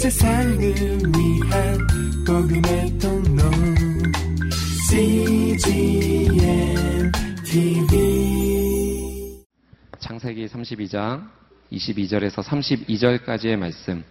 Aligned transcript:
세상을 0.00 0.58
위한 0.58 1.78
복음의 2.26 2.98
통로 2.98 3.42
CGM 4.88 6.32
TV 7.44 9.44
창세기 9.98 10.46
32장 10.46 11.28
22절에서 11.70 12.42
32절까지의 12.42 13.56
말씀 13.56 14.02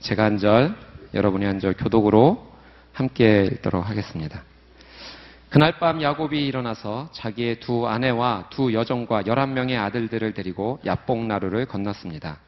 제가 0.00 0.24
한 0.24 0.38
절, 0.38 0.74
여러분이 1.12 1.44
한 1.44 1.60
절 1.60 1.74
교독으로 1.74 2.50
함께 2.94 3.44
읽도록 3.44 3.86
하겠습니다. 3.86 4.42
그날 5.50 5.78
밤 5.78 6.00
야곱이 6.00 6.46
일어나서 6.46 7.10
자기의 7.12 7.60
두 7.60 7.86
아내와 7.86 8.48
두 8.48 8.72
여종과 8.72 9.26
열한 9.26 9.52
명의 9.52 9.76
아들들을 9.76 10.32
데리고 10.32 10.80
야뽕나루를 10.86 11.66
건넜습니다. 11.66 12.38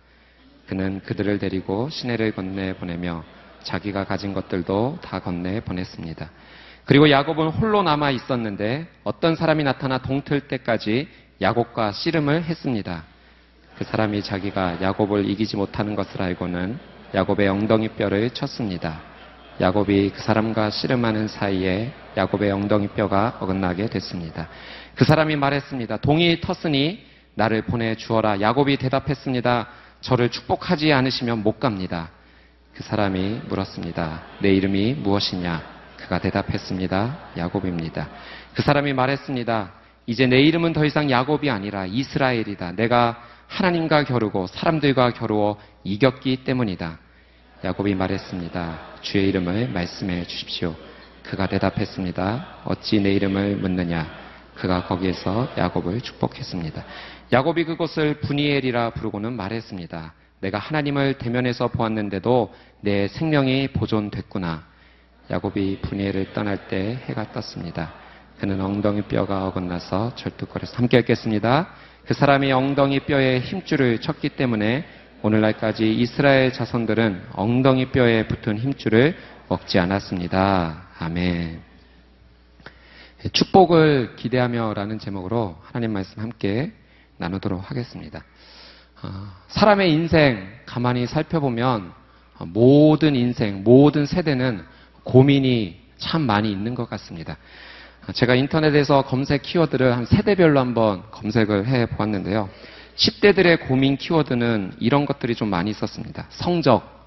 그는 0.67 1.01
그들을 1.05 1.39
데리고 1.39 1.89
시내를 1.91 2.33
건네 2.33 2.75
보내며 2.75 3.25
자기가 3.63 4.05
가진 4.05 4.35
것들도 4.35 4.99
다 5.03 5.21
건네 5.21 5.61
보냈습니다. 5.61 6.31
그리고 6.85 7.11
야곱은 7.11 7.49
홀로 7.49 7.83
남아 7.83 8.11
있었는데 8.11 8.87
어떤 9.03 9.35
사람이 9.35 9.65
나타나 9.65 9.99
동틀 9.99 10.43
때까지 10.43 11.09
야곱과 11.41 11.93
씨름을 11.93 12.45
했습니다. 12.45 13.05
그 13.77 13.85
사람이 13.85 14.23
자기가 14.23 14.81
야곱을 14.81 15.29
이기지 15.29 15.57
못하는 15.57 15.95
것을 15.97 16.23
알고는 16.23 16.79
야곱의 17.15 17.49
엉덩이 17.49 17.89
뼈를 17.91 18.31
쳤습니다. 18.31 19.01
야곱이 19.61 20.13
그 20.15 20.21
사람과 20.21 20.71
씨름하는 20.71 21.29
사이에 21.29 21.93
야곱의 22.17 22.53
엉덩이 22.53 22.89
뼈가 22.89 23.37
어긋나게 23.41 23.89
됐습니다. 23.89 24.49
그 24.95 25.05
사람이 25.05 25.37
말했습니다. 25.37 25.99
동이 25.99 26.41
텄으니 26.41 27.01
나를 27.35 27.63
보내 27.63 27.95
주어라. 27.97 28.41
야곱이 28.41 28.77
대답했습니다. 28.77 29.69
저를 30.07 30.29
축복하지 30.29 30.93
않으시면 30.93 31.43
못 31.43 31.59
갑니다. 31.59 32.11
그 32.75 32.85
사람이 32.85 33.41
물었습니다. 33.49 34.23
내 34.41 34.55
이름이 34.55 34.95
무엇이냐? 34.95 35.61
그가 35.97 36.21
대답했습니다. 36.21 37.31
야곱입니다. 37.37 38.09
그 38.55 38.63
사람이 38.63 38.93
말했습니다. 38.93 39.73
이제 40.07 40.29
내 40.29 40.39
이름은 40.43 40.75
더 40.75 40.85
이상 40.85 41.11
야곱이 41.11 41.51
아니라 41.51 41.87
이스라엘이다. 41.87 42.73
내가 42.77 43.21
하나님과 43.49 44.05
겨루고 44.05 44.47
사람들과 44.47 45.11
겨루어 45.11 45.57
이겼기 45.83 46.45
때문이다. 46.45 46.99
야곱이 47.65 47.97
말했습니다. 47.97 48.79
주의 49.01 49.29
이름을 49.31 49.71
말씀해 49.71 50.25
주십시오. 50.29 50.77
그가 51.25 51.49
대답했습니다. 51.49 52.61
어찌 52.65 53.01
내 53.01 53.13
이름을 53.13 53.57
묻느냐? 53.57 54.07
그가 54.55 54.85
거기에서 54.85 55.53
야곱을 55.59 56.01
축복했습니다. 56.01 56.85
야곱이 57.33 57.65
그곳을 57.65 58.21
분이엘이라 58.21 58.91
부르고는 58.91 59.33
말했습니다. 59.33 60.15
내가 60.41 60.59
하나님을 60.59 61.19
대면해서 61.19 61.69
보았는데도 61.69 62.55
내 62.83 63.09
생명이 63.09 63.69
보존됐구나. 63.69 64.65
야곱이 65.31 65.81
분이엘을 65.83 66.33
떠날 66.35 66.69
때 66.69 67.01
해가 67.07 67.33
떴습니다. 67.33 67.93
그는 68.39 68.61
엉덩이 68.61 69.03
뼈가 69.03 69.47
어긋나서 69.47 70.15
절뚝거려서 70.15 70.77
함께 70.77 70.99
읽겠습니다. 70.99 71.69
그 72.07 72.15
사람이 72.15 72.53
엉덩이 72.53 73.01
뼈에 73.01 73.41
힘줄을 73.41 74.01
쳤기 74.01 74.31
때문에 74.31 74.85
오늘날까지 75.23 75.95
이스라엘 75.95 76.53
자손들은 76.53 77.31
엉덩이 77.33 77.91
뼈에 77.91 78.29
붙은 78.29 78.59
힘줄을 78.59 79.17
먹지 79.49 79.81
않았습니다. 79.81 80.89
아멘. 80.99 81.61
축복을 83.33 84.15
기대하며 84.15 84.75
라는 84.75 85.01
제목으로 85.01 85.57
하나님 85.63 85.93
말씀 85.93 86.23
함께 86.23 86.73
나누도록 87.19 87.71
하겠습니다. 87.71 88.25
어, 89.03 89.33
사람의 89.49 89.93
인생 89.93 90.49
가만히 90.65 91.07
살펴보면 91.07 91.93
모든 92.41 93.17
인생, 93.17 93.63
모든 93.63 94.07
세대는 94.07 94.65
고민이 95.05 95.81
참 95.99 96.23
많이 96.23 96.51
있는 96.51 96.75
것 96.75 96.89
같습니다. 96.91 97.37
제가 98.13 98.35
인터넷에서 98.35 99.03
검색 99.03 99.43
키워드를 99.43 99.97
한 99.97 100.07
세대별로 100.07 100.61
한번 100.61 101.03
검색을 101.11 101.67
해 101.67 101.87
보았는데요. 101.87 102.49
10대들의 102.97 103.67
고민 103.67 103.97
키워드는 103.97 104.75
이런 104.79 105.07
것들이 105.07 105.35
좀 105.35 105.49
많이 105.49 105.71
있었습니다. 105.71 106.27
성적, 106.31 107.07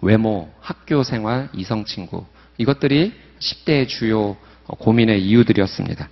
외모, 0.00 0.50
학교 0.60 1.02
생활, 1.02 1.48
이성 1.52 1.84
친구. 1.84 2.24
이것들이 2.56 3.12
10대의 3.38 3.88
주요 3.88 4.36
고민의 4.66 5.22
이유들이었습니다. 5.22 6.08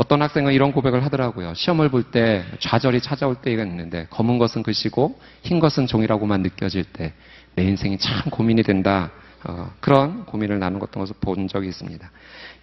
어떤 0.00 0.22
학생은 0.22 0.52
이런 0.52 0.72
고백을 0.72 1.04
하더라고요. 1.04 1.52
시험을 1.54 1.90
볼 1.90 2.10
때 2.10 2.44
좌절이 2.58 3.00
찾아올 3.02 3.36
때가 3.36 3.62
있는데 3.64 4.06
검은 4.10 4.38
것은 4.38 4.62
글씨고 4.62 5.20
흰 5.42 5.60
것은 5.60 5.86
종이라고만 5.86 6.42
느껴질 6.42 6.84
때 6.84 7.12
내 7.54 7.64
인생이 7.64 7.98
참 7.98 8.30
고민이 8.30 8.62
된다. 8.62 9.10
어, 9.44 9.72
그런 9.80 10.24
고민을 10.26 10.58
나눈 10.58 10.80
것을 10.80 11.14
본 11.20 11.48
적이 11.48 11.68
있습니다. 11.68 12.10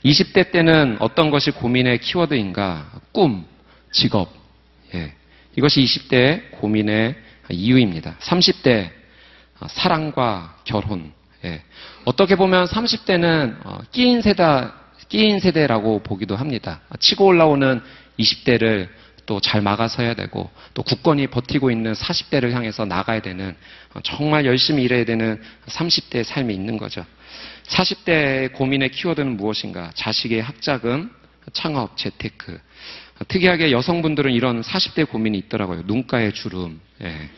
20대 0.05 0.51
때는 0.51 0.97
어떤 0.99 1.31
것이 1.31 1.51
고민의 1.51 1.99
키워드인가? 1.99 2.91
꿈, 3.11 3.45
직업. 3.91 4.31
예. 4.93 5.13
이것이 5.55 5.81
20대 5.81 6.51
고민의 6.51 7.15
이유입니다. 7.49 8.17
30대 8.19 8.89
어, 9.59 9.67
사랑과 9.69 10.55
결혼. 10.65 11.11
예. 11.45 11.63
어떻게 12.05 12.35
보면 12.35 12.65
30대는 12.65 13.65
어, 13.65 13.79
끼인 13.91 14.21
세다 14.21 14.73
끼인 15.09 15.39
세대라고 15.39 16.03
보기도 16.03 16.35
합니다. 16.35 16.81
치고 16.99 17.25
올라오는 17.25 17.81
20대를 18.19 18.89
또 19.27 19.39
잘 19.41 19.61
막아서야 19.61 20.15
되고 20.15 20.49
또 20.73 20.81
굳건히 20.81 21.27
버티고 21.27 21.69
있는 21.69 21.93
40대를 21.93 22.51
향해서 22.51 22.85
나가야 22.85 23.21
되는 23.21 23.55
정말 24.01 24.45
열심히 24.45 24.83
일해야 24.83 25.05
되는 25.05 25.39
30대의 25.67 26.23
삶이 26.23 26.53
있는 26.53 26.77
거죠. 26.77 27.05
40대의 27.67 28.53
고민의 28.53 28.89
키워드는 28.89 29.35
무엇인가? 29.35 29.91
자식의 29.93 30.41
학자금, 30.41 31.11
창업, 31.51 31.97
재테크. 31.97 32.59
특이하게 33.27 33.71
여성분들은 33.71 34.31
이런 34.31 34.61
40대 34.61 35.09
고민이 35.09 35.37
있더라고요. 35.39 35.83
눈가의 35.85 36.33
주름. 36.33 36.79
예. 37.01 37.29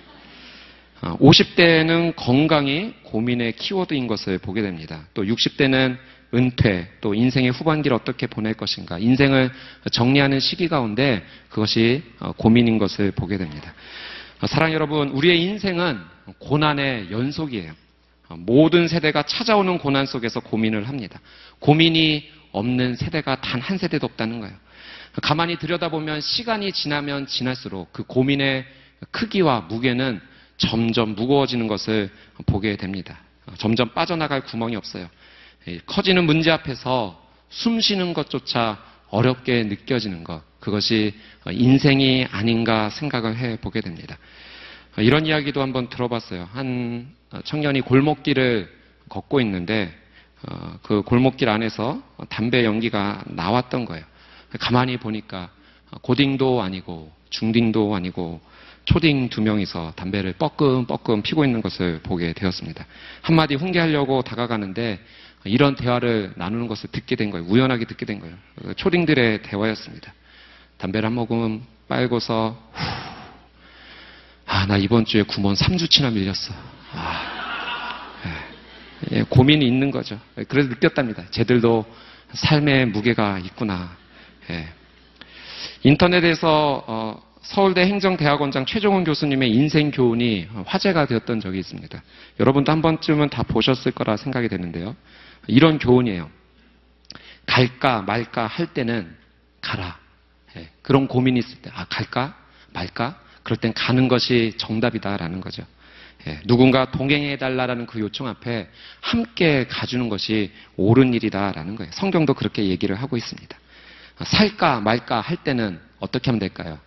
50대는 1.02 2.14
건강이 2.16 2.94
고민의 3.04 3.54
키워드인 3.54 4.08
것을 4.08 4.38
보게 4.38 4.62
됩니다. 4.62 5.08
또 5.14 5.24
60대는 5.24 5.98
은퇴, 6.34 6.88
또 7.02 7.14
인생의 7.14 7.52
후반기를 7.52 7.96
어떻게 7.96 8.28
보낼 8.28 8.54
것인가, 8.54 9.00
인생을 9.00 9.52
정리하는 9.92 10.40
시기 10.40 10.68
가운데 10.68 11.26
그것이 11.50 12.04
고민인 12.38 12.78
것을 12.78 13.12
보게 13.12 13.38
됩니다. 13.38 13.74
사랑 14.48 14.74
여러분, 14.74 15.10
우리의 15.10 15.42
인생은 15.42 16.00
고난의 16.38 17.12
연속이에요. 17.12 17.74
모든 18.38 18.88
세대가 18.88 19.24
찾아오는 19.24 19.80
고난 19.80 20.06
속에서 20.06 20.40
고민을 20.40 20.88
합니다. 20.88 21.20
고민이 21.60 22.30
없는 22.52 22.96
세대가 22.96 23.42
단 23.42 23.62
한 23.62 23.78
세대도 23.78 24.06
없다는 24.06 24.40
거예요. 24.40 24.56
가만히 25.22 25.58
들여다보면 25.58 26.22
시간이 26.22 26.72
지나면 26.72 27.26
지날수록 27.28 27.92
그 27.92 28.04
고민의 28.04 28.66
크기와 29.12 29.62
무게는 29.62 30.22
점점 30.58 31.16
무거워지는 31.16 31.68
것을 31.68 32.10
보게 32.46 32.76
됩니다. 32.76 33.20
점점 33.58 33.90
빠져나갈 33.94 34.42
구멍이 34.42 34.76
없어요. 34.76 35.10
커지는 35.86 36.26
문제 36.26 36.52
앞에서 36.52 37.22
숨 37.50 37.80
쉬는 37.82 38.14
것조차 38.14 38.78
어렵게 39.10 39.64
느껴지는 39.64 40.24
것, 40.24 40.42
그것이 40.60 41.14
인생이 41.50 42.28
아닌가 42.30 42.90
생각을 42.90 43.38
해 43.38 43.58
보게 43.58 43.82
됩니다. 43.82 44.18
이런 44.98 45.26
이야기도 45.26 45.62
한번 45.62 45.90
들어봤어요. 45.90 46.50
한 46.52 47.08
청년이 47.44 47.82
골목길을 47.82 48.70
걷고 49.10 49.42
있는데 49.42 49.92
그 50.84 51.02
골목길 51.02 51.50
안에서 51.50 52.02
담배 52.30 52.66
연기가 52.66 53.24
나왔던 53.26 53.86
거예요. 53.86 54.06
가만히 54.60 54.98
보니까 54.98 55.50
고딩도 56.02 56.62
아니고 56.62 57.12
중딩도 57.30 57.96
아니고 57.96 58.42
초딩 58.86 59.30
두 59.30 59.42
명이서 59.42 59.94
담배를 59.96 60.34
뻐끔뻐끔 60.34 61.22
피고 61.22 61.46
있는 61.46 61.62
것을 61.62 62.00
보게 62.02 62.34
되었습니다. 62.34 62.86
한마디 63.22 63.56
훈계하려고 63.56 64.24
다가가는데 64.24 65.00
이런 65.46 65.76
대화를 65.76 66.34
나누는 66.36 66.68
것을 66.68 66.90
듣게 66.92 67.16
된 67.16 67.30
거예요. 67.30 67.46
우연하게 67.48 67.86
듣게 67.86 68.06
된 68.06 68.20
거예요. 68.20 68.36
초딩들의 68.76 69.44
대화였습니다. 69.44 70.14
담배를 70.78 71.08
한 71.08 71.14
모금 71.14 71.64
빨고서 71.88 72.58
아, 74.46 74.66
나 74.66 74.78
이번 74.78 75.06
주에 75.06 75.24
구몬 75.24 75.54
3주치나 75.54 76.12
밀렸어. 76.12 76.54
아, 76.94 78.14
예, 79.12 79.24
고민이 79.24 79.66
있는 79.66 79.92
거죠. 79.92 80.20
그래서 80.48 80.70
느꼈답니다. 80.70 81.30
쟤들도 81.30 81.86
삶의 82.34 82.88
무게가 82.88 83.40
있구나. 83.40 83.96
예. 84.50 84.68
인터넷에서 85.84 86.84
어, 86.88 87.22
서울대 87.42 87.82
행정대학원장 87.82 88.66
최종훈 88.66 89.04
교수님의 89.04 89.52
인생 89.52 89.92
교훈이 89.92 90.48
화제가 90.66 91.06
되었던 91.06 91.40
적이 91.40 91.60
있습니다. 91.60 92.04
여러분도 92.40 92.72
한 92.72 92.82
번쯤은 92.82 93.30
다 93.30 93.44
보셨을 93.44 93.92
거라 93.92 94.18
생각이 94.18 94.50
되는데요. 94.50 94.96
이런 95.48 95.80
교훈이에요. 95.80 96.30
갈까 97.46 98.02
말까 98.02 98.48
할 98.48 98.68
때는 98.68 99.16
가라. 99.62 99.98
예, 100.56 100.70
그런 100.82 101.08
고민이 101.08 101.40
있을 101.40 101.62
때, 101.62 101.72
아, 101.74 101.86
갈까? 101.86 102.38
말까? 102.74 103.20
그럴 103.44 103.58
땐 103.58 103.74
가는 103.74 104.08
것이 104.08 104.54
정답이다라는 104.58 105.42
거죠. 105.42 105.66
예, 106.28 106.40
누군가 106.46 106.92
동행해달라는 106.92 107.88
그 107.88 108.00
요청 108.00 108.28
앞에 108.28 108.70
함께 109.02 109.66
가주는 109.68 110.10
것이 110.10 110.52
옳은 110.76 111.14
일이다라는 111.14 111.76
거예요. 111.76 111.92
성경도 111.94 112.34
그렇게 112.34 112.66
얘기를 112.66 112.96
하고 112.96 113.18
있습니다. 113.18 113.58
살까 114.26 114.82
말까 114.82 115.22
할 115.22 115.38
때는 115.38 115.80
어떻게 116.00 116.30
하면 116.30 116.40
될까요? 116.40 116.80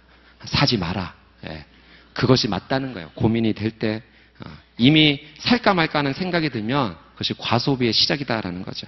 사지 0.44 0.76
마라. 0.76 1.14
예, 1.46 1.64
그것이 2.12 2.48
맞다는 2.48 2.92
거예요. 2.92 3.10
고민이 3.14 3.54
될 3.54 3.70
때. 3.72 4.02
어, 4.44 4.50
이미 4.76 5.24
살까 5.38 5.74
말까 5.74 6.00
하는 6.00 6.12
생각이 6.12 6.50
들면 6.50 6.96
그것이 7.12 7.34
과소비의 7.34 7.92
시작이다라는 7.92 8.62
거죠. 8.62 8.86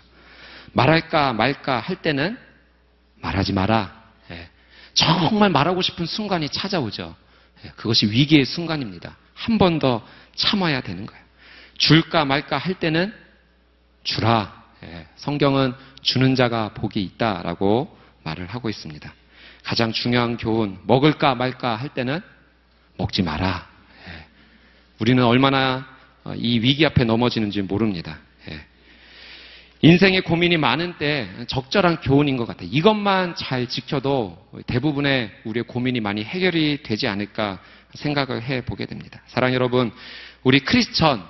말할까 0.72 1.32
말까 1.32 1.80
할 1.80 1.96
때는 1.96 2.38
말하지 3.20 3.52
마라. 3.52 4.02
예, 4.30 4.48
정말 4.94 5.50
말하고 5.50 5.82
싶은 5.82 6.06
순간이 6.06 6.48
찾아오죠. 6.48 7.14
예, 7.64 7.68
그것이 7.76 8.06
위기의 8.06 8.44
순간입니다. 8.44 9.16
한 9.34 9.58
번 9.58 9.78
더 9.78 10.06
참아야 10.36 10.80
되는 10.80 11.06
거예요. 11.06 11.22
줄까 11.78 12.24
말까 12.24 12.56
할 12.58 12.74
때는 12.74 13.14
주라. 14.04 14.64
예, 14.84 15.06
성경은 15.16 15.74
주는 16.02 16.34
자가 16.34 16.70
복이 16.74 17.02
있다라고 17.02 17.96
말을 18.22 18.46
하고 18.46 18.68
있습니다. 18.68 19.12
가장 19.64 19.92
중요한 19.92 20.36
교훈, 20.36 20.78
먹을까 20.84 21.34
말까 21.34 21.76
할 21.76 21.88
때는 21.90 22.20
먹지 22.96 23.22
마라. 23.22 23.66
예, 24.08 24.26
우리는 24.98 25.22
얼마나 25.24 25.86
어, 25.88 25.93
이 26.36 26.58
위기 26.60 26.86
앞에 26.86 27.04
넘어지는지 27.04 27.62
모릅니다. 27.62 28.18
예. 28.48 28.60
인생의 29.82 30.22
고민이 30.22 30.56
많은 30.56 30.96
때 30.98 31.28
적절한 31.46 32.00
교훈인 32.00 32.36
것 32.36 32.46
같아요. 32.46 32.68
이것만 32.72 33.36
잘 33.36 33.68
지켜도 33.68 34.38
대부분의 34.66 35.30
우리의 35.44 35.64
고민이 35.64 36.00
많이 36.00 36.24
해결이 36.24 36.82
되지 36.82 37.06
않을까 37.06 37.60
생각을 37.94 38.42
해 38.42 38.62
보게 38.62 38.86
됩니다. 38.86 39.20
사랑 39.26 39.52
여러분, 39.52 39.92
우리 40.42 40.60
크리스천, 40.60 41.22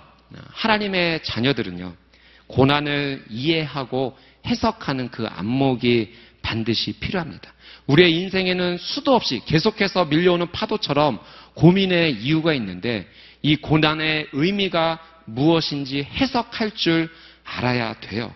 하나님의 0.53 1.23
자녀들은요, 1.25 1.95
고난을 2.47 3.25
이해하고 3.29 4.17
해석하는 4.47 5.11
그 5.11 5.27
안목이 5.27 6.15
반드시 6.43 6.93
필요합니다. 6.93 7.53
우리의 7.87 8.13
인생에는 8.13 8.79
수도 8.79 9.15
없이 9.15 9.41
계속해서 9.47 10.07
밀려오는 10.07 10.53
파도처럼 10.53 11.19
고민의 11.55 12.13
이유가 12.13 12.55
있는데 12.55 13.09
이 13.45 13.57
고난의 13.57 14.29
의미가 14.33 14.99
무엇인지 15.27 16.03
해석할 16.03 16.71
줄 16.71 17.11
알아야 17.45 17.93
돼요. 18.01 18.35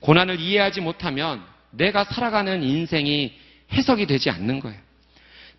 고난을 0.00 0.40
이해하지 0.40 0.80
못하면 0.80 1.40
내가 1.70 2.02
살아가는 2.02 2.60
인생이 2.60 3.32
해석이 3.72 4.06
되지 4.06 4.28
않는 4.28 4.58
거예요. 4.58 4.76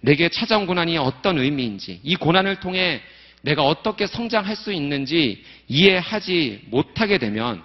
내게 0.01 0.27
찾아온 0.27 0.65
고난이 0.65 0.97
어떤 0.97 1.39
의미인지, 1.39 2.01
이 2.03 2.17
고난을 2.17 2.59
통해 2.59 3.01
내가 3.43 3.63
어떻게 3.63 4.07
성장할 4.07 4.57
수 4.57 4.73
있는지 4.73 5.41
이해하지 5.69 6.63
못하게 6.65 7.17
되면 7.17 7.63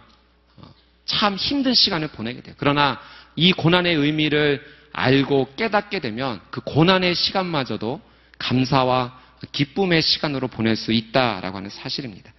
어, 0.58 0.74
참 1.06 1.34
힘든 1.34 1.74
시간을 1.74 2.08
보내게 2.08 2.40
돼요. 2.40 2.54
그러나 2.56 3.00
이 3.34 3.52
고난의 3.52 3.96
의미를 3.96 4.64
알고 4.92 5.54
깨닫게 5.56 5.98
되면 5.98 6.40
그 6.50 6.60
고난의 6.60 7.16
시간마저도 7.16 8.00
감사와 8.38 9.25
기쁨의 9.52 10.02
시간으로 10.02 10.48
보낼 10.48 10.76
수 10.76 10.92
있다라고 10.92 11.56
하는 11.58 11.70
사실입니다. 11.70 12.32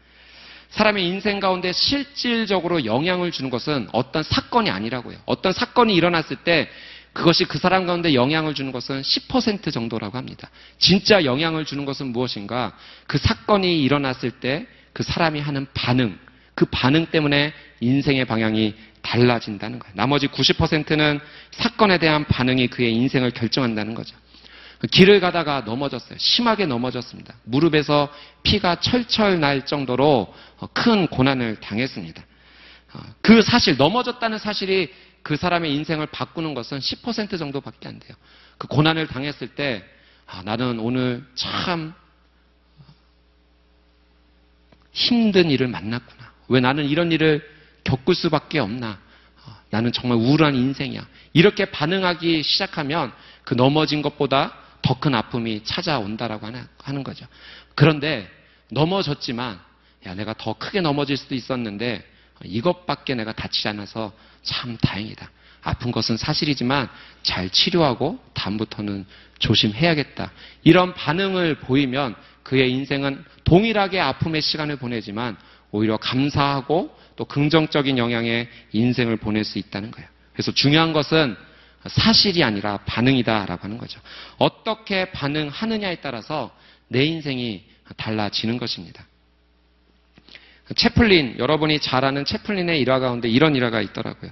사람의 0.69 1.07
인생 1.07 1.39
가운데 1.39 1.71
실질적으로 1.71 2.85
영향을 2.85 3.31
주는 3.31 3.49
것은 3.49 3.87
어떤 3.93 4.23
사건이 4.23 4.69
아니라고요. 4.69 5.17
어떤 5.25 5.53
사건이 5.53 5.95
일어났을 5.95 6.37
때 6.37 6.69
그것이 7.13 7.45
그 7.45 7.57
사람 7.57 7.87
가운데 7.87 8.13
영향을 8.13 8.53
주는 8.53 8.71
것은 8.71 9.01
10% 9.01 9.71
정도라고 9.71 10.17
합니다. 10.17 10.49
진짜 10.77 11.23
영향을 11.23 11.65
주는 11.65 11.85
것은 11.85 12.07
무엇인가? 12.07 12.77
그 13.07 13.17
사건이 13.17 13.81
일어났을 13.81 14.31
때 14.31 14.67
그 14.97 15.03
사람이 15.03 15.39
하는 15.39 15.67
반응, 15.75 16.17
그 16.55 16.65
반응 16.65 17.05
때문에 17.05 17.53
인생의 17.81 18.25
방향이 18.25 18.73
달라진다는 19.03 19.77
거예요. 19.77 19.93
나머지 19.95 20.27
90%는 20.27 21.19
사건에 21.51 21.99
대한 21.99 22.25
반응이 22.25 22.65
그의 22.69 22.95
인생을 22.95 23.29
결정한다는 23.29 23.93
거죠. 23.93 24.15
길을 24.91 25.19
가다가 25.19 25.61
넘어졌어요. 25.61 26.17
심하게 26.19 26.65
넘어졌습니다. 26.65 27.33
무릎에서 27.43 28.09
피가 28.43 28.79
철철 28.79 29.39
날 29.39 29.65
정도로 29.65 30.33
큰 30.73 31.07
고난을 31.07 31.59
당했습니다. 31.59 32.23
어, 32.93 32.99
그 33.21 33.41
사실, 33.41 33.75
넘어졌다는 33.75 34.37
사실이 34.37 34.93
그 35.23 35.35
사람의 35.35 35.73
인생을 35.75 36.05
바꾸는 36.07 36.53
것은 36.53 36.79
10% 36.79 37.37
정도밖에 37.37 37.87
안 37.89 37.99
돼요. 37.99 38.15
그 38.57 38.67
고난을 38.67 39.07
당했을 39.07 39.49
때, 39.49 39.83
아, 40.25 40.41
나는 40.43 40.79
오늘 40.79 41.25
참 41.35 41.93
힘든 44.91 45.49
일을 45.49 45.67
만났구나. 45.67 46.31
왜 46.49 46.59
나는 46.59 46.85
이런 46.85 47.11
일을 47.11 47.47
겪을 47.83 48.15
수밖에 48.15 48.59
없나. 48.59 48.99
아, 49.45 49.61
나는 49.69 49.91
정말 49.91 50.17
우울한 50.17 50.55
인생이야. 50.55 51.05
이렇게 51.33 51.65
반응하기 51.65 52.43
시작하면 52.43 53.11
그 53.43 53.53
넘어진 53.53 54.01
것보다 54.01 54.53
더 54.81 54.99
큰 54.99 55.15
아픔이 55.15 55.63
찾아온다라고 55.63 56.47
하는 56.79 57.03
거죠. 57.03 57.25
그런데 57.75 58.29
넘어졌지만 58.71 59.59
야 60.05 60.13
내가 60.15 60.33
더 60.33 60.53
크게 60.53 60.81
넘어질 60.81 61.17
수도 61.17 61.35
있었는데 61.35 62.05
이것밖에 62.43 63.15
내가 63.15 63.33
다치지 63.33 63.67
않아서 63.69 64.13
참 64.43 64.77
다행이다. 64.77 65.29
아픈 65.63 65.91
것은 65.91 66.17
사실이지만 66.17 66.87
잘 67.23 67.49
치료하고 67.49 68.19
다음부터는 68.33 69.05
조심해야겠다. 69.39 70.31
이런 70.63 70.93
반응을 70.93 71.55
보이면 71.59 72.15
그의 72.43 72.71
인생은 72.71 73.25
동일하게 73.43 73.99
아픔의 73.99 74.41
시간을 74.41 74.77
보내지만 74.77 75.35
오히려 75.71 75.97
감사하고 75.97 76.97
또 77.17 77.25
긍정적인 77.25 77.97
영향의 77.97 78.49
인생을 78.71 79.17
보낼 79.17 79.43
수 79.43 79.59
있다는 79.59 79.91
거예요. 79.91 80.07
그래서 80.31 80.51
중요한 80.51 80.93
것은 80.93 81.35
사실이 81.85 82.43
아니라 82.43 82.77
반응이다라고 82.85 83.63
하는 83.63 83.77
거죠. 83.77 83.99
어떻게 84.37 85.11
반응하느냐에 85.11 85.97
따라서 86.01 86.55
내 86.87 87.05
인생이 87.05 87.63
달라지는 87.97 88.57
것입니다. 88.57 89.05
채플린, 90.75 91.35
여러분이 91.39 91.79
잘 91.79 92.03
아는 92.03 92.25
채플린의 92.25 92.81
일화 92.81 92.99
가운데 92.99 93.29
이런 93.29 93.55
일화가 93.55 93.81
있더라고요. 93.81 94.31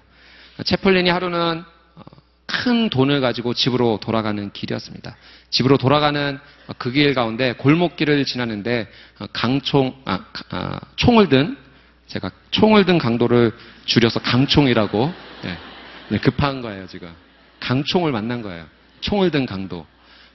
채플린이 0.65 1.09
하루는 1.09 1.63
큰 2.45 2.89
돈을 2.89 3.21
가지고 3.21 3.53
집으로 3.53 3.99
돌아가는 4.01 4.51
길이었습니다. 4.51 5.15
집으로 5.49 5.77
돌아가는 5.77 6.39
그 6.77 6.91
길 6.91 7.13
가운데 7.13 7.53
골목길을 7.53 8.25
지나는데 8.25 8.87
강총, 9.33 10.01
아, 10.05 10.25
아, 10.49 10.79
총을 10.95 11.29
든 11.29 11.57
제가 12.07 12.31
총을 12.51 12.85
든 12.85 12.97
강도를 12.97 13.51
줄여서 13.85 14.19
강총이라고 14.21 15.13
네, 15.43 15.57
네, 16.09 16.17
급한 16.19 16.61
거예요 16.61 16.87
지금. 16.87 17.09
강총을 17.65 18.11
만난 18.11 18.41
거예요. 18.43 18.65
총을 19.01 19.31
든 19.31 19.45
강도. 19.45 19.79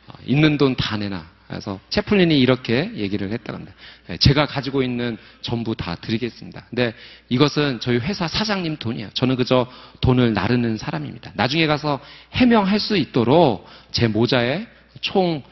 어, 0.08 0.12
있는 0.26 0.58
돈 0.58 0.74
다 0.74 0.96
내놔. 0.96 1.24
그래서 1.46 1.80
채플린이 1.90 2.38
이렇게 2.38 2.92
얘기를 2.94 3.32
했다고 3.32 3.56
합니다. 3.56 3.74
예, 4.08 4.16
제가 4.16 4.46
가지고 4.46 4.82
있는 4.82 5.16
전부 5.40 5.74
다 5.74 5.96
드리겠습니다. 5.96 6.66
근데 6.70 6.94
이것은 7.28 7.80
저희 7.80 7.98
회사 7.98 8.28
사장님 8.28 8.76
돈이에요. 8.76 9.10
저는 9.14 9.36
그저 9.36 9.66
돈을 10.00 10.32
나르는 10.32 10.76
사람입니다. 10.76 11.32
나중에 11.34 11.66
가서 11.66 12.00
해명할 12.32 12.78
수 12.78 12.96
있도록 12.96 13.68
제 13.90 14.06
모자에 14.06 14.66
총을 15.00 15.42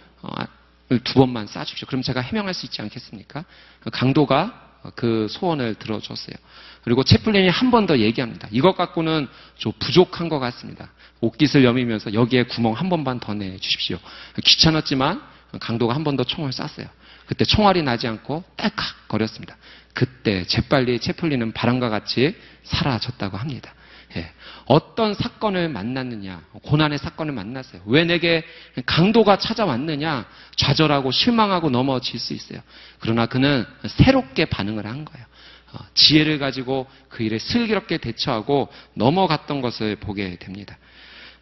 두 1.05 1.15
번만 1.15 1.47
쏴주십시오. 1.47 1.87
그럼 1.89 2.03
제가 2.03 2.21
해명할 2.21 2.55
수 2.55 2.67
있지 2.67 2.81
않겠습니까? 2.83 3.45
강도가 3.93 4.68
그 4.95 5.27
소원을 5.31 5.75
들어줬어요. 5.75 6.37
그리고 6.83 7.05
채플린이 7.05 7.49
한 7.49 7.71
번 7.71 7.87
더 7.87 7.99
얘기합니다. 7.99 8.49
이것 8.51 8.77
갖고는 8.77 9.29
좀 9.57 9.73
부족한 9.79 10.29
것 10.29 10.39
같습니다. 10.39 10.91
옷깃을 11.21 11.65
여미면서 11.65 12.15
여기에 12.15 12.45
구멍 12.45 12.73
한 12.75 12.89
번만 12.89 13.19
더 13.21 13.35
내주십시오. 13.35 13.99
귀찮았지만 14.45 15.21
강도가 15.61 15.95
한 15.95 16.05
번 16.05 16.17
더 16.17 16.25
총을 16.25 16.53
쐈어요. 16.53 16.87
그때 17.27 17.45
총알이 17.45 17.83
나지 17.83 18.07
않고 18.09 18.45
딸칵 18.57 19.09
거렸습니다. 19.09 19.57
그때 19.93 20.45
재빨리 20.45 20.99
채플린은 21.01 21.53
바람과 21.53 21.89
같이 21.91 22.35
사라졌다고 22.65 23.37
합니다. 23.37 23.75
예. 24.17 24.31
어떤 24.65 25.15
사건을 25.15 25.69
만났느냐, 25.69 26.43
고난의 26.63 26.99
사건을 26.99 27.33
만났어요. 27.33 27.83
왜 27.87 28.05
내게 28.05 28.43
강도가 28.87 29.39
찾아왔느냐, 29.39 30.27
좌절하고 30.57 31.11
실망하고 31.11 31.71
넘어질 31.71 32.19
수 32.19 32.33
있어요. 32.33 32.61
그러나 33.01 33.27
그는 33.27 33.67
새롭게 33.87 34.47
반응을 34.47 34.87
한 34.87 35.05
거예요. 35.05 35.27
어, 35.73 35.79
지혜를 35.95 36.39
가지고 36.39 36.87
그 37.09 37.23
일에 37.23 37.39
슬기롭게 37.39 37.99
대처하고 37.99 38.69
넘어갔던 38.95 39.61
것을 39.61 39.97
보게 39.97 40.37
됩니다. 40.37 40.79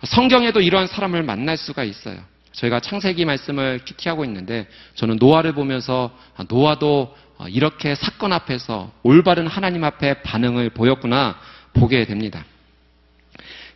성경에도 0.03 0.61
이러한 0.61 0.89
사람을 0.89 1.23
만날 1.23 1.57
수가 1.57 1.85
있어요. 1.85 2.19
저희가 2.53 2.81
창세기 2.81 3.25
말씀을 3.25 3.81
키키하고 3.85 4.25
있는데 4.25 4.67
저는 4.95 5.17
노아를 5.21 5.53
보면서 5.53 6.17
아, 6.37 6.45
노아도 6.49 7.15
이렇게 7.49 7.95
사건 7.95 8.33
앞에서 8.33 8.93
올바른 9.03 9.47
하나님 9.47 9.85
앞에 9.85 10.23
반응을 10.23 10.71
보였구나 10.71 11.39
보게 11.75 12.05
됩니다. 12.07 12.45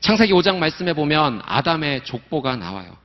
창세기 0.00 0.32
5장 0.32 0.56
말씀에 0.56 0.94
보면 0.94 1.42
아담의 1.44 2.04
족보가 2.04 2.56
나와요. 2.56 2.96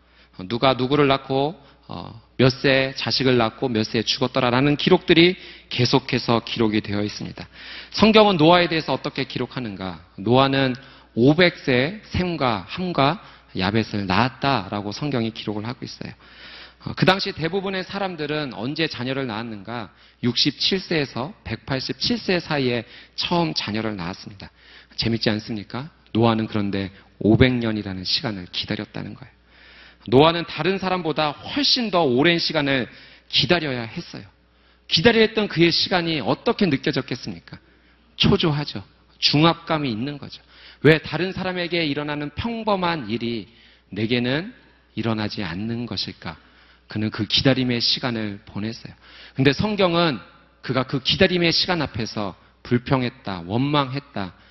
누가 0.47 0.73
누구를 0.73 1.07
낳고 1.07 1.61
어, 1.87 2.21
몇세 2.37 2.93
자식을 2.95 3.37
낳고 3.37 3.67
몇 3.69 3.85
세에 3.85 4.01
죽었더라라는 4.01 4.75
기록들이 4.77 5.35
계속해서 5.69 6.41
기록이 6.45 6.81
되어 6.81 7.03
있습니다. 7.03 7.47
성경은 7.91 8.37
노아에 8.37 8.67
대해서 8.67 8.93
어떻게 8.93 9.25
기록하는가? 9.25 10.03
노아는 10.17 10.75
500세 11.15 11.99
샘과 12.05 12.65
함과 12.67 13.21
야벳을 13.57 14.07
낳았다라고 14.07 14.91
성경이 14.91 15.31
기록을 15.31 15.65
하고 15.65 15.85
있어요. 15.85 16.11
어, 16.85 16.93
그 16.95 17.05
당시 17.05 17.33
대부분의 17.33 17.83
사람들은 17.83 18.53
언제 18.53 18.87
자녀를 18.87 19.27
낳았는가? 19.27 19.91
67세에서 20.23 21.33
187세 21.43 22.39
사이에 22.39 22.85
처음 23.15 23.53
자녀를 23.53 23.97
낳았습니다. 23.97 24.49
재밌지 24.95 25.29
않습니까? 25.29 25.89
노아는 26.15 26.47
그런데 26.47 26.91
500년이라는 27.21 28.05
시간을 28.05 28.47
기다렸다는 28.51 29.13
거예요. 29.13 29.33
노아는 30.07 30.45
다른 30.45 30.77
사람보다 30.77 31.31
훨씬 31.31 31.91
더 31.91 32.03
오랜 32.03 32.39
시간을 32.39 32.87
기다려야 33.27 33.81
했어요. 33.81 34.23
기다려야 34.87 35.23
했던 35.23 35.47
그의 35.49 35.71
시간이 35.71 36.21
어떻게 36.21 36.67
느껴졌겠습니까? 36.67 37.57
초조하죠. 38.15 38.83
중압감이 39.17 39.91
있는 39.91 40.17
거죠. 40.17 40.41
왜 40.83 40.99
다른 40.99 41.33
사람에게 41.33 41.85
일어나는 41.85 42.29
평범한 42.35 43.09
일이 43.09 43.49
내게는 43.89 44.53
일어나지 44.95 45.43
않는 45.43 45.85
것일까? 45.85 46.37
그는 46.87 47.09
그 47.09 47.25
기다림의 47.25 47.81
시간을 47.81 48.41
보냈어요. 48.45 48.93
근데 49.35 49.51
성경은 49.51 50.19
그가 50.61 50.83
그 50.83 51.01
기다림의 51.01 51.51
시간 51.51 51.81
앞에서 51.81 52.35
불평했다, 52.63 53.43
원망했다, 53.47 54.23
어, 54.23 54.44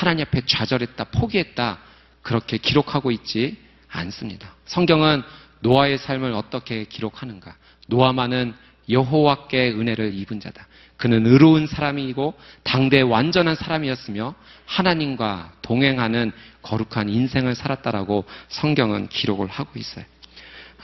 하나님 0.00 0.24
앞에 0.26 0.46
좌절했다, 0.46 1.04
포기했다, 1.04 1.78
그렇게 2.22 2.56
기록하고 2.56 3.10
있지 3.10 3.58
않습니다. 3.86 4.54
성경은 4.64 5.22
노아의 5.60 5.98
삶을 5.98 6.32
어떻게 6.32 6.84
기록하는가? 6.84 7.54
노아만은 7.86 8.54
여호와께 8.88 9.72
은혜를 9.72 10.14
입은 10.14 10.40
자다. 10.40 10.66
그는 10.96 11.26
의로운 11.26 11.66
사람이고 11.66 12.32
당대 12.62 13.02
완전한 13.02 13.56
사람이었으며 13.56 14.34
하나님과 14.64 15.52
동행하는 15.60 16.32
거룩한 16.62 17.10
인생을 17.10 17.54
살았다라고 17.54 18.24
성경은 18.48 19.08
기록을 19.08 19.48
하고 19.48 19.78
있어요. 19.78 20.06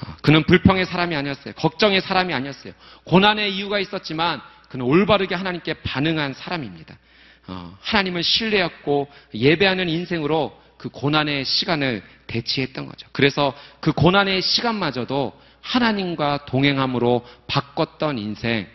어, 0.02 0.14
그는 0.20 0.44
불평의 0.44 0.84
사람이 0.84 1.16
아니었어요. 1.16 1.54
걱정의 1.54 2.02
사람이 2.02 2.34
아니었어요. 2.34 2.74
고난의 3.04 3.56
이유가 3.56 3.78
있었지만 3.78 4.42
그는 4.68 4.84
올바르게 4.84 5.34
하나님께 5.34 5.74
반응한 5.84 6.34
사람입니다. 6.34 6.98
어, 7.48 7.76
하나님을 7.80 8.22
신뢰했고 8.22 9.08
예배하는 9.34 9.88
인생으로 9.88 10.60
그 10.76 10.88
고난의 10.88 11.44
시간을 11.44 12.02
대치했던 12.26 12.86
거죠. 12.86 13.06
그래서 13.12 13.54
그 13.80 13.92
고난의 13.92 14.42
시간마저도 14.42 15.32
하나님과 15.60 16.44
동행함으로 16.46 17.26
바꿨던 17.46 18.18
인생, 18.18 18.66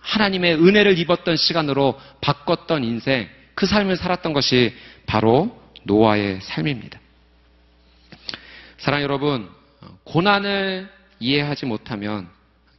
하나님의 0.00 0.54
은혜를 0.56 0.98
입었던 0.98 1.36
시간으로 1.36 2.00
바꿨던 2.20 2.84
인생, 2.84 3.28
그 3.54 3.66
삶을 3.66 3.96
살았던 3.96 4.32
것이 4.32 4.74
바로 5.06 5.56
노아의 5.84 6.40
삶입니다. 6.42 6.98
사랑 8.78 9.02
여러분, 9.02 9.48
고난을 10.04 10.90
이해하지 11.20 11.66
못하면 11.66 12.28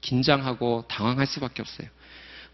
긴장하고 0.01 0.85
당황할 0.89 1.25
수밖에 1.25 1.61
없어요. 1.61 1.87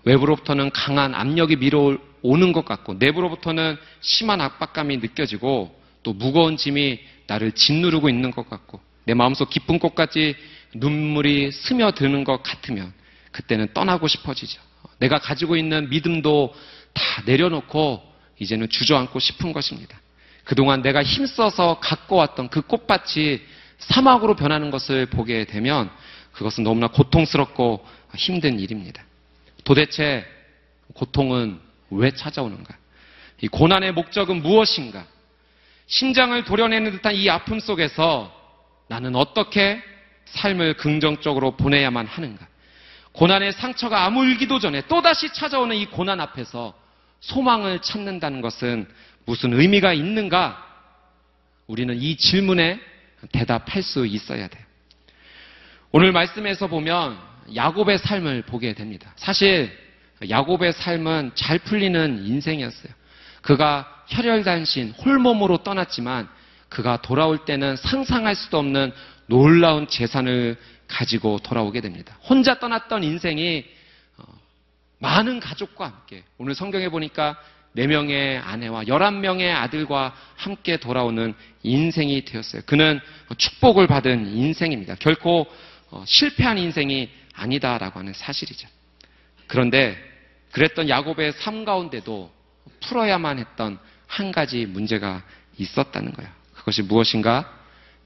외부로부터는 0.03 0.69
강한 0.71 1.15
압력이 1.15 1.55
밀어 1.55 1.97
오는 2.21 2.53
것 2.53 2.65
같고, 2.65 2.95
내부로부터는 2.95 3.77
심한 4.01 4.41
압박감이 4.41 4.97
느껴지고, 4.97 5.77
또 6.03 6.13
무거운 6.13 6.57
짐이 6.57 6.99
나를 7.27 7.51
짓누르고 7.51 8.09
있는 8.09 8.31
것 8.31 8.49
같고, 8.49 8.79
내 9.05 9.13
마음속 9.13 9.49
깊은 9.49 9.79
곳까지 9.79 10.35
눈물이 10.75 11.51
스며드는 11.51 12.23
것 12.23 12.43
같으면, 12.43 12.93
그때는 13.31 13.73
떠나고 13.73 14.07
싶어지죠. 14.07 14.61
내가 14.99 15.19
가지고 15.19 15.55
있는 15.55 15.89
믿음도 15.89 16.53
다 16.93 17.23
내려놓고, 17.25 18.03
이제는 18.39 18.69
주저앉고 18.69 19.19
싶은 19.19 19.53
것입니다. 19.53 19.99
그동안 20.43 20.81
내가 20.81 21.03
힘써서 21.03 21.79
갖고 21.79 22.15
왔던 22.15 22.49
그 22.49 22.61
꽃밭이 22.61 23.39
사막으로 23.77 24.35
변하는 24.35 24.71
것을 24.71 25.05
보게 25.05 25.45
되면 25.45 25.89
그것은 26.31 26.63
너무나 26.63 26.87
고통스럽고 26.87 27.85
힘든 28.15 28.59
일입니다. 28.59 29.03
도대체 29.63 30.25
고통은 30.95 31.59
왜 31.91 32.11
찾아오는가? 32.11 32.75
이 33.41 33.47
고난의 33.47 33.93
목적은 33.93 34.41
무엇인가? 34.41 35.05
심장을 35.87 36.43
도려내는 36.43 36.91
듯한 36.91 37.15
이 37.15 37.29
아픔 37.29 37.59
속에서 37.59 38.35
나는 38.87 39.15
어떻게 39.15 39.81
삶을 40.25 40.75
긍정적으로 40.75 41.57
보내야만 41.57 42.05
하는가? 42.05 42.47
고난의 43.11 43.53
상처가 43.53 44.05
아물기도 44.05 44.59
전에 44.59 44.81
또다시 44.87 45.33
찾아오는 45.33 45.75
이 45.75 45.85
고난 45.87 46.21
앞에서 46.21 46.73
소망을 47.21 47.81
찾는다는 47.81 48.41
것은 48.41 48.87
무슨 49.25 49.53
의미가 49.53 49.93
있는가? 49.93 50.65
우리는 51.67 51.95
이 51.99 52.17
질문에 52.17 52.79
대답할 53.31 53.83
수 53.83 54.05
있어야 54.05 54.47
돼요. 54.47 54.63
오늘 55.91 56.11
말씀에서 56.11 56.67
보면 56.67 57.17
야곱의 57.55 57.97
삶을 57.97 58.43
보게 58.43 58.73
됩니다. 58.73 59.11
사실 59.15 59.75
야곱의 60.27 60.73
삶은 60.73 61.31
잘 61.35 61.59
풀리는 61.59 62.25
인생이었어요. 62.25 62.91
그가 63.41 63.87
혈혈단신 64.07 64.91
홀몸으로 64.91 65.63
떠났지만 65.63 66.27
그가 66.67 67.01
돌아올 67.01 67.45
때는 67.45 67.75
상상할 67.77 68.35
수도 68.35 68.57
없는 68.59 68.91
놀라운 69.27 69.87
재산을 69.87 70.57
가지고 70.87 71.39
돌아오게 71.39 71.81
됩니다. 71.81 72.17
혼자 72.23 72.59
떠났던 72.59 73.03
인생이 73.03 73.65
어, 74.17 74.23
많은 74.97 75.39
가족과 75.39 75.85
함께 75.85 76.23
오늘 76.37 76.55
성경에 76.55 76.89
보니까 76.89 77.37
4명의 77.77 78.41
아내와 78.43 78.85
11명의 78.85 79.53
아들과 79.53 80.15
함께 80.35 80.77
돌아오는 80.77 81.35
인생이 81.61 82.25
되었어요. 82.25 82.63
그는 82.65 82.99
축복을 83.37 83.87
받은 83.87 84.27
인생입니다. 84.35 84.95
결코 84.95 85.47
어, 85.91 86.03
실패한 86.05 86.57
인생이 86.57 87.09
아니다라고 87.33 87.99
하는 87.99 88.13
사실이죠. 88.13 88.67
그런데 89.47 90.08
그랬던 90.51 90.89
야곱의 90.89 91.33
삶 91.33 91.65
가운데도 91.65 92.31
풀어야만 92.81 93.39
했던 93.39 93.79
한 94.07 94.31
가지 94.31 94.65
문제가 94.65 95.23
있었다는 95.57 96.13
거예요. 96.13 96.29
그것이 96.53 96.81
무엇인가? 96.81 97.51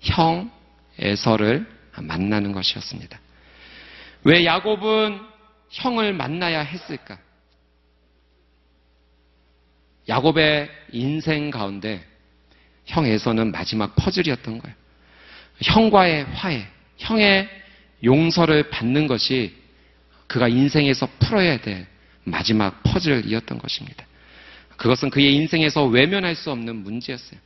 형 0.01 0.51
에서를 1.00 1.65
만나는 1.97 2.51
것이었습니다. 2.51 3.19
왜 4.25 4.45
야곱은 4.45 5.19
형을 5.69 6.13
만나야 6.13 6.62
했을까? 6.62 7.17
야곱의 10.07 10.69
인생 10.91 11.50
가운데 11.50 12.05
형 12.85 13.05
에서는 13.05 13.51
마지막 13.51 13.95
퍼즐이었던 13.95 14.59
거예요. 14.59 14.75
형과의 15.62 16.25
화해, 16.25 16.67
형의 16.97 17.50
용서를 18.03 18.69
받는 18.69 19.07
것이 19.07 19.55
그가 20.27 20.47
인생에서 20.47 21.07
풀어야 21.19 21.62
될 21.62 21.88
마지막 22.23 22.81
퍼즐이었던 22.83 23.57
것입니다. 23.57 24.05
그것은 24.77 25.09
그의 25.09 25.35
인생에서 25.35 25.85
외면할 25.85 26.35
수 26.35 26.51
없는 26.51 26.83
문제였어요. 26.83 27.39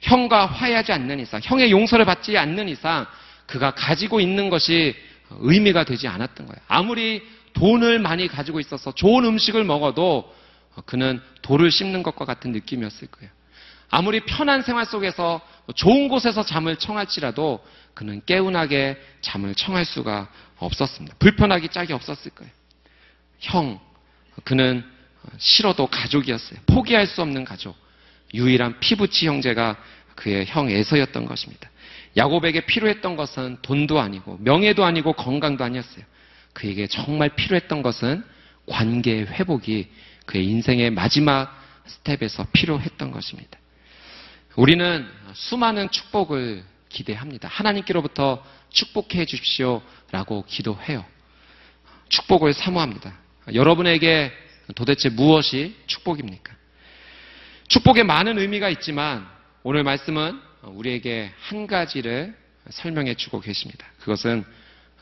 형과 0.00 0.46
화해하지 0.46 0.92
않는 0.92 1.20
이상, 1.20 1.40
형의 1.42 1.70
용서를 1.70 2.04
받지 2.04 2.36
않는 2.36 2.68
이상, 2.68 3.06
그가 3.46 3.72
가지고 3.72 4.20
있는 4.20 4.50
것이 4.50 4.94
의미가 5.30 5.84
되지 5.84 6.08
않았던 6.08 6.46
거예요. 6.46 6.60
아무리 6.68 7.22
돈을 7.54 7.98
많이 7.98 8.28
가지고 8.28 8.60
있어서 8.60 8.92
좋은 8.92 9.24
음식을 9.24 9.64
먹어도 9.64 10.34
그는 10.86 11.20
돌을 11.42 11.70
씹는 11.70 12.02
것과 12.02 12.24
같은 12.24 12.52
느낌이었을 12.52 13.08
거예요. 13.08 13.30
아무리 13.90 14.20
편한 14.20 14.62
생활 14.62 14.86
속에서 14.86 15.40
좋은 15.74 16.08
곳에서 16.08 16.44
잠을 16.44 16.76
청할지라도 16.76 17.64
그는 17.94 18.22
깨운하게 18.26 19.00
잠을 19.20 19.54
청할 19.54 19.84
수가 19.84 20.28
없었습니다. 20.58 21.16
불편하기 21.18 21.68
짝이 21.68 21.92
없었을 21.92 22.32
거예요. 22.32 22.52
형, 23.38 23.80
그는 24.42 24.84
싫어도 25.38 25.86
가족이었어요. 25.86 26.60
포기할 26.66 27.06
수 27.06 27.22
없는 27.22 27.44
가족. 27.44 27.76
유일한 28.34 28.80
피부치 28.80 29.26
형제가 29.28 29.76
그의 30.16 30.46
형 30.46 30.70
에서였던 30.70 31.24
것입니다. 31.24 31.70
야곱에게 32.16 32.66
필요했던 32.66 33.16
것은 33.16 33.58
돈도 33.62 34.00
아니고 34.00 34.38
명예도 34.40 34.84
아니고 34.84 35.14
건강도 35.14 35.64
아니었어요. 35.64 36.04
그에게 36.52 36.86
정말 36.86 37.30
필요했던 37.30 37.82
것은 37.82 38.24
관계 38.66 39.20
회복이 39.22 39.88
그의 40.26 40.46
인생의 40.46 40.90
마지막 40.90 41.60
스텝에서 41.86 42.46
필요했던 42.52 43.10
것입니다. 43.10 43.58
우리는 44.56 45.06
수많은 45.34 45.90
축복을 45.90 46.64
기대합니다. 46.88 47.48
하나님께로부터 47.48 48.44
축복해 48.70 49.26
주십시오 49.26 49.82
라고 50.12 50.44
기도해요. 50.46 51.04
축복을 52.08 52.54
사모합니다. 52.54 53.23
여러분에게 53.52 54.32
도대체 54.74 55.08
무엇이 55.10 55.76
축복입니까? 55.86 56.54
축복에 57.68 58.02
많은 58.02 58.38
의미가 58.38 58.68
있지만 58.70 59.26
오늘 59.62 59.82
말씀은 59.82 60.40
우리에게 60.62 61.32
한 61.40 61.66
가지를 61.66 62.34
설명해 62.70 63.14
주고 63.14 63.40
계십니다. 63.40 63.86
그것은 64.00 64.44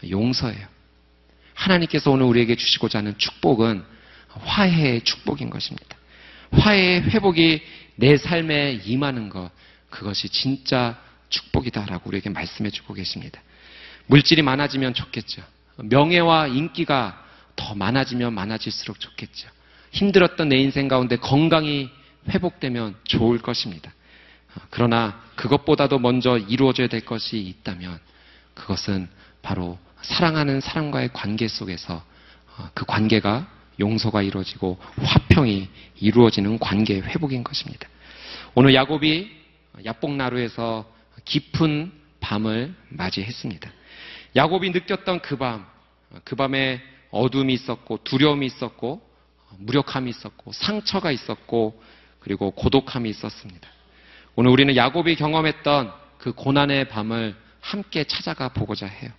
용서예요. 0.08 0.66
하나님께서 1.54 2.11
오늘 2.11 2.26
우리에게 2.26 2.56
주시고자 2.56 2.99
하는 2.99 3.16
축복은 3.18 3.84
화해의 4.28 5.02
축복인 5.02 5.50
것입니다. 5.50 5.96
화해의 6.52 7.02
회복이 7.02 7.62
내 7.96 8.16
삶에 8.16 8.80
임하는 8.84 9.28
것, 9.28 9.50
그것이 9.90 10.28
진짜 10.28 11.00
축복이다라고 11.28 12.08
우리에게 12.08 12.30
말씀해 12.30 12.70
주고 12.70 12.94
계십니다. 12.94 13.40
물질이 14.06 14.42
많아지면 14.42 14.94
좋겠죠. 14.94 15.42
명예와 15.76 16.49
인기가 16.49 17.21
더 17.56 17.75
많아지면 17.75 18.35
많아질수록 18.35 19.00
좋겠죠. 19.00 19.49
힘들었던 19.92 20.49
내 20.49 20.56
인생 20.56 20.88
가운데 20.88 21.16
건강이 21.16 21.90
회복되면 22.28 22.97
좋을 23.04 23.38
것입니다. 23.38 23.92
그러나 24.71 25.23
그것보다도 25.37 25.99
먼저 25.99 26.38
이루어져야 26.38 26.88
될 26.88 27.04
것이 27.04 27.38
있다면 27.38 27.99
그것은 28.54 29.09
바로 29.40 29.78
사랑하는 30.02 30.61
사람과의 30.61 31.11
관계 31.12 31.49
속에서 31.49 32.04
그 32.75 32.85
관계가 32.85 33.49
용서가 33.80 34.23
이루어지고 34.23 34.78
화평이 35.02 35.68
이루어지는 36.00 36.59
관계 36.59 37.00
회복인 37.00 37.42
것입니다. 37.42 37.88
오늘 38.54 38.75
야곱이 38.75 39.30
야복나루에서 39.85 40.90
깊은 41.25 41.92
밤을 42.21 42.75
맞이했습니다. 42.90 43.71
야곱이 44.37 44.71
느꼈던 44.71 45.21
그 45.21 45.37
밤, 45.37 45.66
그 46.25 46.37
밤에 46.37 46.82
어둠이 47.12 47.54
있었고 47.54 48.00
두려움이 48.02 48.47
있었고 48.47 49.00
무력함이 49.59 50.11
있었고 50.11 50.52
상처가 50.52 51.12
있었고 51.12 51.81
그리고 52.21 52.50
고독함이 52.52 53.09
있었습니다. 53.11 53.69
오늘 54.35 54.50
우리는 54.50 54.75
야곱이 54.75 55.16
경험했던 55.16 55.92
그 56.19 56.33
고난의 56.33 56.88
밤을 56.88 57.37
함께 57.61 58.04
찾아가 58.04 58.49
보고자 58.49 58.87
해요. 58.87 59.11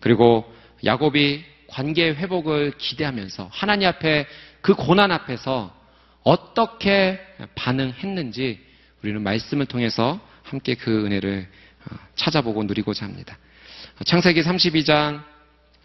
그리고 0.00 0.52
야곱이 0.84 1.44
관계 1.68 2.08
회복을 2.08 2.72
기대하면서 2.78 3.48
하나님 3.52 3.88
앞에 3.88 4.26
그 4.60 4.74
고난 4.74 5.12
앞에서 5.12 5.74
어떻게 6.22 7.20
반응했는지 7.54 8.60
우리는 9.02 9.22
말씀을 9.22 9.66
통해서 9.66 10.20
함께 10.42 10.74
그 10.74 11.06
은혜를 11.06 11.48
어, 11.88 11.96
찾아보고 12.16 12.64
누리고자 12.64 13.04
합니다. 13.04 13.38
창세기 14.04 14.42
32장 14.42 15.22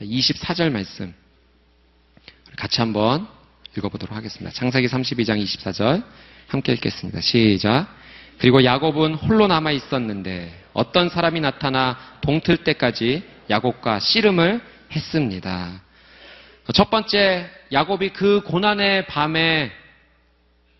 24절 0.01 0.72
말씀 0.72 1.13
같이 2.58 2.81
한번 2.81 3.27
읽어보도록 3.77 4.15
하겠습니다. 4.15 4.51
창세기 4.51 4.88
32장 4.88 5.41
24절 5.43 6.03
함께 6.48 6.74
읽겠습니다. 6.74 7.22
시작. 7.22 7.88
그리고 8.38 8.63
야곱은 8.63 9.15
홀로 9.15 9.48
남아 9.48 9.72
있었는데 9.72 10.65
어떤 10.74 11.10
사람이 11.10 11.39
나타나 11.41 11.98
동틀 12.22 12.58
때까지 12.58 13.24
야곱과 13.50 14.00
씨름을 14.00 14.62
했습니다. 14.91 15.81
첫 16.74 16.89
번째 16.89 17.50
야곱이 17.72 18.10
그 18.13 18.41
고난의 18.41 19.05
밤에 19.08 19.72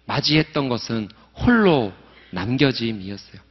맞이했던 0.06 0.70
것은 0.70 1.10
홀로 1.34 1.94
남겨짐이었어요. 2.32 3.42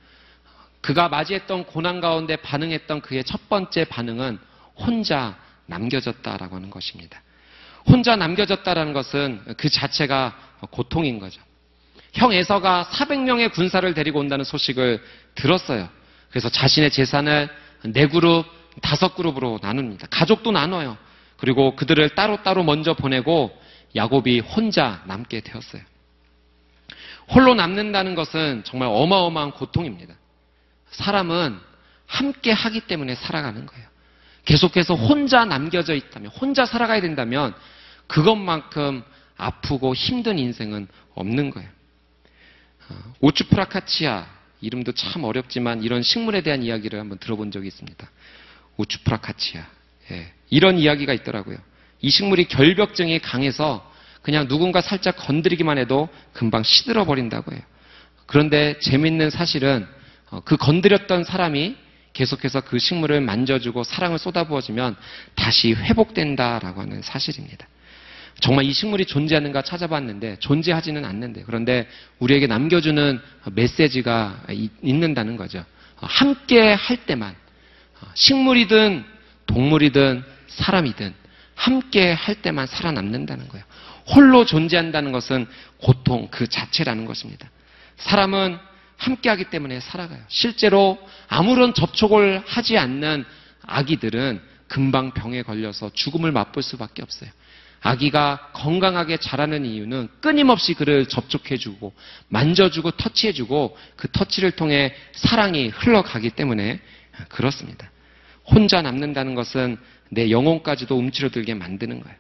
그가 0.81 1.09
맞이했던 1.09 1.65
고난 1.65 2.01
가운데 2.01 2.37
반응했던 2.37 3.03
그의 3.03 3.25
첫 3.25 3.49
번째 3.49 3.85
반응은 3.85 4.39
혼자 4.77 5.39
남겨졌다라고 5.67 6.57
하는 6.57 6.71
것입니다. 6.71 7.23
혼자 7.87 8.17
남겨졌다라는 8.17 8.93
것은 8.93 9.43
그 9.57 9.69
자체가 9.69 10.37
고통인 10.71 11.19
거죠. 11.19 11.41
형 12.15 12.33
에서가 12.33 12.89
400명의 12.93 13.53
군사를 13.53 13.93
데리고 13.95 14.19
온다는 14.19 14.45
소식을 14.45 15.03
들었어요. 15.35 15.89
그래서 16.31 16.49
자신의 16.49 16.91
재산을 16.91 17.49
네 17.85 18.07
그룹, 18.07 18.47
다섯 18.83 19.15
그룹으로 19.15 19.59
나눕니다. 19.63 20.09
가족도 20.11 20.51
나눠요. 20.51 20.97
그리고 21.37 21.75
그들을 21.77 22.11
따로따로 22.11 22.63
먼저 22.63 22.95
보내고 22.95 23.57
야곱이 23.97 24.41
혼자 24.41 25.03
남게 25.07 25.41
되었어요. 25.41 25.83
홀로 27.31 27.55
남는다는 27.55 28.15
것은 28.15 28.63
정말 28.65 28.89
어마어마한 28.93 29.53
고통입니다. 29.53 30.15
사람은 30.91 31.59
함께 32.07 32.51
하기 32.51 32.81
때문에 32.83 33.15
살아가는 33.15 33.65
거예요. 33.67 33.90
계속해서 34.45 34.95
혼자 34.95 35.45
남겨져 35.45 35.95
있다면, 35.95 36.31
혼자 36.31 36.65
살아가야 36.65 37.01
된다면 37.01 37.55
그것만큼 38.07 39.03
아프고 39.37 39.95
힘든 39.95 40.39
인생은 40.39 40.89
없는 41.15 41.51
거예요. 41.51 41.69
오추프라카치아 43.21 44.19
어, 44.19 44.27
이름도 44.61 44.93
참 44.93 45.25
어렵지만 45.25 45.83
이런 45.83 46.03
식물에 46.03 46.43
대한 46.43 46.63
이야기를 46.63 46.99
한번 46.99 47.19
들어본 47.19 47.51
적이 47.51 47.69
있습니다. 47.69 48.11
오추프라카치아 48.77 49.67
예, 50.11 50.33
이런 50.51 50.79
이야기가 50.79 51.13
있더라고요. 51.13 51.59
이 52.01 52.11
식물이 52.11 52.47
결벽증이 52.47 53.21
강해서 53.21 53.89
그냥 54.23 54.49
누군가 54.49 54.81
살짝 54.81 55.17
건드리기만 55.17 55.79
해도 55.79 56.09
금방 56.33 56.63
시들어 56.63 57.05
버린다고 57.05 57.53
해요. 57.53 57.61
그런데 58.27 58.79
재밌는 58.81 59.31
사실은 59.31 59.87
어, 60.31 60.41
그 60.45 60.57
건드렸던 60.57 61.25
사람이 61.25 61.77
계속해서 62.13 62.63
그 62.63 62.79
식물을 62.79 63.21
만져주고 63.21 63.85
사랑을 63.85 64.19
쏟아부어주면 64.19 64.97
다시 65.35 65.73
회복된다라고 65.73 66.81
하는 66.81 67.03
사실입니다. 67.03 67.67
정말 68.41 68.65
이 68.65 68.73
식물이 68.73 69.05
존재하는가 69.05 69.63
찾아봤는데 69.63 70.37
존재하지는 70.41 71.05
않는데 71.05 71.43
그런데 71.45 71.89
우리에게 72.19 72.47
남겨주는 72.47 73.21
메시지가 73.53 74.45
있는다는 74.83 75.37
거죠. 75.37 75.65
함께 75.97 76.73
할 76.73 76.97
때만 77.05 77.35
식물이든 78.15 79.05
동물이든 79.47 80.25
사람이든 80.49 81.15
함께 81.55 82.13
할 82.13 82.37
때만 82.37 82.67
살아남는다는 82.67 83.49
거예요. 83.49 83.65
홀로 84.15 84.47
존재한다는 84.47 85.13
것은 85.13 85.47
고통 85.79 86.29
그 86.31 86.49
자체라는 86.49 87.05
것입니다. 87.05 87.51
사람은 87.99 88.59
함께하기 89.01 89.45
때문에 89.45 89.81
살아가요. 89.81 90.21
실제로 90.29 90.99
아무런 91.27 91.75
접촉을 91.75 92.43
하지 92.47 92.77
않는 92.77 93.25
아기들은 93.67 94.41
금방 94.69 95.13
병에 95.13 95.43
걸려서 95.43 95.91
죽음을 95.93 96.31
맛볼 96.33 96.63
수밖에 96.63 97.03
없어요. 97.03 97.31
아기가 97.81 98.51
건강하게 98.53 99.17
자라는 99.17 99.65
이유는 99.65 100.09
끊임없이 100.21 100.75
그를 100.75 101.07
접촉해주고 101.07 101.95
만져주고 102.29 102.93
터치해주고 102.93 103.77
그 103.97 104.09
터치를 104.13 104.53
통해 104.53 104.95
사랑이 105.13 105.69
흘러가기 105.69 106.31
때문에 106.31 106.79
그렇습니다. 107.31 107.91
혼자 108.45 108.83
남는다는 108.83 109.35
것은 109.35 109.79
내 110.11 110.31
영혼까지도 110.31 110.97
움츠러들게 110.97 111.55
만드는 111.55 112.03
거예요. 112.03 112.17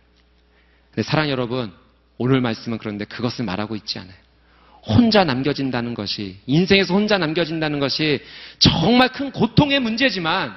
사랑 1.02 1.28
여러분, 1.28 1.72
오늘 2.16 2.40
말씀은 2.40 2.78
그런데 2.78 3.04
그것을 3.04 3.44
말하고 3.44 3.76
있지 3.76 3.98
않아요. 3.98 4.16
혼자 4.82 5.24
남겨진다는 5.24 5.94
것이, 5.94 6.38
인생에서 6.46 6.94
혼자 6.94 7.18
남겨진다는 7.18 7.80
것이 7.80 8.24
정말 8.58 9.10
큰 9.10 9.30
고통의 9.30 9.80
문제지만 9.80 10.56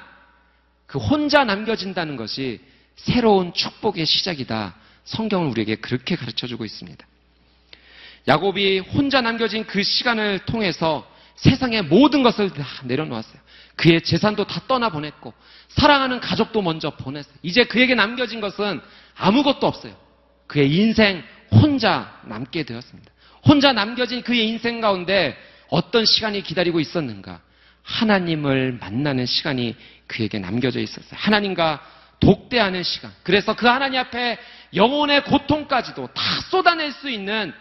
그 0.86 0.98
혼자 0.98 1.44
남겨진다는 1.44 2.16
것이 2.16 2.60
새로운 2.96 3.52
축복의 3.52 4.06
시작이다. 4.06 4.74
성경은 5.04 5.50
우리에게 5.50 5.76
그렇게 5.76 6.16
가르쳐 6.16 6.46
주고 6.46 6.64
있습니다. 6.64 7.06
야곱이 8.26 8.78
혼자 8.78 9.20
남겨진 9.20 9.66
그 9.66 9.82
시간을 9.82 10.40
통해서 10.46 11.06
세상의 11.36 11.82
모든 11.82 12.22
것을 12.22 12.50
다 12.50 12.64
내려놓았어요. 12.84 13.42
그의 13.76 14.00
재산도 14.02 14.46
다 14.46 14.62
떠나보냈고, 14.68 15.34
사랑하는 15.68 16.20
가족도 16.20 16.62
먼저 16.62 16.90
보냈어요. 16.90 17.34
이제 17.42 17.64
그에게 17.64 17.94
남겨진 17.94 18.40
것은 18.40 18.80
아무것도 19.16 19.66
없어요. 19.66 19.94
그의 20.46 20.72
인생 20.72 21.22
혼자 21.50 22.20
남게 22.26 22.62
되었습니다. 22.62 23.12
혼자 23.46 23.72
남겨진 23.72 24.22
그의 24.22 24.48
인생 24.48 24.80
가운데 24.80 25.36
어떤 25.68 26.04
시간이 26.04 26.42
기다리고 26.42 26.80
있었는가? 26.80 27.40
하나님을 27.82 28.78
만나는 28.80 29.26
시간이 29.26 29.76
그에게 30.06 30.38
남겨져 30.38 30.80
있었어요. 30.80 31.12
하나님과 31.12 31.82
독대하는 32.20 32.82
시간. 32.82 33.12
그래서 33.22 33.54
그 33.54 33.66
하나님 33.66 34.00
앞에 34.00 34.38
영혼의 34.74 35.24
고통까지도 35.24 36.08
다 36.08 36.22
쏟아낼 36.50 36.92
수 36.92 37.10
있는 37.10 37.52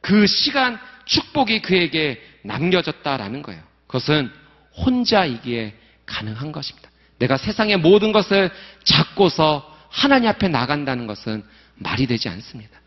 그 0.00 0.26
시간 0.26 0.78
축복이 1.04 1.62
그에게 1.62 2.22
남겨졌다라는 2.42 3.42
거예요. 3.42 3.62
그것은 3.86 4.30
혼자이기에 4.76 5.74
가능한 6.06 6.52
것입니다. 6.52 6.88
내가 7.18 7.36
세상의 7.36 7.78
모든 7.78 8.12
것을 8.12 8.50
잡고서 8.84 9.68
하나님 9.88 10.28
앞에 10.28 10.48
나간다는 10.48 11.06
것은 11.06 11.44
말이 11.76 12.06
되지 12.06 12.28
않습니다. 12.28 12.80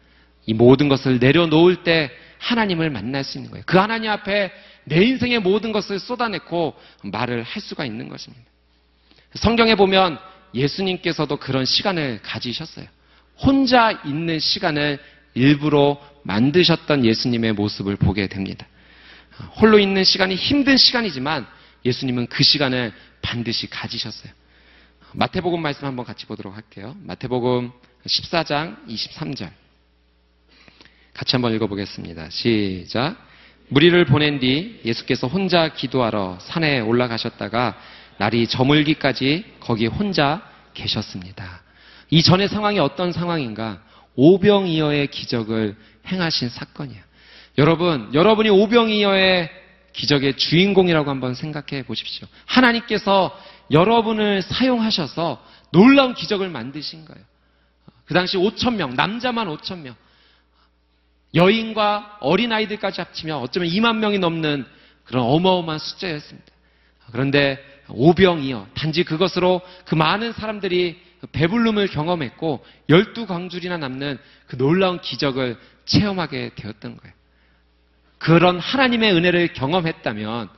이 0.46 0.54
모든 0.54 0.90
것을 0.90 1.20
내려놓을 1.20 1.84
때 1.84 2.12
하나님을 2.46 2.92
만날 2.92 3.24
수 3.24 3.38
있는 3.40 3.50
거예요. 3.50 3.64
그 3.66 3.78
하나님 3.78 4.12
앞에 4.12 4.52
내 4.84 5.04
인생의 5.04 5.40
모든 5.40 5.72
것을 5.72 5.98
쏟아내고 6.00 6.76
말을 7.04 7.42
할 7.42 7.62
수가 7.62 7.86
있는 7.86 8.08
것입니다. 8.08 8.46
성경에 9.34 9.74
보면 9.76 10.20
예수님께서도 10.54 11.38
그런 11.38 11.66
시간을 11.66 12.20
가지셨어요. 12.22 12.86
혼자 13.38 13.92
있는 14.06 14.40
시간을 14.40 15.00
일부러 15.34 16.00
만드셨던 16.24 17.04
예수님의 17.04 17.54
모습을 17.54 17.96
보게 17.96 18.28
됩니다. 18.28 18.68
홀로 19.60 19.80
있는 19.80 20.04
시간이 20.04 20.36
힘든 20.36 20.78
시간이지만 20.78 21.48
예수님은 21.84 22.28
그 22.28 22.44
시간을 22.44 22.94
반드시 23.22 23.68
가지셨어요. 23.70 24.32
마태복음 25.14 25.62
말씀 25.62 25.86
한번 25.86 26.06
같이 26.06 26.26
보도록 26.26 26.56
할게요. 26.56 26.96
마태복음 27.02 27.72
14장 28.06 28.88
23절. 28.88 29.65
같이 31.16 31.32
한번 31.32 31.54
읽어보겠습니다. 31.54 32.30
시작. 32.30 33.16
무리를 33.70 34.06
보낸 34.06 34.40
뒤 34.40 34.82
예수께서 34.84 35.28
혼자 35.28 35.70
기도하러 35.70 36.38
산에 36.42 36.82
올라가셨다가 36.82 37.78
날이 38.18 38.48
저물기까지 38.48 39.46
거기 39.62 39.88
혼자 39.88 40.42
계셨습니다. 40.74 41.64
이 42.10 42.22
전의 42.22 42.50
상황이 42.50 42.80
어떤 42.80 43.14
상황인가? 43.14 43.82
오병이어의 44.16 45.08
기적을 45.08 45.76
행하신 46.08 46.50
사건이야. 46.50 47.02
여러분, 47.58 48.10
여러분이 48.14 48.50
오병이어의 48.50 49.50
기적의 49.94 50.36
주인공이라고 50.36 51.10
한번 51.10 51.34
생각해 51.34 51.84
보십시오. 51.84 52.28
하나님께서 52.46 53.38
여러분을 53.72 54.42
사용하셔서 54.42 55.42
놀라운 55.72 56.14
기적을 56.14 56.50
만드신 56.50 57.06
거예요. 57.06 57.24
그 58.06 58.14
당시 58.14 58.38
5천 58.38 58.76
명, 58.76 58.96
남자만 58.96 59.48
5천 59.48 59.80
명, 59.80 59.96
여인과 61.36 62.18
어린아이들까지 62.22 63.02
합치면 63.02 63.38
어쩌면 63.38 63.70
2만 63.70 63.98
명이 63.98 64.20
넘는 64.20 64.66
그런 65.04 65.24
어마어마한 65.26 65.80
숫자였습니다. 65.80 66.52
그런데 67.12 67.64
오병이어 67.90 68.68
단지 68.74 69.04
그것으로 69.04 69.62
그 69.86 69.96
많은 69.96 70.34
사람들이 70.34 71.00
배불름을 71.32 71.88
경험했고 71.88 72.66
열두 72.90 73.26
광줄이나 73.28 73.78
남는 73.78 74.18
그 74.48 74.58
놀라운 74.58 75.00
기적을 75.02 75.58
체험하게 75.86 76.52
되었던 76.56 76.98
거예요. 76.98 77.14
그런 78.18 78.60
하나님의 78.60 79.14
은혜를 79.14 79.54
경험했다면 79.54 80.50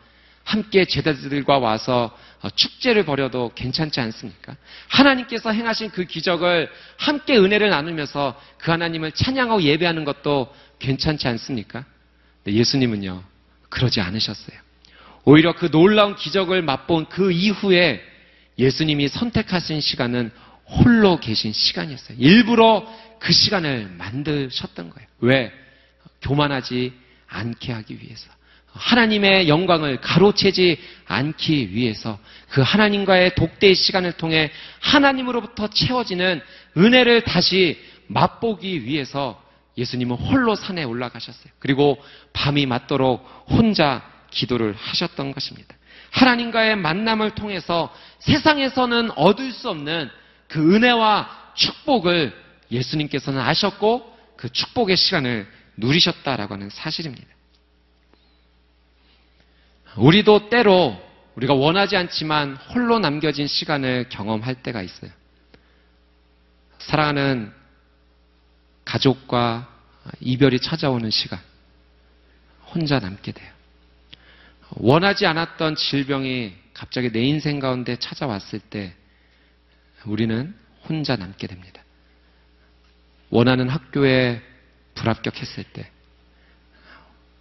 함께 0.43 0.85
제자들과 0.85 1.59
와서 1.59 2.17
축제를 2.55 3.03
벌여도 3.03 3.51
괜찮지 3.55 3.99
않습니까? 3.99 4.55
하나님께서 4.87 5.51
행하신 5.51 5.89
그 5.89 6.05
기적을 6.05 6.69
함께 6.97 7.37
은혜를 7.37 7.69
나누면서 7.69 8.39
그 8.57 8.71
하나님을 8.71 9.11
찬양하고 9.11 9.63
예배하는 9.63 10.05
것도 10.05 10.53
괜찮지 10.79 11.27
않습니까? 11.27 11.85
예수님은요, 12.45 13.23
그러지 13.69 14.01
않으셨어요. 14.01 14.57
오히려 15.25 15.53
그 15.53 15.69
놀라운 15.69 16.15
기적을 16.15 16.61
맛본 16.61 17.09
그 17.09 17.31
이후에 17.31 18.01
예수님이 18.57 19.09
선택하신 19.09 19.81
시간은 19.81 20.31
홀로 20.65 21.19
계신 21.19 21.53
시간이었어요. 21.53 22.17
일부러 22.19 22.87
그 23.19 23.33
시간을 23.33 23.89
만드셨던 23.97 24.89
거예요. 24.89 25.07
왜? 25.19 25.51
교만하지 26.21 26.93
않게 27.27 27.73
하기 27.73 27.99
위해서. 28.01 28.29
하나님의 28.71 29.49
영광을 29.49 29.99
가로채지 30.01 30.77
않기 31.05 31.73
위해서 31.73 32.19
그 32.49 32.61
하나님과의 32.61 33.35
독대의 33.35 33.75
시간을 33.75 34.13
통해 34.13 34.51
하나님으로부터 34.79 35.67
채워지는 35.67 36.41
은혜를 36.77 37.21
다시 37.21 37.79
맛보기 38.07 38.85
위해서 38.85 39.41
예수님은 39.77 40.15
홀로 40.15 40.55
산에 40.55 40.83
올라가셨어요. 40.83 41.53
그리고 41.59 41.97
밤이 42.33 42.65
맞도록 42.65 43.45
혼자 43.49 44.03
기도를 44.31 44.73
하셨던 44.73 45.31
것입니다. 45.31 45.75
하나님과의 46.11 46.75
만남을 46.77 47.35
통해서 47.35 47.93
세상에서는 48.19 49.11
얻을 49.11 49.51
수 49.51 49.69
없는 49.69 50.09
그 50.47 50.75
은혜와 50.75 51.53
축복을 51.55 52.33
예수님께서는 52.71 53.39
아셨고 53.39 54.17
그 54.35 54.49
축복의 54.49 54.97
시간을 54.97 55.47
누리셨다라고 55.77 56.55
하는 56.55 56.69
사실입니다. 56.69 57.27
우리도 59.97 60.49
때로 60.49 60.99
우리가 61.35 61.53
원하지 61.53 61.97
않지만 61.97 62.55
홀로 62.55 62.99
남겨진 62.99 63.47
시간을 63.47 64.09
경험할 64.09 64.55
때가 64.63 64.81
있어요. 64.81 65.11
사랑하는 66.79 67.51
가족과 68.87 69.67
이별이 70.21 70.59
찾아오는 70.61 71.09
시간, 71.09 71.39
혼자 72.67 72.99
남게 72.99 73.33
돼요. 73.33 73.51
원하지 74.71 75.25
않았던 75.25 75.75
질병이 75.75 76.53
갑자기 76.73 77.11
내 77.11 77.21
인생 77.21 77.59
가운데 77.59 77.97
찾아왔을 77.97 78.59
때 78.59 78.95
우리는 80.05 80.55
혼자 80.87 81.17
남게 81.17 81.47
됩니다. 81.47 81.83
원하는 83.29 83.67
학교에 83.67 84.41
불합격했을 84.95 85.65
때, 85.65 85.91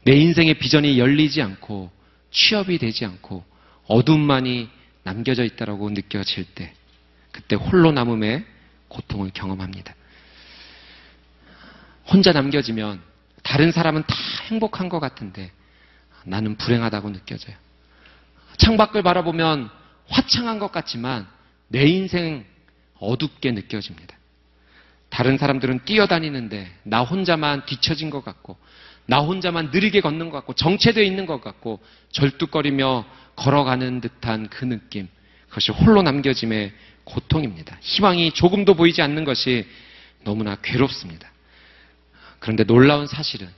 내 0.02 0.16
인생의 0.16 0.59
비전이 0.59 0.98
열리지 0.98 1.42
않고 1.42 1.92
취업이 2.32 2.78
되지 2.78 3.04
않고 3.04 3.44
어둠만이 3.87 4.68
남겨져 5.04 5.44
있다라고 5.44 5.90
느껴질 5.90 6.44
때, 6.56 6.74
그때 7.30 7.54
홀로 7.54 7.92
남음의 7.92 8.44
고통을 8.88 9.30
경험합니다. 9.32 9.94
혼자 12.08 12.32
남겨지면 12.32 13.00
다른 13.42 13.72
사람은 13.72 14.04
다 14.06 14.14
행복한 14.48 14.88
것 14.88 15.00
같은데 15.00 15.50
나는 16.24 16.56
불행하다고 16.56 17.12
느껴져요. 17.12 17.56
창밖을 18.58 19.02
바라보면 19.02 19.70
화창한 20.08 20.58
것 20.58 20.72
같지만 20.72 21.26
내 21.68 21.86
인생 21.86 22.44
어둡게 22.98 23.52
느껴집니다. 23.52 24.16
다른 25.08 25.38
사람들은 25.38 25.84
뛰어다니는데 25.84 26.70
나 26.82 27.02
혼자만 27.02 27.66
뒤처진 27.66 28.10
것 28.10 28.24
같고 28.24 28.56
나 29.06 29.20
혼자만 29.20 29.70
느리게 29.70 30.00
걷는 30.00 30.30
것 30.30 30.38
같고 30.38 30.54
정체되어 30.54 31.04
있는 31.04 31.26
것 31.26 31.40
같고 31.40 31.80
절뚝거리며 32.10 33.04
걸어가는 33.36 34.00
듯한 34.00 34.48
그 34.48 34.64
느낌 34.64 35.08
그것이 35.48 35.72
홀로 35.72 36.02
남겨짐의 36.02 36.72
고통입니다. 37.04 37.78
희망이 37.80 38.32
조금도 38.32 38.74
보이지 38.74 39.00
않는 39.00 39.24
것이 39.24 39.66
너무나 40.24 40.56
괴롭습니다. 40.56 41.30
그런데 42.46 42.62
놀라운 42.62 43.09
사실은 43.09 43.48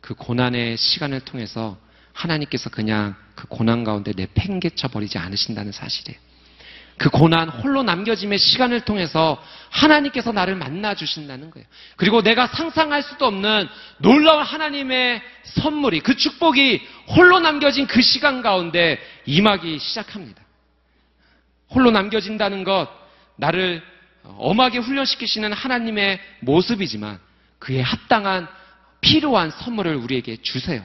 그 0.00 0.14
고난의 0.14 0.76
시간을 0.76 1.20
통해서 1.20 1.78
하나님께서 2.12 2.68
그냥 2.68 3.14
그 3.36 3.46
고난 3.46 3.84
가운데 3.84 4.10
내팽개쳐 4.16 4.88
버리지 4.88 5.18
않으신다는 5.18 5.70
사실이에요. 5.70 6.18
그 6.98 7.10
고난 7.10 7.48
홀로 7.48 7.84
남겨짐의 7.84 8.38
시간을 8.38 8.80
통해서 8.80 9.40
하나님께서 9.70 10.32
나를 10.32 10.56
만나 10.56 10.96
주신다는 10.96 11.52
거예요. 11.52 11.64
그리고 11.94 12.22
내가 12.22 12.48
상상할 12.48 13.04
수도 13.04 13.24
없는 13.26 13.68
놀라운 13.98 14.42
하나님의 14.42 15.22
선물이 15.44 16.00
그 16.00 16.16
축복이 16.16 16.82
홀로 17.10 17.38
남겨진 17.38 17.86
그 17.86 18.02
시간 18.02 18.42
가운데 18.42 18.98
임하기 19.26 19.78
시작합니다. 19.78 20.42
홀로 21.70 21.92
남겨진다는 21.92 22.64
것 22.64 22.88
나를 23.36 23.80
엄하게 24.24 24.78
훈련시키시는 24.78 25.52
하나님의 25.52 26.18
모습이지만 26.40 27.20
그에 27.64 27.80
합당한 27.80 28.46
필요한 29.00 29.50
선물을 29.50 29.96
우리에게 29.96 30.36
주세요. 30.42 30.84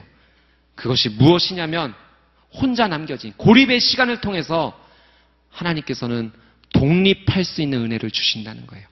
그것이 0.74 1.10
무엇이냐면 1.10 1.94
혼자 2.54 2.88
남겨진 2.88 3.34
고립의 3.36 3.80
시간을 3.80 4.22
통해서 4.22 4.78
하나님께서는 5.50 6.32
독립할 6.72 7.44
수 7.44 7.60
있는 7.60 7.82
은혜를 7.84 8.10
주신다는 8.10 8.66
거예요. 8.66 8.86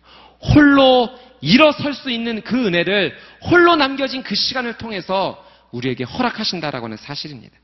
홀로 0.54 1.18
일어설 1.40 1.94
수 1.94 2.10
있는 2.10 2.42
그 2.42 2.66
은혜를 2.66 3.16
홀로 3.50 3.74
남겨진 3.74 4.22
그 4.22 4.34
시간을 4.34 4.76
통해서 4.76 5.42
우리에게 5.72 6.04
허락하신다라고 6.04 6.86
하는 6.86 6.98
사실입니다. 6.98 7.56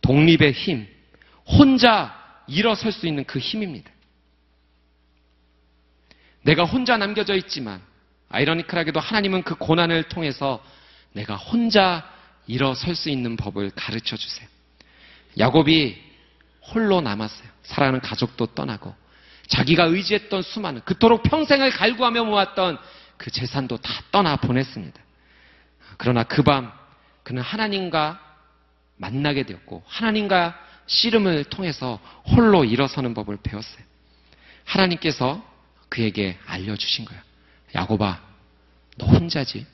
독립의 0.00 0.52
힘, 0.52 0.88
혼자 1.46 2.20
일어설 2.48 2.90
수 2.90 3.06
있는 3.06 3.22
그 3.24 3.38
힘입니다. 3.38 3.92
내가 6.42 6.64
혼자 6.64 6.96
남겨져 6.96 7.36
있지만 7.36 7.80
아이러니컬하게도 8.34 9.00
하나님은 9.00 9.42
그 9.42 9.54
고난을 9.54 10.04
통해서 10.04 10.62
내가 11.12 11.36
혼자 11.36 12.08
일어설 12.46 12.94
수 12.94 13.08
있는 13.08 13.36
법을 13.36 13.70
가르쳐 13.74 14.16
주세요. 14.16 14.48
야곱이 15.38 16.02
홀로 16.72 17.00
남았어요. 17.00 17.48
사랑하는 17.62 18.00
가족도 18.00 18.46
떠나고 18.46 18.94
자기가 19.48 19.84
의지했던 19.84 20.42
수많은 20.42 20.80
그토록 20.84 21.22
평생을 21.22 21.70
갈구하며 21.70 22.24
모았던 22.24 22.78
그 23.16 23.30
재산도 23.30 23.78
다 23.78 23.92
떠나 24.10 24.36
보냈습니다. 24.36 25.00
그러나 25.98 26.24
그 26.24 26.42
밤 26.42 26.72
그는 27.22 27.42
하나님과 27.42 28.20
만나게 28.96 29.44
되었고 29.44 29.82
하나님과 29.86 30.58
씨름을 30.86 31.44
통해서 31.44 31.98
홀로 32.26 32.64
일어서는 32.64 33.14
법을 33.14 33.38
배웠어요. 33.42 33.82
하나님께서 34.64 35.42
그에게 35.88 36.38
알려주신 36.46 37.04
거예요. 37.06 37.22
야곱아, 37.74 38.20
너 38.98 39.06
혼자지. 39.06 39.66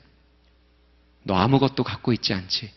너 1.23 1.35
아무것도 1.35 1.83
갖고 1.83 2.13
있지 2.13 2.33
않지. 2.33 2.71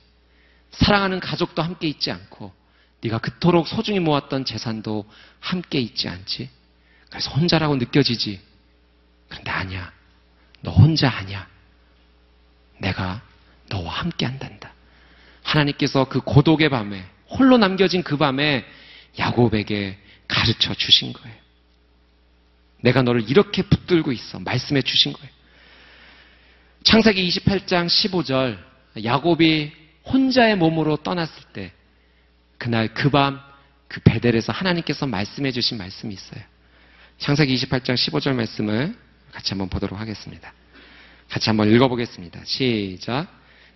사랑하는 0.70 1.20
가족도 1.20 1.62
함께 1.62 1.88
있지 1.88 2.10
않고 2.10 2.52
네가 3.00 3.18
그토록 3.18 3.68
소중히 3.68 4.00
모았던 4.00 4.44
재산도 4.44 5.08
함께 5.40 5.78
있지 5.80 6.08
않지. 6.08 6.50
그래서 7.10 7.30
혼자라고 7.30 7.76
느껴지지. 7.76 8.40
그런데 9.28 9.50
아니야. 9.50 9.92
너 10.62 10.70
혼자 10.70 11.10
아니야. 11.10 11.46
내가 12.78 13.22
너와 13.68 13.92
함께 13.92 14.26
한단다. 14.26 14.72
하나님께서 15.42 16.06
그 16.06 16.20
고독의 16.20 16.70
밤에 16.70 17.04
홀로 17.28 17.58
남겨진 17.58 18.02
그 18.02 18.16
밤에 18.16 18.64
야곱에게 19.18 19.98
가르쳐 20.26 20.74
주신 20.74 21.12
거예요. 21.12 21.43
내가 22.84 23.02
너를 23.02 23.28
이렇게 23.28 23.62
붙들고 23.62 24.12
있어. 24.12 24.38
말씀해 24.40 24.82
주신 24.82 25.12
거예요. 25.12 25.28
창세기 26.84 27.26
28장 27.28 27.86
15절 27.86 28.58
야곱이 29.02 29.72
혼자의 30.06 30.56
몸으로 30.56 30.96
떠났을 30.96 31.42
때 31.52 31.72
그날 32.58 32.92
그 32.94 33.10
밤 33.10 33.54
그 33.94 34.00
베델에서 34.00 34.52
하나님께서 34.52 35.06
말씀해 35.06 35.52
주신 35.52 35.78
말씀이 35.78 36.12
있어요. 36.12 36.42
창세기 37.18 37.54
28장 37.54 37.94
15절 37.94 38.34
말씀을 38.34 38.92
같이 39.30 39.50
한번 39.50 39.68
보도록 39.68 40.00
하겠습니다. 40.00 40.52
같이 41.28 41.48
한번 41.48 41.70
읽어보겠습니다. 41.70 42.40
시작. 42.44 43.28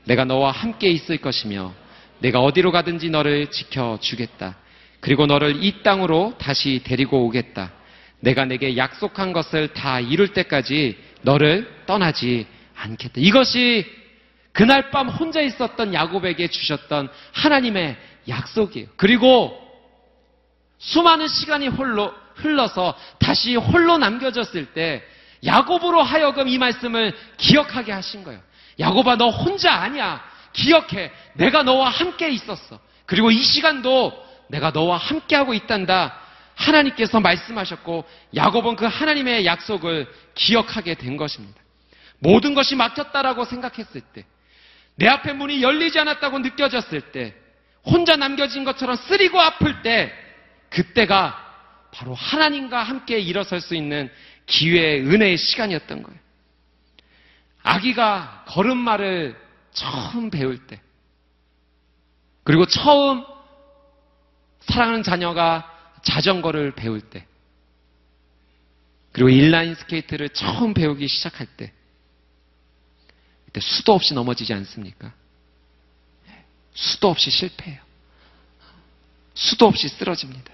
내가 0.06 0.24
너와 0.24 0.50
함께 0.50 0.90
있을 0.90 1.18
것이며 1.18 1.72
내가 2.18 2.40
어디로 2.40 2.72
가든지 2.72 3.10
너를 3.10 3.52
지켜주겠다. 3.52 4.56
그리고 4.98 5.26
너를 5.26 5.62
이 5.62 5.84
땅으로 5.84 6.34
다시 6.36 6.80
데리고 6.82 7.24
오겠다. 7.26 7.72
내가 8.20 8.44
내게 8.44 8.76
약속한 8.76 9.32
것을 9.32 9.68
다 9.68 10.00
이룰 10.00 10.32
때까지 10.32 10.98
너를 11.22 11.82
떠나지 11.86 12.46
않겠다. 12.76 13.14
이것이 13.16 13.86
그날 14.52 14.90
밤 14.90 15.08
혼자 15.08 15.40
있었던 15.40 15.94
야곱에게 15.94 16.48
주셨던 16.48 17.08
하나님의 17.32 17.96
약속이에요. 18.28 18.88
그리고 18.96 19.56
수많은 20.78 21.28
시간이 21.28 21.68
홀로 21.68 22.12
흘러서 22.34 22.96
다시 23.18 23.56
홀로 23.56 23.98
남겨졌을 23.98 24.66
때 24.66 25.04
야곱으로 25.44 26.02
하여금 26.02 26.48
이 26.48 26.58
말씀을 26.58 27.16
기억하게 27.36 27.92
하신 27.92 28.24
거예요. 28.24 28.40
야곱아 28.78 29.16
너 29.16 29.28
혼자 29.30 29.72
아니야. 29.74 30.22
기억해. 30.52 31.12
내가 31.34 31.62
너와 31.62 31.88
함께 31.88 32.30
있었어. 32.30 32.80
그리고 33.06 33.30
이 33.30 33.42
시간도 33.42 34.12
내가 34.48 34.70
너와 34.70 34.96
함께하고 34.96 35.54
있단다. 35.54 36.20
하나님께서 36.58 37.20
말씀하셨고 37.20 38.04
야곱은 38.34 38.76
그 38.76 38.84
하나님의 38.84 39.46
약속을 39.46 40.12
기억하게 40.34 40.94
된 40.94 41.16
것입니다. 41.16 41.60
모든 42.18 42.54
것이 42.54 42.74
막혔다라고 42.74 43.44
생각했을 43.44 44.00
때, 44.00 44.24
내 44.96 45.06
앞에 45.06 45.32
문이 45.32 45.62
열리지 45.62 45.98
않았다고 46.00 46.40
느껴졌을 46.40 47.12
때, 47.12 47.34
혼자 47.84 48.16
남겨진 48.16 48.64
것처럼 48.64 48.96
쓰리고 48.96 49.40
아플 49.40 49.82
때, 49.82 50.12
그때가 50.70 51.46
바로 51.92 52.14
하나님과 52.14 52.82
함께 52.82 53.20
일어설 53.20 53.60
수 53.60 53.76
있는 53.76 54.10
기회의 54.46 55.00
은혜의 55.02 55.36
시간이었던 55.36 56.02
거예요. 56.02 56.18
아기가 57.62 58.44
걸음마를 58.48 59.36
처음 59.72 60.30
배울 60.30 60.66
때, 60.66 60.80
그리고 62.42 62.66
처음 62.66 63.24
사랑하는 64.60 65.04
자녀가 65.04 65.77
자전거를 66.08 66.72
배울 66.74 67.00
때, 67.00 67.26
그리고 69.12 69.28
인라인 69.28 69.74
스케이트를 69.74 70.30
처음 70.30 70.74
배우기 70.74 71.06
시작할 71.06 71.46
때, 71.56 71.72
그때 73.44 73.60
수도 73.60 73.92
없이 73.92 74.14
넘어지지 74.14 74.52
않습니까? 74.54 75.12
수도 76.74 77.08
없이 77.08 77.30
실패해요. 77.30 77.80
수도 79.34 79.66
없이 79.66 79.88
쓰러집니다. 79.88 80.52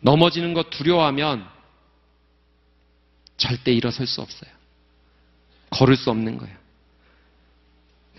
넘어지는 0.00 0.54
것 0.54 0.70
두려워하면 0.70 1.48
절대 3.36 3.72
일어설 3.72 4.06
수 4.06 4.20
없어요. 4.20 4.50
걸을 5.70 5.96
수 5.96 6.10
없는 6.10 6.38
거예요. 6.38 6.56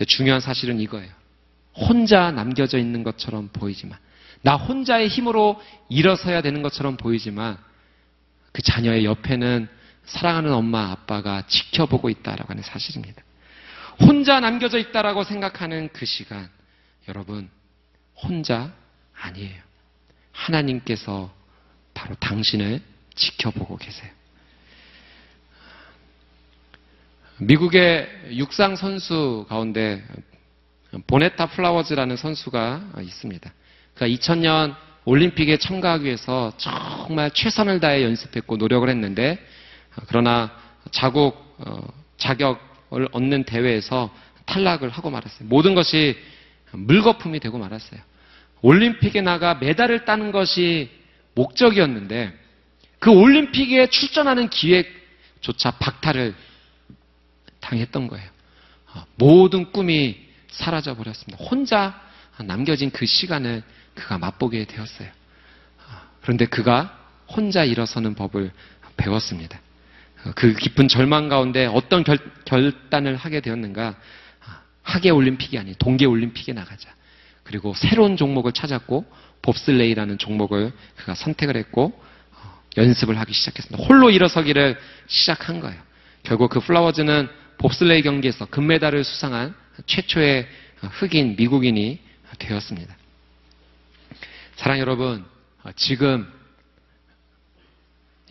중요한 0.08 0.40
사실은 0.40 0.80
이거예요. 0.80 1.12
혼자 1.74 2.30
남겨져 2.30 2.78
있는 2.78 3.02
것처럼 3.02 3.48
보이지만, 3.48 3.98
나 4.44 4.56
혼자의 4.56 5.08
힘으로 5.08 5.60
일어서야 5.88 6.42
되는 6.42 6.62
것처럼 6.62 6.98
보이지만, 6.98 7.56
그 8.52 8.60
자녀의 8.60 9.06
옆에는 9.06 9.68
사랑하는 10.04 10.52
엄마, 10.52 10.90
아빠가 10.90 11.46
지켜보고 11.46 12.10
있다라고 12.10 12.50
하는 12.50 12.62
사실입니다. 12.62 13.22
혼자 14.00 14.40
남겨져 14.40 14.78
있다라고 14.78 15.24
생각하는 15.24 15.88
그 15.94 16.04
시간, 16.04 16.50
여러분, 17.08 17.48
혼자 18.14 18.70
아니에요. 19.18 19.62
하나님께서 20.32 21.32
바로 21.94 22.14
당신을 22.16 22.82
지켜보고 23.14 23.78
계세요. 23.78 24.10
미국의 27.38 28.08
육상 28.32 28.76
선수 28.76 29.46
가운데 29.48 30.04
보네타 31.06 31.46
플라워즈라는 31.46 32.16
선수가 32.16 32.92
있습니다. 33.00 33.50
그가 33.94 34.08
2000년 34.08 34.74
올림픽에 35.04 35.58
참가하기 35.58 36.04
위해서 36.04 36.52
정말 36.56 37.30
최선을 37.30 37.80
다해 37.80 38.02
연습했고 38.04 38.56
노력을 38.56 38.88
했는데 38.88 39.38
그러나 40.08 40.50
자국 40.90 41.36
어, 41.58 41.86
자격을 42.16 43.08
얻는 43.12 43.44
대회에서 43.44 44.12
탈락을 44.46 44.88
하고 44.90 45.10
말았어요. 45.10 45.48
모든 45.48 45.74
것이 45.74 46.16
물거품이 46.72 47.40
되고 47.40 47.58
말았어요. 47.58 48.00
올림픽에 48.62 49.20
나가 49.20 49.54
메달을 49.54 50.04
따는 50.04 50.32
것이 50.32 50.90
목적이었는데 51.34 52.32
그 52.98 53.10
올림픽에 53.10 53.88
출전하는 53.88 54.48
기획조차 54.48 55.72
박탈을 55.72 56.34
당했던 57.60 58.08
거예요. 58.08 58.28
어, 58.94 59.04
모든 59.16 59.70
꿈이 59.72 60.18
사라져 60.48 60.96
버렸습니다. 60.96 61.42
혼자 61.44 62.00
남겨진 62.42 62.90
그 62.90 63.06
시간을 63.06 63.62
그가 63.94 64.18
맛보게 64.18 64.64
되었어요. 64.64 65.08
어, 65.08 65.92
그런데 66.22 66.46
그가 66.46 66.98
혼자 67.28 67.64
일어서는 67.64 68.14
법을 68.14 68.50
배웠습니다. 68.96 69.60
어, 70.24 70.32
그 70.34 70.54
깊은 70.54 70.88
절망 70.88 71.28
가운데 71.28 71.66
어떤 71.66 72.04
결, 72.04 72.18
결단을 72.44 73.16
하게 73.16 73.40
되었는가? 73.40 73.96
하계 74.84 75.10
올림픽이 75.10 75.58
아닌 75.58 75.74
동계 75.78 76.04
올림픽에 76.04 76.52
나가자. 76.52 76.90
그리고 77.42 77.74
새로운 77.74 78.16
종목을 78.16 78.52
찾았고 78.52 79.04
봅슬레이라는 79.42 80.18
종목을 80.18 80.72
그가 80.96 81.14
선택을 81.14 81.56
했고 81.56 81.98
연습을 82.76 83.18
하기 83.18 83.32
시작했습니다. 83.32 83.86
홀로 83.86 84.10
일어서기를 84.10 84.78
시작한 85.06 85.60
거예요. 85.60 85.80
결국 86.22 86.50
그 86.50 86.60
플라워즈는 86.60 87.28
봅슬레이 87.58 88.02
경기에서 88.02 88.46
금메달을 88.46 89.04
수상한 89.04 89.54
최초의 89.86 90.46
흑인 90.80 91.36
미국인이 91.36 92.00
되었습니다. 92.38 92.94
사랑 94.56 94.78
여러분, 94.78 95.24
지금 95.76 96.30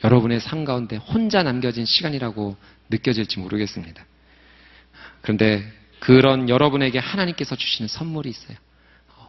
여러분의 0.03 0.39
삶 0.39 0.65
가운데 0.65 0.97
혼자 0.97 1.43
남겨진 1.43 1.85
시간이라고 1.85 2.57
느껴질지 2.89 3.39
모르겠습니다. 3.39 4.05
그런데 5.21 5.71
그런 5.99 6.49
여러분에게 6.49 6.99
하나님께서 6.99 7.55
주시는 7.55 7.87
선물이 7.87 8.29
있어요. 8.29 8.57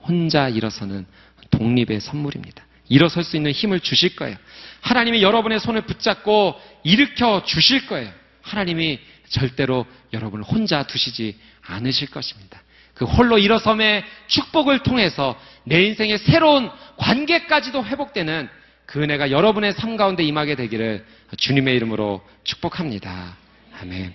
혼자 0.03 0.49
일어서는 0.49 1.07
독립의 1.51 2.01
선물입니다. 2.01 2.65
일어설 2.89 3.25
수 3.25 3.37
있는 3.37 3.53
힘을 3.53 3.81
주실 3.81 4.17
거예요. 4.17 4.37
하나님이 4.81 5.23
여러분의 5.23 5.61
손을 5.61 5.83
붙잡고 5.83 6.61
일으켜 6.83 7.45
주실 7.45 7.87
거예요. 7.87 8.13
하나님이 8.43 8.99
절대로 9.29 9.87
여러분을 10.13 10.45
혼자 10.45 10.87
두시지 10.87 11.39
않으실 11.63 12.11
것입니다. 12.11 12.61
그 12.95 13.05
홀로 13.05 13.39
일어섬의 13.39 14.05
축복을 14.29 14.81
통해서 14.81 15.37
내 15.65 15.83
인생의 15.83 16.19
새로운 16.19 16.71
관계까지도 16.97 17.85
회복되는 17.85 18.49
그 18.87 19.03
은혜가 19.03 19.31
여러분의 19.31 19.73
삶 19.73 19.97
가운데 19.97 20.23
임하게 20.23 20.55
되기를 20.55 21.05
주님의 21.37 21.75
이름으로 21.77 22.23
축복합니다. 22.45 23.37
아멘. 23.81 24.15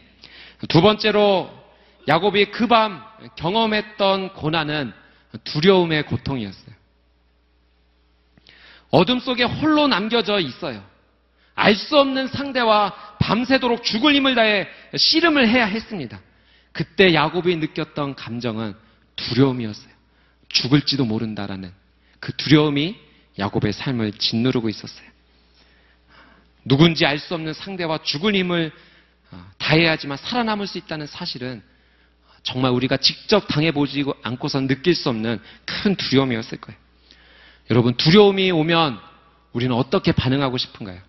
두 0.69 0.81
번째로 0.81 1.49
야곱이 2.07 2.45
그 2.51 2.67
밤 2.67 3.03
경험했던 3.35 4.33
고난은 4.33 4.93
두려움의 5.43 6.03
고통이었어요. 6.03 6.75
어둠 8.91 9.19
속에 9.19 9.43
홀로 9.43 9.87
남겨져 9.87 10.39
있어요. 10.39 10.83
알 11.55 11.75
수 11.75 11.99
없는 11.99 12.27
상대와 12.27 12.93
밤새도록 13.19 13.83
죽을 13.83 14.15
힘을 14.15 14.33
다해 14.35 14.67
씨름을 14.95 15.47
해야 15.49 15.65
했습니다. 15.65 16.19
그때 16.71 17.13
야곱이 17.13 17.55
느꼈던 17.57 18.15
감정은 18.15 18.75
두려움이었어요. 19.15 19.93
죽을지도 20.49 21.05
모른다라는 21.05 21.71
그 22.19 22.35
두려움이 22.35 22.97
야곱의 23.37 23.73
삶을 23.73 24.13
짓누르고 24.13 24.69
있었어요. 24.69 25.07
누군지 26.65 27.05
알 27.05 27.19
수 27.19 27.33
없는 27.35 27.53
상대와 27.53 28.03
죽을 28.03 28.35
힘을 28.35 28.71
어, 29.31 29.51
다해야지만 29.57 30.17
살아남을 30.17 30.67
수 30.67 30.77
있다는 30.77 31.07
사실은 31.07 31.61
정말 32.43 32.71
우리가 32.71 32.97
직접 32.97 33.47
당해보지 33.47 34.05
않고선 34.23 34.67
느낄 34.67 34.95
수 34.95 35.09
없는 35.09 35.39
큰 35.65 35.95
두려움이었을 35.95 36.59
거예요. 36.59 36.79
여러분, 37.69 37.95
두려움이 37.95 38.51
오면 38.51 38.99
우리는 39.53 39.75
어떻게 39.75 40.11
반응하고 40.11 40.57
싶은가요? 40.57 40.99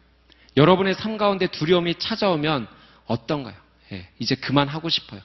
여러분의 0.56 0.94
삶 0.94 1.16
가운데 1.16 1.46
두려움이 1.46 1.94
찾아오면 1.98 2.68
어떤가요? 3.06 3.54
예, 3.92 4.08
이제 4.18 4.34
그만하고 4.34 4.88
싶어요. 4.88 5.20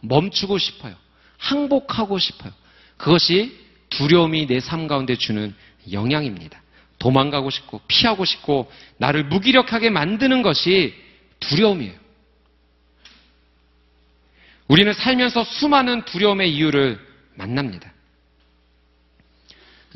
멈추고 0.00 0.58
싶어요. 0.58 0.94
항복하고 1.38 2.18
싶어요. 2.18 2.52
그것이 2.96 3.56
두려움이 3.90 4.46
내 4.46 4.60
삶 4.60 4.86
가운데 4.86 5.16
주는 5.16 5.54
영향입니다. 5.90 6.60
도망가고 6.98 7.50
싶고 7.50 7.80
피하고 7.86 8.24
싶고 8.24 8.70
나를 8.98 9.24
무기력하게 9.24 9.90
만드는 9.90 10.42
것이 10.42 10.94
두려움이에요. 11.40 11.94
우리는 14.66 14.92
살면서 14.92 15.44
수많은 15.44 16.04
두려움의 16.04 16.52
이유를 16.54 17.00
만납니다. 17.36 17.92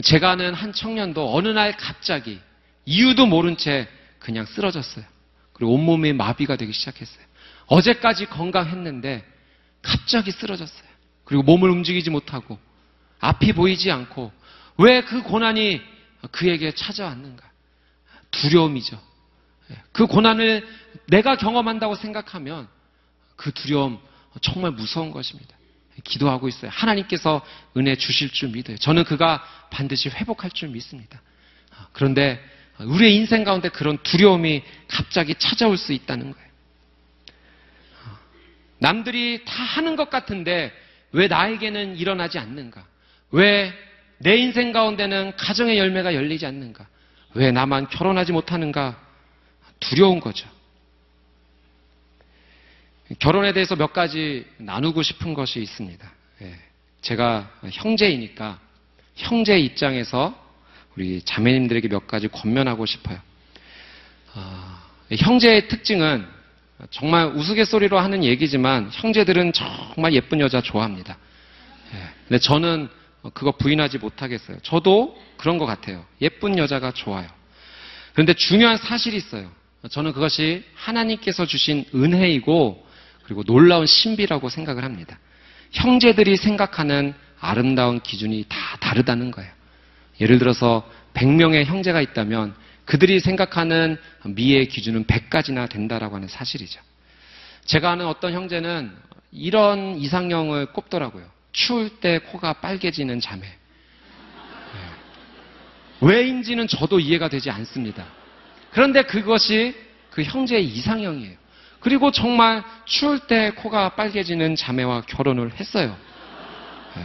제가 0.03 0.31
아는 0.31 0.55
한 0.55 0.73
청년도 0.73 1.37
어느 1.37 1.49
날 1.49 1.77
갑자기 1.77 2.41
이유도 2.87 3.27
모른 3.27 3.57
채 3.57 3.89
그냥 4.19 4.47
쓰러졌어요. 4.47 5.05
그리고 5.53 5.75
온몸에 5.75 6.13
마비가 6.15 6.57
되기 6.57 6.73
시작했어요. 6.73 7.25
어제까지 7.67 8.27
건강했는데 8.27 9.25
갑자기 9.83 10.31
쓰러졌어요. 10.31 10.89
그리고 11.25 11.43
몸을 11.43 11.71
움직이지 11.71 12.11
못하고 12.11 12.59
앞이 13.21 13.53
보이지 13.53 13.91
않고 13.91 14.33
왜 14.79 15.03
그 15.03 15.23
고난이 15.23 15.81
그에게 16.31 16.73
찾아왔는가? 16.73 17.51
두려움이죠. 18.31 19.01
그 19.93 20.07
고난을 20.07 20.67
내가 21.09 21.37
경험한다고 21.37 21.95
생각하면 21.95 22.69
그 23.37 23.53
두려움 23.53 23.99
정말 24.41 24.71
무서운 24.73 25.11
것입니다. 25.11 25.55
기도하고 26.05 26.49
있어요. 26.49 26.71
하나님께서 26.73 27.45
은혜 27.77 27.97
주실 27.97 28.31
줄 28.31 28.49
믿어요. 28.51 28.79
저는 28.79 29.05
그가 29.05 29.45
반드시 29.71 30.09
회복할 30.09 30.51
줄 30.51 30.71
믿습니다. 30.71 31.21
그런데 31.93 32.43
우리의 32.79 33.15
인생 33.15 33.45
가운데 33.45 33.69
그런 33.69 33.99
두려움이 34.03 34.63
갑자기 34.89 35.35
찾아올 35.35 35.77
수 35.77 35.93
있다는 35.93 36.33
거예요. 36.33 36.49
남들이 38.83 39.45
다 39.47 39.63
하는 39.63 39.97
것 39.97 40.11
같은데 40.11 40.73
왜 41.13 41.29
나에게는 41.29 41.97
일어나지 41.97 42.39
않는가? 42.39 42.85
왜 43.31 43.73
내 44.23 44.37
인생 44.37 44.71
가운데는 44.71 45.37
가정의 45.37 45.79
열매가 45.79 46.15
열리지 46.15 46.47
않는가? 46.47 46.87
왜 47.35 47.51
나만 47.51 47.89
결혼하지 47.89 48.31
못하는가? 48.31 49.01
두려운 49.81 50.21
거죠. 50.21 50.49
결혼에 53.19 53.53
대해서 53.53 53.75
몇 53.75 53.93
가지 53.93 54.47
나누고 54.59 55.03
싶은 55.03 55.35
것이 55.35 55.61
있습니다. 55.61 56.13
예, 56.43 56.55
제가 57.01 57.51
형제이니까 57.69 58.61
형제 59.17 59.59
입장에서 59.59 60.41
우리 60.97 61.21
자매님들에게 61.23 61.89
몇 61.89 62.07
가지 62.07 62.29
권면하고 62.29 62.87
싶어요. 62.87 63.19
어, 64.35 64.79
형제의 65.11 65.67
특징은 65.67 66.25
정말 66.91 67.27
우스갯소리로 67.29 67.99
하는 67.99 68.25
얘기지만 68.25 68.91
형제들은 68.93 69.53
정말 69.53 70.15
예쁜 70.15 70.41
여자 70.41 70.61
좋아합니다. 70.61 71.17
예, 71.95 71.99
근데 72.29 72.39
저는 72.39 72.89
그거 73.35 73.53
부인하지 73.53 73.99
못하겠어요. 73.99 74.59
저도 74.63 75.17
그런 75.37 75.59
것 75.59 75.67
같아요. 75.67 76.05
예쁜 76.21 76.59
여자가 76.59 76.93
좋아요. 76.93 77.29
그런데 78.13 78.35
중요한 78.35 78.77
사실이 78.77 79.17
있어요. 79.17 79.51
저는 79.91 80.13
그것이 80.13 80.65
하나님께서 80.75 81.47
주신 81.47 81.85
은혜이고 81.95 82.87
그리고 83.25 83.43
놀라운 83.45 83.87
신비라고 83.87 84.49
생각을 84.49 84.85
합니다. 84.85 85.19
형제들이 85.73 86.37
생각하는 86.37 87.15
아름다운 87.41 88.01
기준이 88.01 88.45
다 88.49 88.57
다르다는 88.81 89.31
거예요. 89.31 89.51
예를 90.21 90.39
들어서 90.39 90.89
100명의 91.15 91.65
형제가 91.65 92.01
있다면 92.01 92.55
그들이 92.85 93.21
생각하는 93.21 93.97
미의 94.25 94.67
기준은 94.69 95.07
100가지나 95.07 95.69
된다라고 95.69 96.17
하는 96.17 96.29
사실이죠. 96.29 96.81
제가 97.65 97.93
아는 97.93 98.07
어떤 98.07 98.33
형제는 98.33 98.93
이런 99.31 99.97
이상형을 99.97 100.67
꼽더라고요. 100.73 101.25
추울 101.53 101.89
때 102.01 102.19
코가 102.19 102.55
빨개지는 102.55 103.21
자매. 103.21 103.43
네. 103.43 103.57
왜인지는 106.01 106.67
저도 106.67 106.99
이해가 106.99 107.29
되지 107.29 107.51
않습니다. 107.51 108.05
그런데 108.73 109.03
그것이 109.03 109.75
그 110.11 110.23
형제의 110.23 110.65
이상형이에요. 110.65 111.37
그리고 111.81 112.11
정말 112.11 112.63
추울 112.85 113.19
때 113.21 113.51
코가 113.53 113.91
빨개지는 113.91 114.57
자매와 114.57 115.03
결혼을 115.03 115.55
했어요. 115.55 115.97
네. 116.97 117.05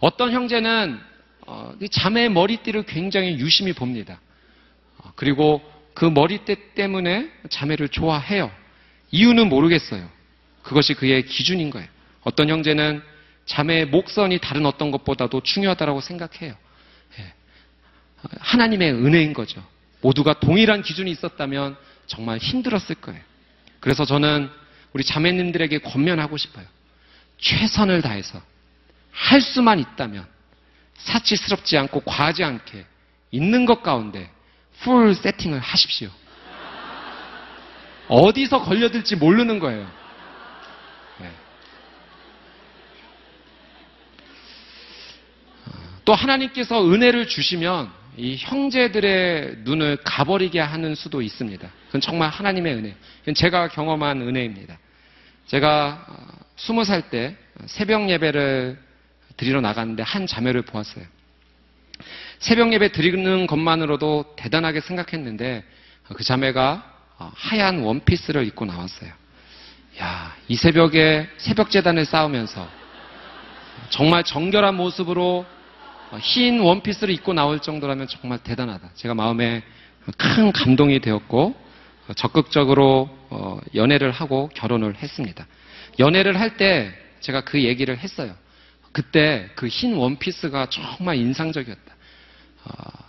어떤 0.00 0.32
형제는 0.32 0.98
어, 0.98 1.09
자매의 1.90 2.30
머리띠를 2.30 2.84
굉장히 2.84 3.38
유심히 3.38 3.72
봅니다. 3.72 4.20
어, 4.98 5.12
그리고 5.16 5.62
그 5.94 6.04
머리띠 6.04 6.74
때문에 6.74 7.30
자매를 7.48 7.88
좋아해요. 7.88 8.50
이유는 9.10 9.48
모르겠어요. 9.48 10.08
그것이 10.62 10.94
그의 10.94 11.24
기준인 11.24 11.70
거예요. 11.70 11.88
어떤 12.22 12.48
형제는 12.48 13.02
자매의 13.46 13.86
목선이 13.86 14.38
다른 14.38 14.66
어떤 14.66 14.90
것보다도 14.90 15.40
중요하다고 15.42 16.00
생각해요. 16.00 16.54
예. 17.18 17.32
하나님의 18.38 18.92
은혜인 18.92 19.32
거죠. 19.32 19.64
모두가 20.00 20.34
동일한 20.34 20.82
기준이 20.82 21.10
있었다면 21.10 21.76
정말 22.06 22.38
힘들었을 22.38 22.96
거예요. 23.00 23.20
그래서 23.80 24.04
저는 24.04 24.50
우리 24.92 25.04
자매님들에게 25.04 25.78
권면하고 25.78 26.36
싶어요. 26.36 26.66
최선을 27.38 28.02
다해서 28.02 28.40
할 29.10 29.40
수만 29.40 29.78
있다면 29.78 30.26
사치스럽지 31.04 31.76
않고 31.78 32.00
과하지 32.00 32.44
않게 32.44 32.84
있는 33.30 33.64
것 33.66 33.82
가운데 33.82 34.30
풀 34.80 35.14
세팅을 35.14 35.58
하십시오. 35.60 36.08
어디서 38.08 38.62
걸려들지 38.62 39.16
모르는 39.16 39.58
거예요. 39.58 40.00
또 46.04 46.14
하나님께서 46.14 46.84
은혜를 46.90 47.28
주시면 47.28 47.88
이 48.16 48.36
형제들의 48.36 49.58
눈을 49.58 49.98
가버리게 50.02 50.58
하는 50.58 50.96
수도 50.96 51.22
있습니다. 51.22 51.70
그건 51.86 52.00
정말 52.00 52.30
하나님의 52.30 52.74
은혜. 52.74 52.96
그건 53.20 53.34
제가 53.34 53.68
경험한 53.68 54.20
은혜입니다. 54.22 54.76
제가 55.46 56.04
어, 56.08 56.26
스무 56.56 56.84
살 56.84 57.10
때 57.10 57.36
새벽 57.66 58.10
예배를 58.10 58.78
드리러 59.40 59.62
나갔는데 59.62 60.02
한 60.02 60.26
자매를 60.26 60.62
보았어요. 60.62 61.04
새벽 62.40 62.74
예배 62.74 62.92
드리는 62.92 63.46
것만으로도 63.46 64.34
대단하게 64.36 64.80
생각했는데 64.80 65.64
그 66.14 66.22
자매가 66.22 66.92
어, 67.18 67.32
하얀 67.34 67.80
원피스를 67.80 68.46
입고 68.46 68.66
나왔어요. 68.66 69.10
야, 70.00 70.36
이 70.48 70.56
새벽에 70.56 71.26
새벽 71.38 71.70
재단을 71.70 72.04
쌓으면서 72.04 72.68
정말 73.88 74.24
정결한 74.24 74.74
모습으로 74.74 75.46
어, 76.10 76.18
흰 76.18 76.60
원피스를 76.60 77.14
입고 77.14 77.32
나올 77.32 77.60
정도라면 77.60 78.08
정말 78.08 78.38
대단하다. 78.40 78.90
제가 78.94 79.14
마음에 79.14 79.62
큰 80.18 80.52
감동이 80.52 81.00
되었고 81.00 81.54
어, 82.08 82.12
적극적으로 82.14 83.08
어, 83.30 83.58
연애를 83.74 84.10
하고 84.10 84.50
결혼을 84.54 84.96
했습니다. 84.96 85.46
연애를 85.98 86.38
할 86.38 86.58
때 86.58 86.92
제가 87.20 87.42
그 87.42 87.62
얘기를 87.62 87.96
했어요. 87.96 88.34
그때 88.92 89.50
그 89.54 89.68
흰 89.68 89.94
원피스가 89.94 90.68
정말 90.70 91.16
인상적이었다. 91.16 91.94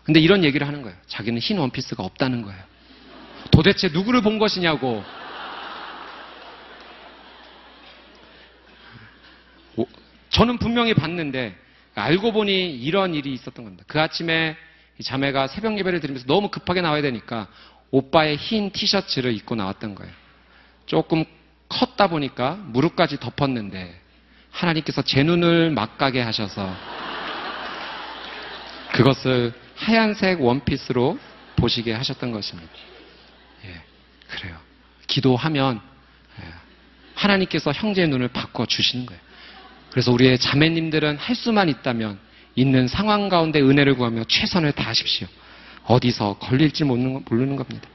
근데 0.04 0.20
이런 0.20 0.44
얘기를 0.44 0.68
하는 0.68 0.82
거예요. 0.82 0.98
자기는 1.08 1.40
흰 1.40 1.58
원피스가 1.60 2.04
없다는 2.04 2.42
거예요. 2.42 2.62
도대체 3.52 3.90
누구를 3.90 4.22
본 4.22 4.40
것이냐고. 4.40 5.04
저는 10.30 10.58
분명히 10.60 10.94
봤는데 10.94 11.56
알고 11.94 12.32
보니 12.32 12.74
이런 12.78 13.14
일이 13.14 13.34
있었던 13.34 13.66
겁니다. 13.66 13.84
그 13.88 14.00
아침에 14.00 14.56
자매가 15.04 15.48
새벽 15.48 15.78
예배를 15.78 16.00
드리면서 16.00 16.26
너무 16.26 16.50
급하게 16.50 16.82
나와야 16.82 17.02
되니까 17.02 17.48
오빠의 17.92 18.38
흰 18.38 18.72
티셔츠를 18.72 19.34
입고 19.34 19.56
나왔던 19.56 19.96
거예요. 19.96 20.14
조금 20.86 21.26
컸다 21.68 22.08
보니까 22.08 22.56
무릎까지 22.56 23.20
덮었는데 23.20 24.01
하나님께서 24.52 25.02
제 25.02 25.24
눈을 25.24 25.72
막가게 25.72 26.22
하셔서 26.22 26.74
그것을 28.94 29.54
하얀색 29.76 30.42
원피스로 30.42 31.18
보시게 31.56 31.94
하셨던 31.94 32.32
것입니다. 32.32 32.72
예, 33.66 33.82
그래요. 34.30 34.58
기도하면 35.08 35.82
예, 36.42 36.48
하나님께서 37.16 37.72
형제의 37.72 38.08
눈을 38.10 38.28
바꿔 38.28 38.66
주시는 38.66 39.06
거예요. 39.06 39.22
그래서 39.92 40.12
우리의 40.12 40.40
자매님들은 40.40 41.18
할 41.18 41.36
수만 41.36 41.70
있다면 41.70 42.20
있는 42.56 42.88
상황 42.88 43.30
가운데 43.30 43.62
은혜를 43.62 43.96
구하며 43.96 44.24
최선을 44.26 44.74
다하십시오. 44.74 45.28
어디서 45.86 46.38
걸릴지 46.40 46.84
모르는 46.84 47.56
겁니다. 47.56 47.90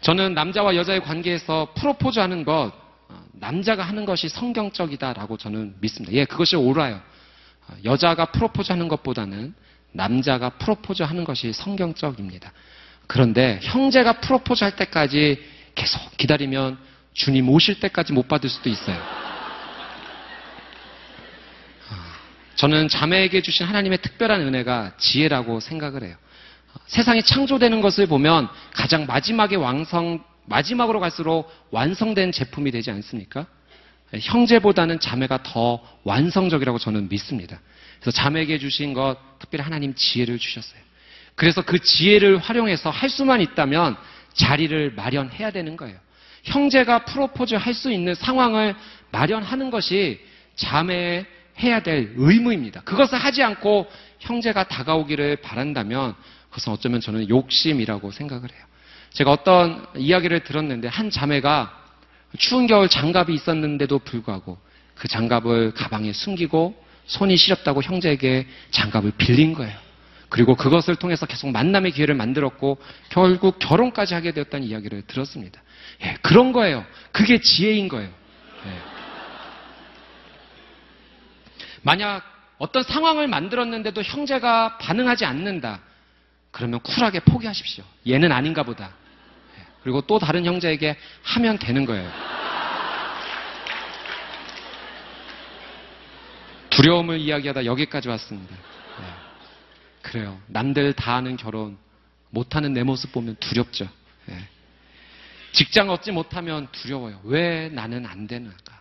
저는 0.00 0.34
남자와 0.34 0.76
여자의 0.76 1.00
관계에서 1.00 1.72
프로포즈 1.76 2.18
하는 2.18 2.44
것, 2.44 2.72
어, 2.72 2.81
남자가 3.32 3.82
하는 3.82 4.04
것이 4.04 4.28
성경적이다라고 4.28 5.36
저는 5.36 5.74
믿습니다. 5.80 6.12
예, 6.14 6.24
그것이 6.24 6.56
옳아요. 6.56 7.00
어, 7.68 7.74
여자가 7.84 8.26
프로포즈 8.26 8.72
하는 8.72 8.88
것보다는 8.88 9.54
남자가 9.92 10.50
프로포즈 10.50 11.02
하는 11.02 11.24
것이 11.24 11.52
성경적입니다. 11.52 12.52
그런데 13.06 13.58
형제가 13.62 14.20
프로포즈 14.20 14.64
할 14.64 14.76
때까지 14.76 15.42
계속 15.74 16.16
기다리면 16.16 16.78
주님 17.14 17.48
오실 17.48 17.80
때까지 17.80 18.12
못 18.12 18.28
받을 18.28 18.48
수도 18.48 18.68
있어요. 18.70 19.22
저는 22.54 22.88
자매에게 22.88 23.42
주신 23.42 23.66
하나님의 23.66 23.98
특별한 24.02 24.40
은혜가 24.40 24.92
지혜라고 24.96 25.60
생각을 25.60 26.04
해요. 26.04 26.16
세상이 26.86 27.22
창조되는 27.22 27.80
것을 27.80 28.06
보면 28.06 28.48
가장 28.72 29.06
마지막에 29.06 29.56
완성, 29.56 30.22
마지막으로 30.46 31.00
갈수록 31.00 31.50
완성된 31.70 32.32
제품이 32.32 32.70
되지 32.70 32.90
않습니까? 32.90 33.46
형제보다는 34.14 35.00
자매가 35.00 35.42
더 35.42 35.82
완성적이라고 36.04 36.78
저는 36.78 37.08
믿습니다. 37.08 37.60
그래서 38.00 38.10
자매에게 38.10 38.58
주신 38.58 38.92
것 38.92 39.16
특별히 39.38 39.62
하나님 39.62 39.94
지혜를 39.94 40.38
주셨어요. 40.38 40.80
그래서 41.34 41.62
그 41.62 41.78
지혜를 41.78 42.38
활용해서 42.38 42.90
할 42.90 43.08
수만 43.08 43.40
있다면 43.40 43.96
자리를 44.34 44.92
마련해야 44.94 45.50
되는 45.50 45.76
거예요. 45.76 45.96
형제가 46.44 47.04
프로포즈 47.04 47.54
할 47.54 47.72
수 47.72 47.90
있는 47.90 48.14
상황을 48.14 48.74
마련하는 49.12 49.70
것이 49.70 50.20
자매의 50.56 51.26
해야 51.60 51.80
될 51.80 52.12
의무입니다. 52.16 52.82
그것을 52.82 53.18
하지 53.18 53.42
않고 53.42 53.90
형제가 54.18 54.68
다가오기를 54.68 55.36
바란다면 55.36 56.14
그것은 56.50 56.72
어쩌면 56.72 57.00
저는 57.00 57.28
욕심이라고 57.28 58.10
생각을 58.10 58.50
해요. 58.50 58.71
제가 59.12 59.30
어떤 59.30 59.86
이야기를 59.96 60.40
들었는데 60.40 60.88
한 60.88 61.10
자매가 61.10 61.80
추운 62.38 62.66
겨울 62.66 62.88
장갑이 62.88 63.34
있었는데도 63.34 63.98
불구하고 64.00 64.58
그 64.94 65.08
장갑을 65.08 65.72
가방에 65.74 66.12
숨기고 66.12 66.82
손이 67.06 67.36
시렵다고 67.36 67.82
형제에게 67.82 68.46
장갑을 68.70 69.12
빌린 69.18 69.52
거예요. 69.52 69.76
그리고 70.28 70.54
그것을 70.54 70.96
통해서 70.96 71.26
계속 71.26 71.50
만남의 71.50 71.92
기회를 71.92 72.14
만들었고 72.14 72.78
결국 73.10 73.58
결혼까지 73.58 74.14
하게 74.14 74.32
되었다는 74.32 74.66
이야기를 74.66 75.02
들었습니다. 75.02 75.60
예, 76.04 76.16
그런 76.22 76.52
거예요. 76.52 76.86
그게 77.10 77.38
지혜인 77.38 77.88
거예요. 77.88 78.08
예. 78.08 78.70
만약 81.82 82.22
어떤 82.56 82.82
상황을 82.82 83.26
만들었는데도 83.26 84.02
형제가 84.02 84.78
반응하지 84.78 85.26
않는다. 85.26 85.80
그러면 86.50 86.80
쿨하게 86.80 87.20
포기하십시오. 87.20 87.84
얘는 88.08 88.32
아닌가 88.32 88.62
보다. 88.62 88.92
예, 89.82 89.84
그리고 89.84 90.00
또 90.02 90.18
다른 90.18 90.44
형제에게 90.44 90.96
하면 91.22 91.58
되는 91.58 91.84
거예요. 91.84 92.10
두려움을 96.70 97.20
이야기하다 97.20 97.64
여기까지 97.66 98.08
왔습니다. 98.08 98.54
네. 98.54 99.06
그래요. 100.00 100.40
남들 100.46 100.92
다 100.94 101.16
하는 101.16 101.36
결혼, 101.36 101.76
못하는 102.30 102.72
내 102.72 102.82
모습 102.82 103.12
보면 103.12 103.36
두렵죠. 103.40 103.88
네. 104.26 104.48
직장 105.52 105.90
얻지 105.90 106.12
못하면 106.12 106.68
두려워요. 106.72 107.20
왜 107.24 107.68
나는 107.68 108.06
안 108.06 108.26
되는가? 108.26 108.80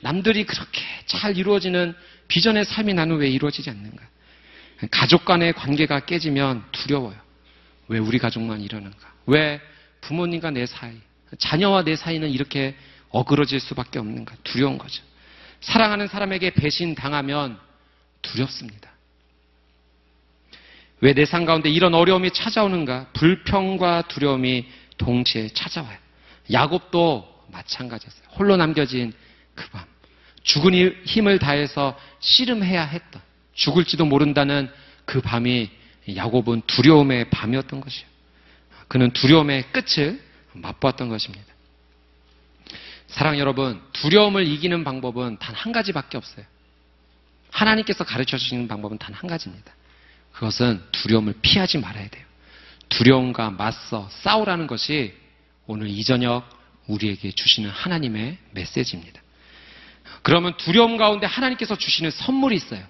남들이 0.00 0.44
그렇게 0.44 0.82
잘 1.06 1.36
이루어지는 1.36 1.94
비전의 2.28 2.64
삶이 2.64 2.94
나는 2.94 3.16
왜 3.16 3.28
이루어지지 3.28 3.70
않는가? 3.70 4.04
가족 4.90 5.24
간의 5.24 5.52
관계가 5.52 6.00
깨지면 6.00 6.64
두려워요. 6.72 7.16
왜 7.88 7.98
우리 7.98 8.18
가족만 8.18 8.60
이러는가? 8.60 9.12
왜 9.26 9.60
부모님과 10.04 10.50
내 10.50 10.66
사이, 10.66 10.92
자녀와 11.38 11.84
내 11.84 11.96
사이는 11.96 12.30
이렇게 12.30 12.76
어그러질 13.10 13.60
수밖에 13.60 13.98
없는가? 13.98 14.34
두려운 14.44 14.76
거죠. 14.78 15.02
사랑하는 15.60 16.08
사람에게 16.08 16.50
배신 16.50 16.94
당하면 16.94 17.58
두렵습니다. 18.22 18.90
왜 21.00 21.12
내 21.12 21.24
삶 21.24 21.44
가운데 21.44 21.68
이런 21.70 21.94
어려움이 21.94 22.30
찾아오는가? 22.30 23.08
불평과 23.12 24.02
두려움이 24.08 24.66
동시에 24.96 25.48
찾아와요. 25.48 25.98
야곱도 26.52 27.46
마찬가지였어요. 27.52 28.28
홀로 28.38 28.56
남겨진 28.56 29.12
그 29.54 29.68
밤. 29.70 29.84
죽은 30.42 30.74
힘을 31.04 31.38
다해서 31.38 31.98
씨름해야 32.20 32.84
했다. 32.84 33.20
죽을지도 33.54 34.04
모른다는 34.04 34.70
그 35.04 35.20
밤이 35.20 35.70
야곱은 36.14 36.62
두려움의 36.66 37.30
밤이었던 37.30 37.80
것이에요. 37.80 38.13
그는 38.94 39.10
두려움의 39.10 39.72
끝을 39.72 40.22
맛보았던 40.52 41.08
것입니다. 41.08 41.46
사랑 43.08 43.40
여러분, 43.40 43.82
두려움을 43.92 44.46
이기는 44.46 44.84
방법은 44.84 45.38
단 45.40 45.52
한 45.56 45.72
가지밖에 45.72 46.16
없어요. 46.16 46.46
하나님께서 47.50 48.04
가르쳐 48.04 48.38
주시는 48.38 48.68
방법은 48.68 48.98
단 48.98 49.12
한 49.12 49.28
가지입니다. 49.28 49.72
그것은 50.30 50.80
두려움을 50.92 51.34
피하지 51.42 51.78
말아야 51.78 52.06
돼요. 52.08 52.24
두려움과 52.88 53.50
맞서 53.50 54.08
싸우라는 54.10 54.68
것이 54.68 55.12
오늘 55.66 55.88
이 55.88 56.04
저녁 56.04 56.48
우리에게 56.86 57.32
주시는 57.32 57.70
하나님의 57.70 58.38
메시지입니다. 58.52 59.20
그러면 60.22 60.56
두려움 60.56 60.98
가운데 60.98 61.26
하나님께서 61.26 61.76
주시는 61.76 62.12
선물이 62.12 62.54
있어요. 62.54 62.84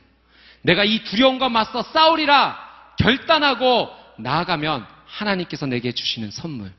내가 0.60 0.84
이 0.84 1.02
두려움과 1.02 1.48
맞서 1.48 1.82
싸우리라 1.82 2.58
결단하고 2.98 3.88
나아가면 4.18 4.92
하나님께서 5.14 5.66
내게 5.66 5.92
주시는 5.92 6.30
선물. 6.30 6.72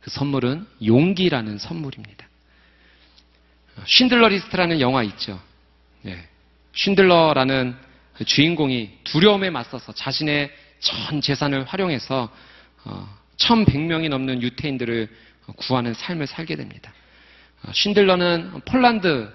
그 0.00 0.10
선물은 0.10 0.66
용기라는 0.84 1.58
선물입니다. 1.58 2.26
쉰들러 3.86 4.28
리스트라는 4.28 4.80
영화 4.80 5.02
있죠. 5.04 5.40
네. 6.02 6.28
쉰들러라는 6.72 7.76
그 8.14 8.24
주인공이 8.24 8.98
두려움에 9.04 9.50
맞서서 9.50 9.92
자신의 9.92 10.50
전 10.80 11.20
재산을 11.20 11.64
활용해서 11.64 12.30
1100명이 13.36 14.06
어, 14.06 14.08
넘는 14.08 14.42
유태인들을 14.42 15.08
구하는 15.56 15.94
삶을 15.94 16.26
살게 16.26 16.56
됩니다. 16.56 16.92
어, 17.62 17.70
쉰들러는 17.72 18.62
폴란드 18.64 19.32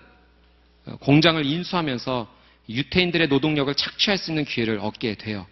어, 0.88 0.96
공장을 0.98 1.44
인수하면서 1.46 2.36
유태인들의 2.70 3.28
노동력을 3.30 3.74
착취할 3.74 4.18
수 4.18 4.32
있는 4.32 4.44
기회를 4.44 4.80
얻게 4.80 5.16
돼요. 5.16 5.48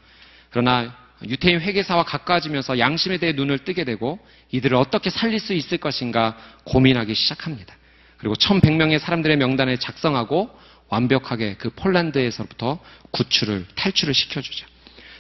그러나 0.50 1.05
유태인 1.24 1.62
회계사와 1.62 2.04
가까워지면서 2.04 2.78
양심에 2.78 3.18
대해 3.18 3.32
눈을 3.34 3.60
뜨게 3.60 3.84
되고 3.84 4.20
이들을 4.52 4.76
어떻게 4.76 5.10
살릴 5.10 5.40
수 5.40 5.54
있을 5.54 5.78
것인가 5.78 6.38
고민하기 6.66 7.14
시작합니다. 7.14 7.76
그리고 8.18 8.36
1100명의 8.36 9.00
사람들의 9.00 9.38
명단을 9.38 9.78
작성하고 9.78 10.50
완벽하게 10.90 11.56
그 11.56 11.70
폴란드에서부터 11.72 12.80
구출을, 13.12 13.66
탈출을 13.76 14.14
시켜주죠. 14.14 14.68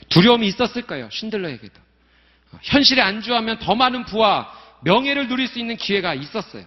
두려움이 0.09 0.47
있었을 0.47 0.83
거예요. 0.83 1.09
신들러에게도. 1.11 1.73
현실에 2.61 3.01
안주하면 3.01 3.59
더 3.59 3.75
많은 3.75 4.05
부와 4.05 4.51
명예를 4.83 5.27
누릴 5.27 5.47
수 5.47 5.59
있는 5.59 5.77
기회가 5.77 6.13
있었어요. 6.13 6.65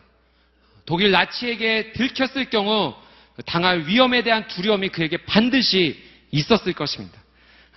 독일 0.87 1.11
나치에게 1.11 1.93
들켰을 1.93 2.51
경우 2.51 2.95
당할 3.47 3.87
위험에 3.87 4.23
대한 4.23 4.49
두려움이 4.49 4.89
그에게 4.89 5.19
반드시 5.19 6.03
있었을 6.31 6.73
것입니다. 6.73 7.19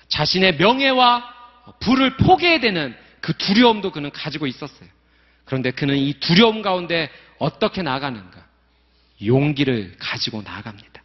자신의 0.07 0.57
명예와 0.57 1.40
부를 1.79 2.17
포기해야 2.17 2.59
되는 2.59 2.95
그 3.19 3.35
두려움도 3.37 3.91
그는 3.91 4.09
가지고 4.11 4.47
있었어요. 4.47 4.89
그런데 5.45 5.71
그는 5.71 5.97
이 5.97 6.13
두려움 6.19 6.61
가운데 6.61 7.09
어떻게 7.37 7.81
나가는가? 7.81 8.43
용기를 9.23 9.95
가지고 9.99 10.41
나아갑니다. 10.41 11.01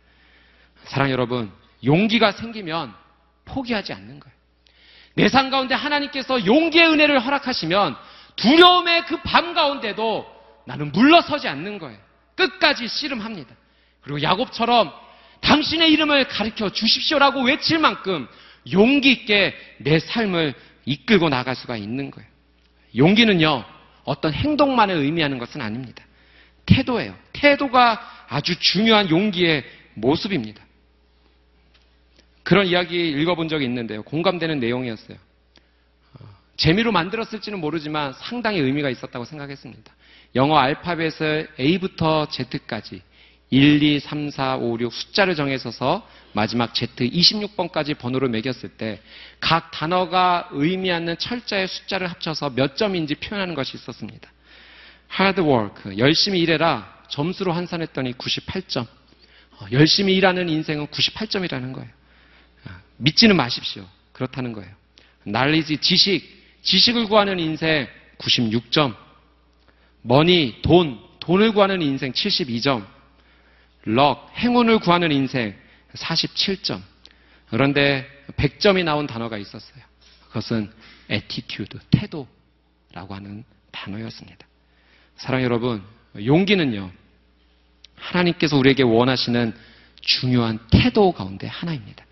사랑 0.84 1.10
여러분, 1.10 1.52
용기가 1.84 2.32
생기면 2.32 2.94
포기하지 3.44 3.92
않는 3.92 4.20
거예요. 4.20 4.36
내 5.14 5.28
삶 5.28 5.50
가운데 5.50 5.74
하나님께서 5.74 6.44
용기의 6.46 6.86
은혜를 6.88 7.20
허락하시면 7.24 7.96
두려움의 8.36 9.06
그 9.06 9.16
밤 9.22 9.54
가운데도 9.54 10.26
나는 10.66 10.92
물러서지 10.92 11.48
않는 11.48 11.78
거예요. 11.78 11.98
끝까지 12.34 12.86
씨름합니다. 12.88 13.54
그리고 14.02 14.20
야곱처럼 14.22 14.92
당신의 15.40 15.90
이름을 15.92 16.28
가르쳐 16.28 16.68
주십시오라고 16.70 17.42
외칠 17.42 17.78
만큼 17.78 18.28
용기 18.72 19.12
있게 19.12 19.54
내 19.78 19.98
삶을 19.98 20.54
이끌고 20.84 21.28
나갈 21.28 21.54
수가 21.54 21.76
있는 21.76 22.10
거예요. 22.10 22.28
용기는요, 22.96 23.64
어떤 24.04 24.32
행동만을 24.32 24.96
의미하는 24.96 25.38
것은 25.38 25.60
아닙니다. 25.60 26.04
태도예요. 26.64 27.14
태도가 27.32 28.26
아주 28.28 28.58
중요한 28.58 29.08
용기의 29.10 29.64
모습입니다. 29.94 30.64
그런 32.42 32.66
이야기 32.66 33.08
읽어본 33.10 33.48
적이 33.48 33.64
있는데요. 33.64 34.02
공감되는 34.02 34.60
내용이었어요. 34.60 35.18
어, 36.14 36.24
재미로 36.56 36.92
만들었을지는 36.92 37.60
모르지만 37.60 38.12
상당히 38.14 38.60
의미가 38.60 38.88
있었다고 38.90 39.24
생각했습니다. 39.24 39.92
영어 40.36 40.56
알파벳을 40.56 41.48
A부터 41.58 42.28
Z까지 42.28 43.02
1, 43.50 43.82
2, 43.82 44.00
3, 44.00 44.30
4, 44.30 44.56
5, 44.56 44.78
6 44.80 44.92
숫자를 44.92 45.34
정해서서 45.34 46.06
마지막 46.32 46.74
Z 46.74 46.96
26번까지 46.96 47.96
번호를 47.98 48.28
매겼을 48.28 48.70
때 48.70 49.00
각 49.40 49.70
단어가 49.70 50.48
의미하는 50.52 51.16
철자의 51.18 51.68
숫자를 51.68 52.08
합쳐서 52.08 52.50
몇 52.50 52.76
점인지 52.76 53.16
표현하는 53.16 53.54
것이 53.54 53.76
있었습니다. 53.76 54.30
hard 55.18 55.40
work, 55.42 55.98
열심히 55.98 56.40
일해라 56.40 57.04
점수로 57.10 57.52
환산했더니 57.52 58.14
98점. 58.14 58.86
어, 59.58 59.66
열심히 59.72 60.16
일하는 60.16 60.48
인생은 60.48 60.88
98점이라는 60.88 61.72
거예요. 61.72 61.88
어, 62.66 62.70
믿지는 62.96 63.36
마십시오. 63.36 63.86
그렇다는 64.12 64.52
거예요. 64.52 64.70
knowledge, 65.24 65.78
지식, 65.78 66.24
지식을 66.62 67.06
구하는 67.06 67.38
인생 67.38 67.86
96점. 68.18 68.96
머니, 70.02 70.56
돈, 70.62 70.98
돈을 71.20 71.52
구하는 71.52 71.82
인생 71.82 72.12
72점. 72.12 72.84
럭, 73.86 74.30
행운을 74.36 74.80
구하는 74.80 75.12
인생 75.12 75.54
47점. 75.94 76.82
그런데 77.48 78.06
100점이 78.36 78.84
나온 78.84 79.06
단어가 79.06 79.38
있었어요. 79.38 79.82
그것은 80.28 80.70
attitude, 81.10 81.78
태도라고 81.90 83.14
하는 83.14 83.44
단어였습니다. 83.70 84.46
사랑 85.16 85.42
여러분, 85.42 85.82
용기는요, 86.16 86.90
하나님께서 87.94 88.56
우리에게 88.58 88.82
원하시는 88.82 89.54
중요한 90.00 90.58
태도 90.70 91.12
가운데 91.12 91.46
하나입니다. 91.46 92.04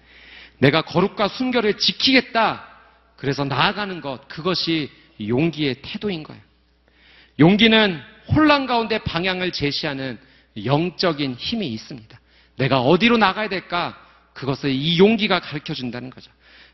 내가 0.58 0.82
거룩과 0.82 1.28
순결을 1.28 1.78
지키겠다. 1.78 2.68
그래서 3.16 3.44
나아가는 3.44 4.00
것, 4.00 4.28
그것이 4.28 4.90
용기의 5.20 5.76
태도인 5.82 6.22
거예요. 6.22 6.40
용기는 7.40 8.00
혼란 8.28 8.66
가운데 8.66 8.98
방향을 8.98 9.50
제시하는 9.50 10.18
영적인 10.62 11.34
힘이 11.34 11.68
있습니다. 11.68 12.20
내가 12.56 12.80
어디로 12.80 13.16
나가야 13.16 13.48
될까? 13.48 13.98
그것을 14.32 14.70
이 14.70 14.98
용기가 14.98 15.40
가르쳐 15.40 15.74
준다는 15.74 16.10
거죠. 16.10 16.30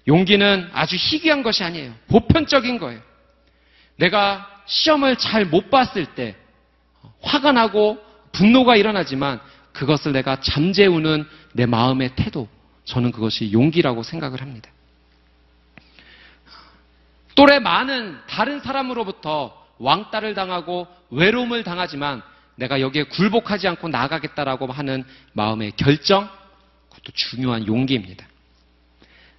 용기는 0.09 0.69
아주 0.73 0.97
희귀한 0.97 1.43
것이 1.43 1.63
아니에요. 1.63 1.95
보편적인 2.09 2.79
거예요. 2.79 3.01
내가 3.97 4.49
시험을 4.67 5.17
잘 5.17 5.45
못 5.45 5.71
봤을 5.71 6.07
때 6.07 6.37
화가 7.21 7.53
나고 7.53 7.99
분노가 8.33 8.77
일어나지만 8.77 9.41
그것을 9.73 10.13
내가 10.13 10.41
잠재우는 10.41 11.27
내 11.53 11.67
마음의 11.67 12.17
태도, 12.17 12.49
저는 12.85 13.13
그것이 13.13 13.53
용기라고 13.53 14.03
생각을 14.03 14.41
합니다. 14.41 14.71
또래 17.35 17.59
많은 17.59 18.19
다른 18.27 18.61
사람으로부터 18.61 19.57
왕따를 19.79 20.35
당하고 20.35 20.87
외로움을 21.11 21.65
당하지만 21.65 22.23
내가 22.61 22.83
여기에 22.83 23.05
굴복하지 23.05 23.69
않고 23.69 23.89
나가겠다라고 23.89 24.67
하는 24.71 25.03
마음의 25.33 25.73
결정, 25.77 26.29
그것도 26.91 27.13
중요한 27.15 27.67
용기입니다. 27.67 28.27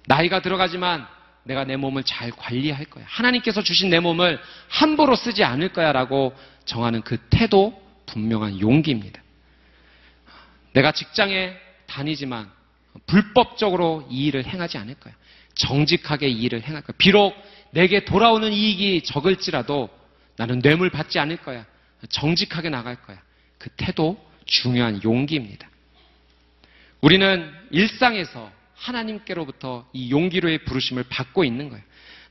나이가 0.06 0.42
들어가지만 0.42 1.06
내가 1.44 1.64
내 1.64 1.76
몸을 1.76 2.02
잘 2.02 2.32
관리할 2.32 2.84
거야. 2.86 3.04
하나님께서 3.06 3.62
주신 3.62 3.90
내 3.90 4.00
몸을 4.00 4.40
함부로 4.68 5.14
쓰지 5.14 5.44
않을 5.44 5.72
거야 5.72 5.92
라고 5.92 6.34
정하는 6.64 7.02
그 7.02 7.16
태도, 7.30 7.80
분명한 8.06 8.60
용기입니다. 8.60 9.22
내가 10.72 10.90
직장에 10.90 11.54
다니지만 11.86 12.50
불법적으로 13.06 14.06
이 14.10 14.26
일을 14.26 14.46
행하지 14.46 14.78
않을 14.78 14.94
거야. 14.94 15.14
정직하게 15.54 16.28
이 16.28 16.42
일을 16.42 16.62
행할 16.62 16.82
거야. 16.82 16.96
비록 16.98 17.36
내게 17.70 18.04
돌아오는 18.04 18.52
이익이 18.52 19.02
적을지라도 19.04 19.88
나는 20.36 20.60
뇌물 20.60 20.90
받지 20.90 21.20
않을 21.20 21.36
거야. 21.36 21.64
정직하게 22.08 22.70
나갈 22.70 22.96
거야. 22.96 23.20
그 23.58 23.68
태도 23.76 24.16
중요한 24.44 25.02
용기입니다. 25.02 25.68
우리는 27.00 27.52
일상에서 27.70 28.50
하나님께로부터 28.74 29.88
이 29.92 30.10
용기로의 30.10 30.64
부르심을 30.64 31.04
받고 31.08 31.44
있는 31.44 31.68
거예요. 31.68 31.82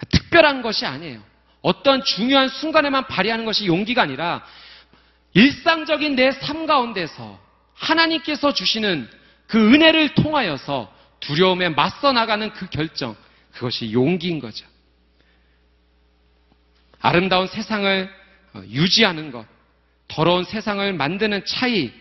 특별한 0.10 0.62
것이 0.62 0.86
아니에요. 0.86 1.22
어떤 1.62 2.04
중요한 2.04 2.50
순간에만 2.50 3.08
발휘하는 3.08 3.46
것이 3.46 3.68
용기가 3.68 4.02
아니라 4.02 4.44
일상적인 5.34 6.16
내 6.16 6.32
삶 6.40 6.66
가운데서 6.66 7.40
하나님께서 7.76 8.54
주시는 8.54 9.10
그 9.48 9.74
은혜를 9.74 10.16
통하여서 10.16 10.94
두려움에 11.20 11.70
맞서 11.70 12.12
나가는 12.14 12.52
그 12.54 12.68
결정, 12.70 13.16
그것이 13.54 13.92
용기인 13.94 14.40
거죠. 14.40 14.66
아름다운 17.00 17.48
세상을 17.48 18.10
어, 18.54 18.64
유지하는 18.68 19.32
것, 19.32 19.46
더러운 20.12 20.44
세상을 20.44 20.92
만드는 20.94 21.46
차이, 21.46 21.92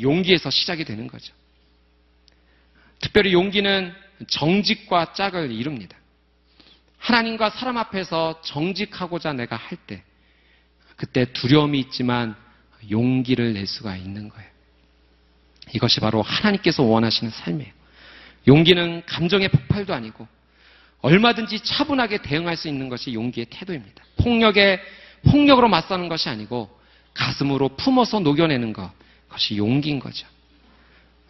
용기에서 0.00 0.50
시작이 0.50 0.84
되는 0.84 1.08
거죠. 1.08 1.34
특별히 3.00 3.32
용기는 3.32 3.92
정직과 4.28 5.14
짝을 5.14 5.50
이룹니다. 5.50 5.96
하나님과 6.98 7.50
사람 7.50 7.76
앞에서 7.76 8.40
정직하고자 8.42 9.32
내가 9.32 9.56
할 9.56 9.76
때, 9.86 10.02
그때 10.96 11.24
두려움이 11.32 11.78
있지만 11.80 12.36
용기를 12.88 13.54
낼 13.54 13.66
수가 13.66 13.96
있는 13.96 14.28
거예요. 14.28 14.48
이것이 15.74 15.98
바로 15.98 16.22
하나님께서 16.22 16.84
원하시는 16.84 17.32
삶이에요. 17.32 17.72
용기는 18.46 19.04
감정의 19.06 19.48
폭발도 19.48 19.92
아니고 19.92 20.28
얼마든지 21.00 21.60
차분하게 21.64 22.22
대응할 22.22 22.56
수 22.56 22.68
있는 22.68 22.88
것이 22.88 23.12
용기의 23.12 23.46
태도입니다. 23.50 24.04
폭력에 24.18 24.80
폭력으로 25.28 25.68
맞서는 25.68 26.08
것이 26.08 26.28
아니고 26.28 26.76
가슴으로 27.16 27.70
품어서 27.70 28.20
녹여내는 28.20 28.72
것, 28.72 28.90
그것이 29.28 29.56
용기인 29.56 29.98
거죠. 29.98 30.26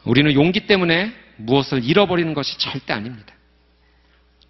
우리는 0.04 0.32
용기 0.34 0.66
때문에 0.66 1.12
무엇을 1.36 1.84
잃어버리는 1.84 2.32
것이 2.34 2.58
절대 2.58 2.92
아닙니다. 2.92 3.34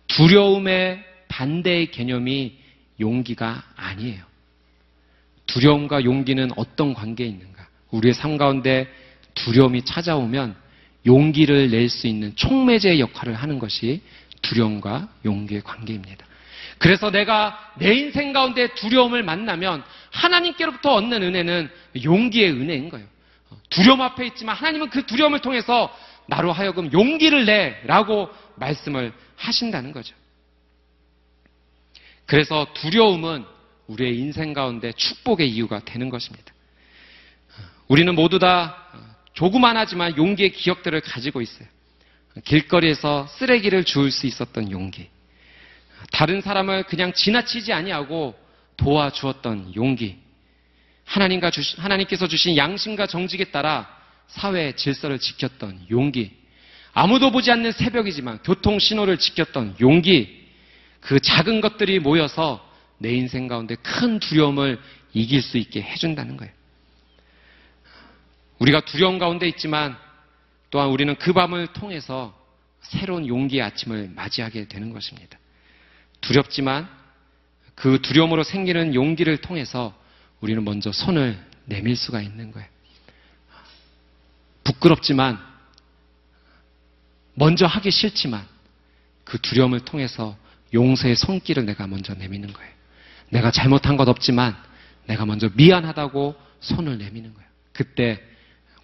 두려움의 0.09 1.05
반대의 1.29 1.91
개념이 1.91 2.59
용기가 3.01 3.63
아니에요. 3.77 4.25
두려움과 5.47 6.05
용기는 6.05 6.51
어떤 6.57 6.95
관계에 6.95 7.27
있는가? 7.27 7.67
우리의 7.91 8.15
삶 8.15 8.37
가운데 8.37 8.89
두려움이 9.35 9.85
찾아오면 9.85 10.57
용기를 11.07 11.71
낼 11.71 11.89
수 11.89 12.07
있는 12.07 12.35
촉매제 12.35 12.99
역할을 12.99 13.35
하는 13.35 13.59
것이 13.59 14.03
두려움과 14.43 15.09
용기의 15.25 15.63
관계입니다. 15.63 16.27
그래서 16.79 17.11
내가 17.11 17.73
내 17.79 17.95
인생 17.95 18.33
가운데 18.33 18.69
두려움을 18.75 19.23
만나면 19.23 19.83
하나님께로부터 20.11 20.95
얻는 20.95 21.23
은혜는 21.23 21.71
용기의 22.05 22.51
은혜인 22.53 22.89
거예요. 22.89 23.07
두려움 23.71 24.03
앞에 24.03 24.27
있지만 24.27 24.57
하나님은 24.57 24.91
그 24.91 25.07
두려움을 25.07 25.41
통해서 25.41 25.95
나로 26.27 26.53
하여금 26.53 26.93
용기를 26.93 27.47
내라고 27.47 28.29
말씀을 28.57 29.13
하신다는 29.37 29.93
거죠. 29.93 30.15
그래서 32.27 32.67
두려움은 32.75 33.45
우리의 33.87 34.19
인생 34.19 34.53
가운데 34.53 34.93
축복의 34.93 35.49
이유가 35.49 35.81
되는 35.81 36.11
것입니다. 36.11 36.53
우리는 37.89 38.15
모두 38.15 38.39
다 38.39 38.77
조그만하지만 39.33 40.17
용기의 40.17 40.51
기억들을 40.51 41.01
가지고 41.03 41.41
있어요. 41.41 41.69
길거리에서 42.45 43.27
쓰레기를 43.29 43.85
주울 43.85 44.11
수 44.11 44.27
있었던 44.27 44.71
용기. 44.73 45.09
다른 46.13 46.41
사람을 46.41 46.85
그냥 46.85 47.13
지나치지 47.13 47.73
아니하고 47.73 48.35
도와주었던 48.77 49.75
용기. 49.77 50.19
하나님과 51.05 51.51
주신, 51.51 51.79
하나님께서 51.81 52.27
주신 52.29 52.57
양심과 52.57 53.07
정직에 53.07 53.45
따라 53.45 53.89
사회의 54.29 54.77
질서를 54.77 55.19
지켰던 55.19 55.87
용기. 55.91 56.33
아무도 56.93 57.31
보지 57.31 57.51
않는 57.51 57.73
새벽이지만 57.73 58.43
교통 58.43 58.79
신호를 58.79 59.19
지켰던 59.19 59.77
용기. 59.81 60.47
그 61.01 61.21
작은 61.21 61.61
것들이 61.61 61.99
모여서 62.01 62.67
내 62.99 63.15
인생 63.15 63.47
가운데 63.47 63.77
큰 63.77 64.19
두려움을 64.19 64.81
이길 65.13 65.43
수 65.43 65.59
있게 65.59 65.83
해준다는 65.83 66.37
거예요. 66.37 66.53
우리가 68.59 68.81
두려움 68.81 69.19
가운데 69.19 69.47
있지만 69.49 69.97
또한 70.71 70.89
우리는 70.89 71.15
그 71.17 71.33
밤을 71.33 71.69
통해서 71.69 72.35
새로운 72.81 73.27
용기의 73.27 73.63
아침을 73.63 74.11
맞이하게 74.15 74.69
되는 74.69 74.93
것입니다. 74.93 75.39
두렵지만 76.21 76.89
그 77.75 78.01
두려움으로 78.01 78.43
생기는 78.43 78.95
용기를 78.95 79.39
통해서 79.39 79.95
우리는 80.41 80.65
먼저 80.65 80.93
손을 80.93 81.39
내밀 81.67 81.97
수가 81.97 82.21
있는 82.21 82.53
거예요. 82.53 82.69
부끄럽지만 84.65 85.39
먼저 87.35 87.67
하기 87.67 87.91
싫지만 87.91 88.47
그 89.25 89.39
두려움을 89.41 89.81
통해서 89.81 90.37
용서의 90.73 91.17
손길을 91.17 91.67
내가 91.67 91.87
먼저 91.87 92.15
내미는 92.15 92.53
거예요. 92.53 92.73
내가 93.29 93.51
잘못한 93.51 93.97
것 93.97 94.09
없지만 94.09 94.57
내가 95.07 95.27
먼저 95.27 95.51
미안하다고 95.55 96.35
손을 96.61 96.99
내미는 96.99 97.35
거예요. 97.35 97.49
그때 97.73 98.23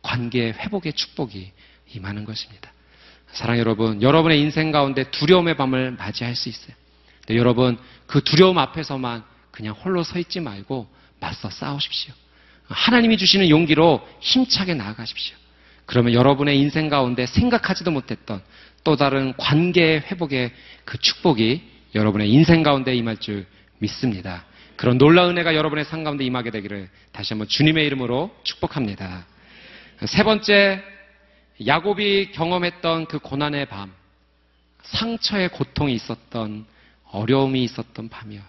관계의 0.03 0.53
회복의 0.53 0.93
축복이 0.93 1.53
임하는 1.95 2.25
것입니다. 2.25 2.73
사랑 3.33 3.59
여러분, 3.59 4.03
여러분의 4.03 4.41
인생 4.41 4.73
가운데 4.73 5.11
두려움의 5.11 5.57
밤을 5.57 5.93
맞이할 5.93 6.37
수 6.37 6.49
있어요. 6.49 6.77
근데 7.27 7.39
여러분, 7.39 7.79
그 8.07 8.23
두려움 8.23 8.59
앞에서만 8.59 9.25
그냥 9.51 9.75
홀로 9.75 10.03
서 10.03 10.19
있지 10.19 10.41
말고 10.41 10.89
맞서 11.21 11.51
싸우십시오. 11.51 12.13
하나님이 12.69 13.17
주시는 13.17 13.49
용기로 13.49 14.07
힘차게 14.21 14.75
나아가십시오. 14.75 15.37
그러면 15.87 16.15
여러분의 16.15 16.59
인생 16.59 16.89
가운데 16.89 17.27
생각하지도 17.27 17.91
못했던 17.91 18.43
또 18.85 18.97
다른 18.97 19.35
관계의 19.37 20.01
회복의 20.01 20.53
그 20.85 20.99
축복이 20.99 21.63
여러분의 21.95 22.31
인생 22.31 22.63
가운데 22.63 22.95
임할 22.95 23.19
줄 23.19 23.47
믿습니다. 23.79 24.45
그런 24.77 24.99
놀라운 24.99 25.33
은혜가 25.33 25.55
여러분의 25.55 25.85
삶 25.85 26.03
가운데 26.03 26.25
임하게 26.25 26.51
되기를 26.51 26.89
다시 27.13 27.35
한번 27.35 27.47
주님의 27.49 27.87
이름으로 27.87 28.35
축복합니다. 28.43 29.27
세 30.07 30.25
번째, 30.25 30.83
야곱이 31.65 32.33
경험했던 32.33 33.07
그 33.07 33.19
고난의 33.19 33.67
밤, 33.67 33.93
상처의 34.83 35.51
고통이 35.51 35.95
있었던 35.95 36.67
어려움이 37.13 37.63
있었던 37.65 38.09
밤이요. 38.09 38.41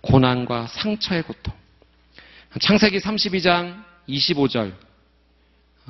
고난과 0.00 0.68
상처의 0.68 1.22
고통. 1.22 1.52
창세기 2.60 2.98
32장 2.98 3.82
25절 4.08 4.72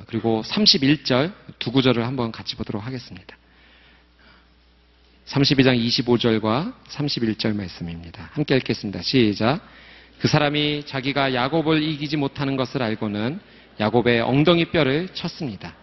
그리고 0.07 0.41
31절 0.45 1.33
두 1.59 1.71
구절을 1.71 2.05
한번 2.05 2.31
같이 2.31 2.55
보도록 2.55 2.85
하겠습니다. 2.85 3.37
32장 5.25 5.77
25절과 5.87 6.73
31절 6.87 7.55
말씀입니다. 7.55 8.29
함께 8.33 8.55
읽겠습니다. 8.57 9.01
시작. 9.01 9.61
그 10.19 10.27
사람이 10.27 10.85
자기가 10.85 11.33
야곱을 11.33 11.83
이기지 11.83 12.17
못하는 12.17 12.55
것을 12.55 12.81
알고는 12.81 13.39
야곱의 13.79 14.21
엉덩이 14.21 14.65
뼈를 14.65 15.09
쳤습니다. 15.13 15.75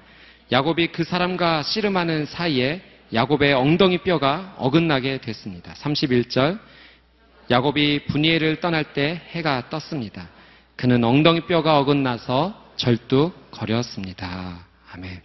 야곱이 0.52 0.88
그 0.88 1.04
사람과 1.04 1.62
씨름하는 1.62 2.26
사이에 2.26 2.82
야곱의 3.12 3.54
엉덩이 3.54 3.98
뼈가 3.98 4.54
어긋나게 4.56 5.18
됐습니다. 5.18 5.74
31절. 5.74 6.60
야곱이 7.50 8.06
분이엘을 8.06 8.60
떠날 8.60 8.92
때 8.92 9.20
해가 9.30 9.68
떴습니다. 9.70 10.28
그는 10.76 11.02
엉덩이 11.02 11.42
뼈가 11.42 11.78
어긋나서 11.80 12.72
절뚝 12.76 13.50
거렸습니다. 13.50 14.64
아멘. 14.92 15.20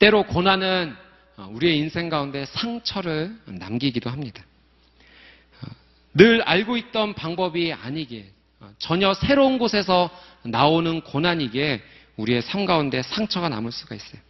때로 0.00 0.24
고난은 0.24 0.94
우리의 1.36 1.78
인생 1.78 2.08
가운데 2.08 2.44
상처를 2.46 3.36
남기기도 3.46 4.10
합니다. 4.10 4.42
늘 6.14 6.42
알고 6.42 6.76
있던 6.76 7.14
방법이 7.14 7.72
아니기에 7.72 8.26
전혀 8.78 9.14
새로운 9.14 9.58
곳에서 9.58 10.10
나오는 10.42 11.00
고난이기에 11.00 11.82
우리의 12.16 12.42
삶 12.42 12.66
가운데 12.66 13.02
상처가 13.02 13.48
남을 13.48 13.70
수가 13.70 13.94
있어요. 13.94 14.20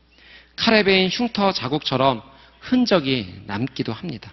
칼에 0.57 0.83
베인 0.83 1.09
흉터 1.09 1.53
자국처럼 1.53 2.23
흔적이 2.61 3.43
남기도 3.47 3.93
합니다. 3.93 4.33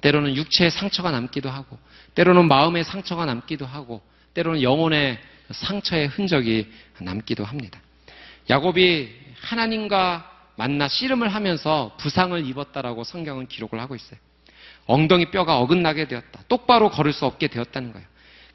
때로는 0.00 0.36
육체의 0.36 0.70
상처가 0.70 1.10
남기도 1.10 1.50
하고, 1.50 1.78
때로는 2.14 2.48
마음의 2.48 2.84
상처가 2.84 3.24
남기도 3.24 3.66
하고, 3.66 4.02
때로는 4.34 4.62
영혼의 4.62 5.18
상처의 5.50 6.08
흔적이 6.08 6.70
남기도 6.98 7.44
합니다. 7.44 7.80
야곱이 8.50 9.10
하나님과 9.40 10.30
만나 10.56 10.88
씨름을 10.88 11.28
하면서 11.28 11.94
부상을 11.98 12.44
입었다라고 12.46 13.04
성경은 13.04 13.46
기록을 13.46 13.80
하고 13.80 13.94
있어요. 13.94 14.18
엉덩이 14.86 15.30
뼈가 15.30 15.58
어긋나게 15.58 16.08
되었다. 16.08 16.40
똑바로 16.48 16.90
걸을 16.90 17.12
수 17.12 17.26
없게 17.26 17.46
되었다는 17.48 17.92
거예요. 17.92 18.06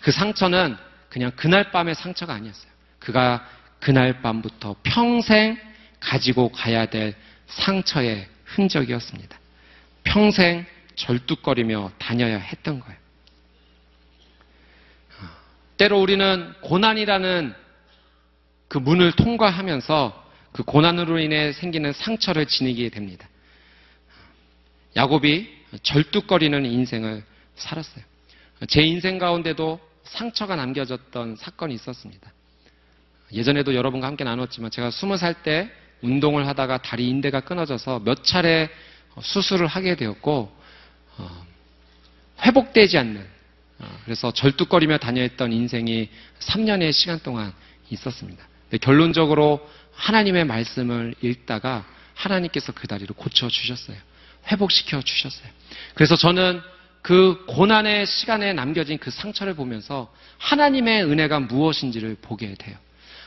그 0.01 0.11
상처는 0.11 0.76
그냥 1.09 1.32
그날 1.36 1.72
밤의 1.72 1.95
상처가 1.95 2.34
아니었어요. 2.34 2.72
그가 2.99 3.47
그날 3.80 4.22
밤부터 4.22 4.76
평생 4.84 5.57
가지고 6.04 6.49
가야 6.49 6.86
될 6.86 7.16
상처의 7.47 8.28
흔적이었습니다. 8.45 9.39
평생 10.04 10.66
절뚝거리며 10.95 11.93
다녀야 11.97 12.38
했던 12.38 12.80
거예요. 12.80 12.97
때로 15.78 15.99
우리는 15.99 16.54
고난이라는 16.62 17.56
그 18.68 18.78
문을 18.78 19.14
통과하면서 19.14 20.24
그 20.51 20.64
고난으로 20.64 21.20
인해 21.20 21.51
생기는 21.51 21.93
상처를 21.93 22.45
지니게 22.45 22.89
됩니다. 22.89 23.28
야곱이 24.95 25.49
절뚝거리는 25.82 26.66
인생을 26.66 27.24
살았어요. 27.56 28.04
제 28.68 28.84
인생 28.84 29.18
가운데도 29.18 29.80
상처가 30.04 30.56
남겨졌던 30.56 31.38
사건이 31.38 31.74
있었습니다. 31.74 32.32
예전에도 33.32 33.74
여러분과 33.74 34.06
함께 34.06 34.24
나눴지만 34.24 34.70
제가 34.70 34.91
스무 34.91 35.18
살 35.18 35.41
때 35.41 35.72
운동을 36.04 36.47
하다가 36.47 36.80
다리 36.80 37.10
인대가 37.10 37.39
끊어져서 37.39 38.01
몇 38.04 38.24
차례 38.24 38.70
수술을 39.22 39.68
하게 39.68 39.95
되었고 39.95 40.51
어, 41.18 41.45
회복되지 42.41 42.97
않는 42.97 43.26
어, 43.80 43.99
그래서 44.06 44.32
절뚝거리며 44.32 44.97
다녀있던 44.99 45.51
인생이 45.51 46.10
3년의 46.39 46.93
시간 46.93 47.20
동안 47.20 47.54
있었습니다. 47.89 48.43
결론적으로 48.82 49.68
하나님의 49.93 50.45
말씀을 50.45 51.16
읽다가 51.22 51.86
하나님께서 52.16 52.72
그 52.74 52.88
다리를 52.88 53.14
고쳐 53.16 53.47
주셨어요. 53.47 53.97
회복시켜 54.51 55.01
주셨어요. 55.01 55.47
그래서 55.93 56.16
저는 56.16 56.62
그 57.01 57.43
고난의 57.47 58.08
시간에 58.08 58.54
남겨진 58.54 58.97
그 58.97 59.12
상처를 59.12 59.56
보면서 59.56 60.12
하나님의 60.38 61.04
은혜가 61.04 61.41
무엇인지를 61.41 62.18
보게 62.22 62.54
돼요. 62.56 62.78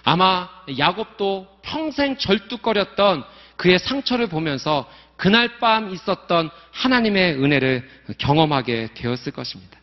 아마 0.06 0.48
야곱도 0.78 1.48
평생 1.62 2.16
절뚝거렸던 2.16 3.24
그의 3.56 3.80
상처를 3.80 4.28
보면서 4.28 4.88
그날 5.16 5.58
밤 5.58 5.92
있었던 5.92 6.48
하나님의 6.70 7.42
은혜를 7.42 7.88
경험하게 8.18 8.90
되었을 8.94 9.32
것입니다. 9.32 9.76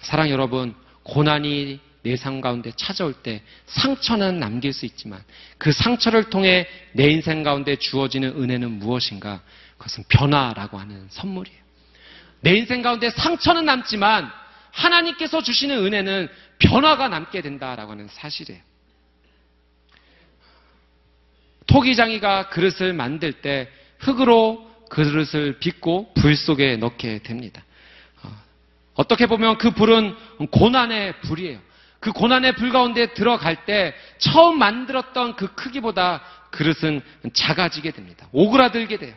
사랑 0.00 0.28
여러분, 0.30 0.74
고난이 1.04 1.78
내 2.02 2.16
삶 2.16 2.40
가운데 2.40 2.72
찾아올 2.74 3.12
때 3.12 3.42
상처는 3.66 4.40
남길 4.40 4.72
수 4.72 4.86
있지만 4.86 5.22
그 5.56 5.70
상처를 5.70 6.30
통해 6.30 6.66
내 6.92 7.08
인생 7.08 7.44
가운데 7.44 7.76
주어지는 7.76 8.42
은혜는 8.42 8.72
무엇인가? 8.72 9.40
그것은 9.78 10.02
변화라고 10.08 10.78
하는 10.78 11.06
선물이에요. 11.10 11.60
내 12.40 12.56
인생 12.56 12.82
가운데 12.82 13.10
상처는 13.10 13.66
남지만 13.66 14.32
하나님께서 14.72 15.42
주시는 15.42 15.84
은혜는 15.84 16.28
변화가 16.58 17.08
남게 17.08 17.40
된다라고 17.42 17.92
하는 17.92 18.08
사실이에요. 18.08 18.69
토기장이가 21.70 22.48
그릇을 22.48 22.92
만들 22.92 23.32
때 23.32 23.68
흙으로 23.98 24.68
그릇을 24.90 25.58
빚고 25.60 26.14
불 26.14 26.34
속에 26.36 26.76
넣게 26.76 27.20
됩니다. 27.22 27.62
어떻게 28.94 29.26
보면 29.26 29.56
그 29.58 29.70
불은 29.70 30.16
고난의 30.50 31.20
불이에요. 31.20 31.58
그 32.00 32.12
고난의 32.12 32.56
불 32.56 32.70
가운데 32.70 33.14
들어갈 33.14 33.64
때 33.66 33.94
처음 34.18 34.58
만들었던 34.58 35.36
그 35.36 35.54
크기보다 35.54 36.22
그릇은 36.50 37.02
작아지게 37.32 37.92
됩니다. 37.92 38.26
오그라들게 38.32 38.96
돼요. 38.96 39.14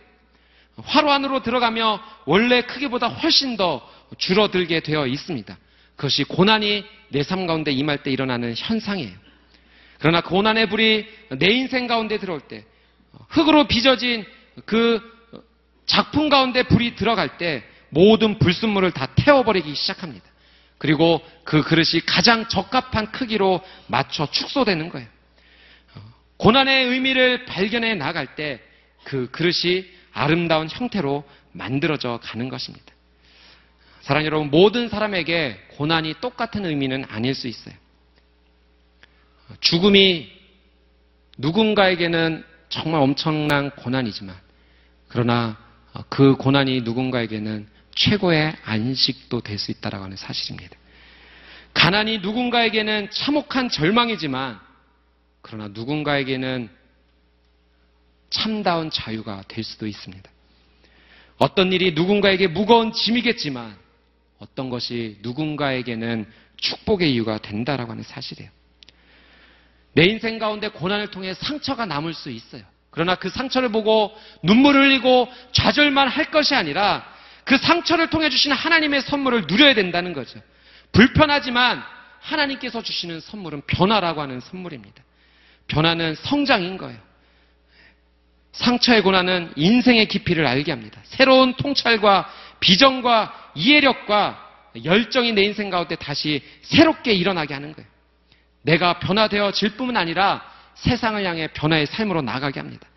화로 0.78 1.12
안으로 1.12 1.42
들어가며 1.42 2.02
원래 2.26 2.62
크기보다 2.62 3.08
훨씬 3.08 3.58
더 3.58 3.88
줄어들게 4.18 4.82
되어 4.82 5.08
있습니다. 5.08 5.58
그것이 5.96 6.24
고난이 6.24 6.86
내 7.10 7.24
삶 7.24 7.48
가운데 7.48 7.72
임할 7.72 8.04
때 8.04 8.12
일어나는 8.12 8.54
현상이에요. 8.56 9.23
그러나 10.04 10.20
고난의 10.20 10.68
불이 10.68 11.08
내 11.40 11.48
인생 11.52 11.88
가운데 11.88 12.18
들어올 12.18 12.42
때 12.42 12.66
흙으로 13.30 13.68
빚어진 13.68 14.26
그 14.66 15.02
작품 15.86 16.28
가운데 16.28 16.64
불이 16.64 16.96
들어갈 16.96 17.38
때 17.38 17.64
모든 17.88 18.38
불순물을 18.38 18.92
다 18.92 19.08
태워버리기 19.16 19.74
시작합니다. 19.74 20.26
그리고 20.78 21.22
그 21.46 21.64
그릇이 21.64 22.02
가장 22.06 22.50
적합한 22.50 23.14
크기로 23.14 23.62
맞춰 23.88 24.30
축소되는 24.30 24.90
거예요. 24.90 25.08
고난의 26.36 26.88
의미를 26.88 27.46
발견해 27.46 27.96
나갈 27.96 28.36
때 28.36 28.60
그 29.04 29.30
그릇이 29.32 29.86
아름다운 30.12 30.68
형태로 30.70 31.24
만들어져 31.52 32.20
가는 32.22 32.50
것입니다. 32.50 32.86
사랑 34.02 34.26
여러분, 34.26 34.50
모든 34.50 34.90
사람에게 34.90 35.68
고난이 35.78 36.16
똑같은 36.20 36.66
의미는 36.66 37.06
아닐 37.10 37.36
수 37.36 37.48
있어요. 37.48 37.76
죽음이 39.60 40.32
누군가에게는 41.38 42.44
정말 42.70 43.02
엄청난 43.02 43.72
고난이지만, 43.72 44.36
그러나 45.08 45.58
그 46.10 46.36
고난이 46.36 46.82
누군가에게는 46.82 47.68
최고의 47.96 48.56
안식도 48.64 49.42
될 49.42 49.60
수 49.60 49.72
있다라고 49.72 50.04
하는 50.06 50.18
사실입니다. 50.18 50.76
가난이 51.74 52.20
누군가에게는 52.20 53.10
참혹한 53.12 53.70
절망이지만 53.70 54.60
그러나 55.42 55.70
누군가에게는 55.74 56.70
참다운 58.30 58.90
자유가 58.90 59.44
될 59.48 59.64
수도 59.64 59.86
있습니다. 59.86 60.30
어떤 61.38 61.72
일이 61.74 61.92
누군가에게 61.92 62.48
무거운 62.48 62.94
짐이겠지만 62.94 63.76
어떤 64.40 64.70
것이 64.70 65.20
누군가에게는 65.22 66.26
축복의 66.58 67.14
이유가 67.14 67.38
된다라고 67.38 67.92
하는 67.92 68.04
사실이에요. 68.04 68.50
내 69.94 70.06
인생 70.06 70.40
가운데 70.40 70.70
고난을 70.70 71.08
통해 71.08 71.34
상처가 71.34 71.86
남을 71.86 72.14
수 72.14 72.30
있어요. 72.30 72.64
그러나 72.90 73.16
그 73.16 73.30
상처를 73.30 73.70
보고 73.70 74.16
눈물을 74.44 74.82
흘리고 74.82 75.32
좌절만 75.52 76.08
할 76.08 76.26
것이 76.26 76.56
아니라 76.56 77.06
그 77.44 77.58
상처를 77.58 78.10
통해 78.10 78.30
주시는 78.30 78.56
하나님의 78.56 79.02
선물을 79.02 79.46
누려야 79.48 79.74
된다는 79.74 80.14
거죠. 80.14 80.40
불편하지만 80.92 81.84
하나님께서 82.20 82.82
주시는 82.82 83.20
선물은 83.20 83.64
변화라고 83.68 84.22
하는 84.22 84.40
선물입니다. 84.40 85.04
변화는 85.68 86.16
성장인 86.16 86.78
거예요. 86.78 87.00
상처의 88.54 89.02
고난은 89.02 89.52
인생의 89.56 90.08
깊이를 90.08 90.46
알게 90.46 90.72
합니다. 90.72 91.02
새로운 91.06 91.56
통찰과 91.56 92.32
비전과 92.60 93.52
이해력과 93.56 94.40
열정이 94.84 95.34
내 95.34 95.44
인생 95.44 95.70
가운데 95.70 95.96
다시 95.96 96.42
새롭게 96.62 97.14
일어나게 97.14 97.54
하는 97.54 97.74
거예요. 97.74 97.90
내가 98.64 99.00
변화되어질 99.00 99.78
뿐만 99.78 99.98
아니라 99.98 100.44
세상을 100.76 101.24
향해 101.24 101.48
변화의 101.54 101.86
삶으로 101.86 102.22
나가게 102.22 102.60
합니다. 102.60 102.88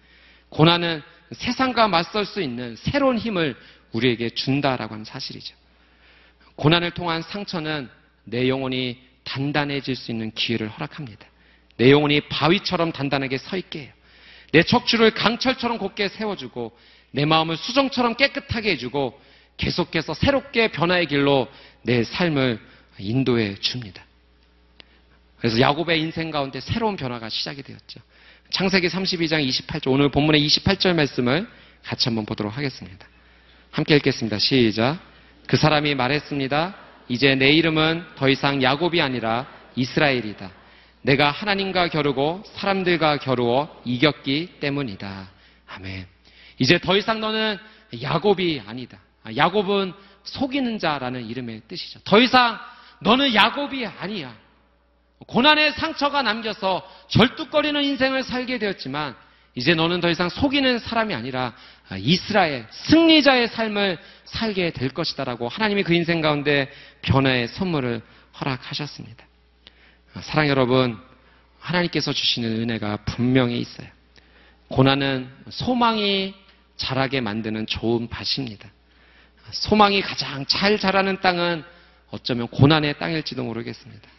고난은 0.48 1.02
세상과 1.32 1.88
맞설 1.88 2.24
수 2.24 2.40
있는 2.40 2.76
새로운 2.76 3.18
힘을 3.18 3.56
우리에게 3.92 4.30
준다라고 4.30 4.94
하는 4.94 5.04
사실이죠. 5.04 5.54
고난을 6.56 6.92
통한 6.92 7.22
상처는 7.22 7.90
내 8.24 8.48
영혼이 8.48 8.98
단단해질 9.24 9.96
수 9.96 10.10
있는 10.10 10.30
기회를 10.32 10.68
허락합니다. 10.68 11.26
내 11.76 11.90
영혼이 11.90 12.22
바위처럼 12.28 12.92
단단하게 12.92 13.38
서 13.38 13.56
있게 13.56 13.80
해요. 13.80 13.92
내 14.52 14.62
척추를 14.62 15.10
강철처럼 15.10 15.78
곧게 15.78 16.08
세워주고 16.08 16.76
내 17.10 17.24
마음을 17.24 17.56
수정처럼 17.56 18.14
깨끗하게 18.14 18.72
해주고 18.72 19.20
계속해서 19.56 20.14
새롭게 20.14 20.68
변화의 20.68 21.06
길로 21.06 21.48
내 21.82 22.04
삶을 22.04 22.60
인도해 22.98 23.56
줍니다. 23.56 24.05
그래서 25.46 25.60
야곱의 25.60 26.00
인생 26.00 26.32
가운데 26.32 26.58
새로운 26.58 26.96
변화가 26.96 27.28
시작이 27.28 27.62
되었죠. 27.62 28.00
창세기 28.50 28.88
32장 28.88 29.48
28절, 29.48 29.92
오늘 29.92 30.10
본문의 30.10 30.44
28절 30.44 30.96
말씀을 30.96 31.48
같이 31.84 32.08
한번 32.08 32.26
보도록 32.26 32.56
하겠습니다. 32.56 33.06
함께 33.70 33.94
읽겠습니다. 33.94 34.40
시작. 34.40 34.98
그 35.46 35.56
사람이 35.56 35.94
말했습니다. 35.94 36.74
이제 37.08 37.36
내 37.36 37.52
이름은 37.52 38.04
더 38.16 38.28
이상 38.28 38.60
야곱이 38.60 39.00
아니라 39.00 39.46
이스라엘이다. 39.76 40.50
내가 41.02 41.30
하나님과 41.30 41.90
겨루고 41.90 42.42
사람들과 42.56 43.18
겨루어 43.18 43.80
이겼기 43.84 44.54
때문이다. 44.58 45.30
아멘. 45.68 46.06
이제 46.58 46.80
더 46.80 46.96
이상 46.96 47.20
너는 47.20 47.56
야곱이 48.02 48.62
아니다. 48.66 48.98
아, 49.22 49.30
야곱은 49.36 49.92
속이는 50.24 50.80
자라는 50.80 51.24
이름의 51.24 51.62
뜻이죠. 51.68 52.00
더 52.02 52.18
이상 52.18 52.58
너는 52.98 53.32
야곱이 53.32 53.86
아니야. 53.86 54.45
고난의 55.26 55.72
상처가 55.72 56.22
남겨서 56.22 56.86
절뚝거리는 57.08 57.82
인생을 57.82 58.22
살게 58.22 58.58
되었지만 58.58 59.16
이제 59.54 59.74
너는 59.74 60.00
더 60.00 60.10
이상 60.10 60.28
속이는 60.28 60.78
사람이 60.78 61.14
아니라 61.14 61.54
이스라엘 61.98 62.66
승리자의 62.70 63.48
삶을 63.48 63.98
살게 64.24 64.70
될 64.70 64.90
것이다라고 64.90 65.48
하나님이 65.48 65.82
그 65.82 65.94
인생 65.94 66.20
가운데 66.20 66.70
변화의 67.00 67.48
선물을 67.48 68.02
허락하셨습니다. 68.38 69.24
사랑 70.20 70.48
여러분, 70.48 70.98
하나님께서 71.58 72.12
주시는 72.12 72.60
은혜가 72.62 72.98
분명히 73.06 73.58
있어요. 73.58 73.88
고난은 74.68 75.30
소망이 75.48 76.34
자라게 76.76 77.22
만드는 77.22 77.66
좋은 77.66 78.08
밭입니다. 78.08 78.68
소망이 79.50 80.02
가장 80.02 80.44
잘 80.46 80.78
자라는 80.78 81.20
땅은 81.20 81.64
어쩌면 82.10 82.48
고난의 82.48 82.98
땅일지도 82.98 83.42
모르겠습니다. 83.42 84.15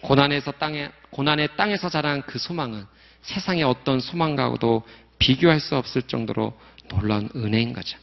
고난에서 0.00 0.52
땅에, 0.52 0.90
고난의 1.10 1.56
땅에서 1.56 1.88
자란 1.88 2.22
그 2.22 2.38
소망은 2.38 2.86
세상의 3.22 3.64
어떤 3.64 4.00
소망과도 4.00 4.86
비교할 5.18 5.60
수 5.60 5.76
없을 5.76 6.02
정도로 6.02 6.58
놀라운 6.88 7.28
은혜인 7.34 7.72
거죠. 7.72 7.98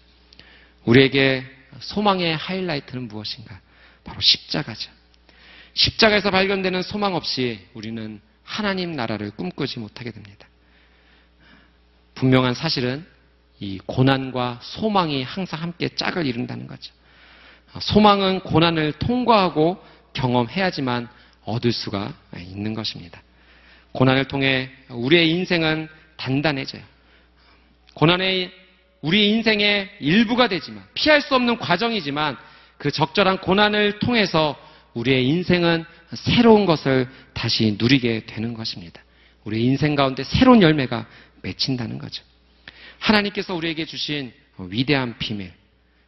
우리에게 0.83 1.45
소망의 1.79 2.35
하이라이트는 2.35 3.07
무엇인가? 3.07 3.59
바로 4.03 4.19
십자가죠. 4.19 4.91
십자가에서 5.73 6.31
발견되는 6.31 6.83
소망 6.83 7.15
없이 7.15 7.67
우리는 7.73 8.21
하나님 8.43 8.91
나라를 8.93 9.31
꿈꾸지 9.31 9.79
못하게 9.79 10.11
됩니다. 10.11 10.47
분명한 12.13 12.53
사실은 12.53 13.05
이 13.59 13.79
고난과 13.85 14.59
소망이 14.61 15.23
항상 15.23 15.61
함께 15.61 15.89
짝을 15.89 16.25
이룬다는 16.25 16.67
거죠. 16.67 16.93
소망은 17.79 18.41
고난을 18.41 18.93
통과하고 18.93 19.83
경험해야지만 20.13 21.09
얻을 21.45 21.71
수가 21.71 22.13
있는 22.37 22.73
것입니다. 22.73 23.21
고난을 23.93 24.25
통해 24.25 24.69
우리의 24.89 25.29
인생은 25.29 25.87
단단해져요. 26.17 26.81
고난의 27.93 28.51
우리 29.01 29.29
인생의 29.29 29.89
일부가 29.99 30.47
되지만 30.47 30.83
피할 30.93 31.21
수 31.21 31.35
없는 31.35 31.57
과정이지만 31.59 32.37
그 32.77 32.91
적절한 32.91 33.39
고난을 33.39 33.99
통해서 33.99 34.57
우리의 34.95 35.27
인생은 35.27 35.85
새로운 36.13 36.65
것을 36.65 37.07
다시 37.33 37.77
누리게 37.79 38.25
되는 38.25 38.53
것입니다. 38.53 39.01
우리의 39.43 39.63
인생 39.63 39.95
가운데 39.95 40.23
새로운 40.23 40.61
열매가 40.61 41.05
맺힌다는 41.43 41.99
거죠. 41.99 42.23
하나님께서 42.99 43.53
우리에게 43.53 43.85
주신 43.85 44.33
위대한 44.57 45.17
비밀, 45.19 45.51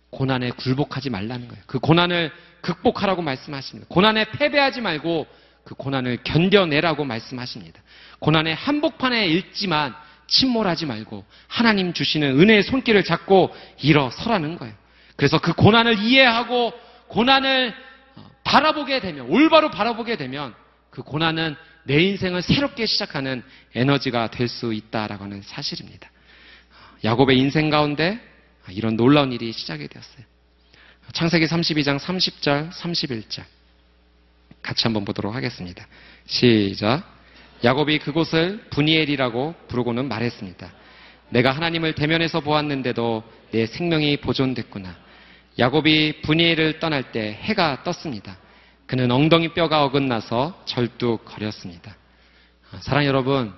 고난에 0.10 0.50
굴복하지 0.52 1.10
말라는 1.10 1.48
거예요. 1.48 1.64
그 1.68 1.80
고난을 1.80 2.32
극복하라고 2.68 3.22
말씀하십니다. 3.22 3.88
고난에 3.90 4.26
패배하지 4.26 4.82
말고 4.82 5.26
그 5.64 5.76
고난을 5.76 6.20
견뎌내라고 6.24 7.06
말씀하십니다. 7.06 7.82
고난의 8.20 8.56
한복판에 8.56 9.28
있지만 9.28 9.96
침몰하지 10.28 10.86
말고 10.86 11.24
하나님 11.48 11.94
주시는 11.94 12.40
은혜의 12.40 12.64
손길을 12.64 13.04
잡고 13.06 13.56
일어서라는 13.82 14.58
거예요. 14.58 14.74
그래서 15.16 15.40
그 15.40 15.54
고난을 15.54 16.00
이해하고 16.00 16.74
고난을 17.08 17.74
어, 18.18 18.30
바라보게 18.44 19.00
되면, 19.00 19.30
올바로 19.30 19.72
바라보게 19.72 20.18
되면 20.18 20.54
그 20.90 21.02
고난은 21.04 21.56
내 21.86 22.02
인생을 22.04 22.42
새롭게 22.42 22.86
시작하는 22.86 23.44
에너지가 23.76 24.30
될 24.32 24.50
수 24.50 24.74
있다라고 24.74 25.24
하는 25.24 25.42
사실입니다. 25.42 26.10
야곱의 27.06 27.38
인생 27.38 27.70
가운데 27.70 28.20
이런 28.70 28.98
놀라운 28.98 29.32
일이 29.32 29.54
시작이 29.54 29.88
되었어요. 29.88 30.26
창세기 31.14 31.46
32장 31.46 32.00
30절, 32.00 32.72
31절. 32.72 33.44
같이 34.62 34.84
한번 34.84 35.06
보도록 35.06 35.34
하겠습니다. 35.34 35.86
시작. 36.26 37.04
야곱이 37.64 38.00
그곳을 38.00 38.66
분이엘이라고 38.70 39.56
부르고는 39.68 40.08
말했습니다. 40.08 40.72
내가 41.30 41.52
하나님을 41.52 41.96
대면해서 41.96 42.42
보았는데도 42.42 43.24
내 43.52 43.66
생명이 43.66 44.18
보존됐구나. 44.18 44.96
야곱이 45.58 46.22
분이엘을 46.22 46.80
떠날 46.80 47.12
때 47.12 47.40
해가 47.42 47.84
떴습니다. 47.84 48.38
그는 48.86 49.12
엉덩이 49.12 49.50
뼈가 49.50 49.84
어긋나서 49.86 50.64
절뚝거렸습니다. 50.66 51.96
사랑 52.82 53.06
여러분, 53.06 53.54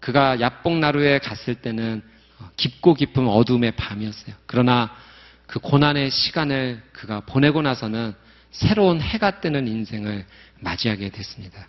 그가 0.00 0.40
야뽕나루에 0.40 1.18
갔을 1.18 1.54
때는 1.54 2.02
깊고 2.56 2.94
깊은 2.94 3.26
어둠의 3.26 3.72
밤이었어요. 3.72 4.34
그러나 4.46 4.94
그 5.50 5.58
고난의 5.58 6.12
시간을 6.12 6.80
그가 6.92 7.22
보내고 7.26 7.60
나서는 7.60 8.14
새로운 8.52 9.00
해가 9.00 9.40
뜨는 9.40 9.66
인생을 9.66 10.24
맞이하게 10.60 11.08
됐습니다. 11.08 11.66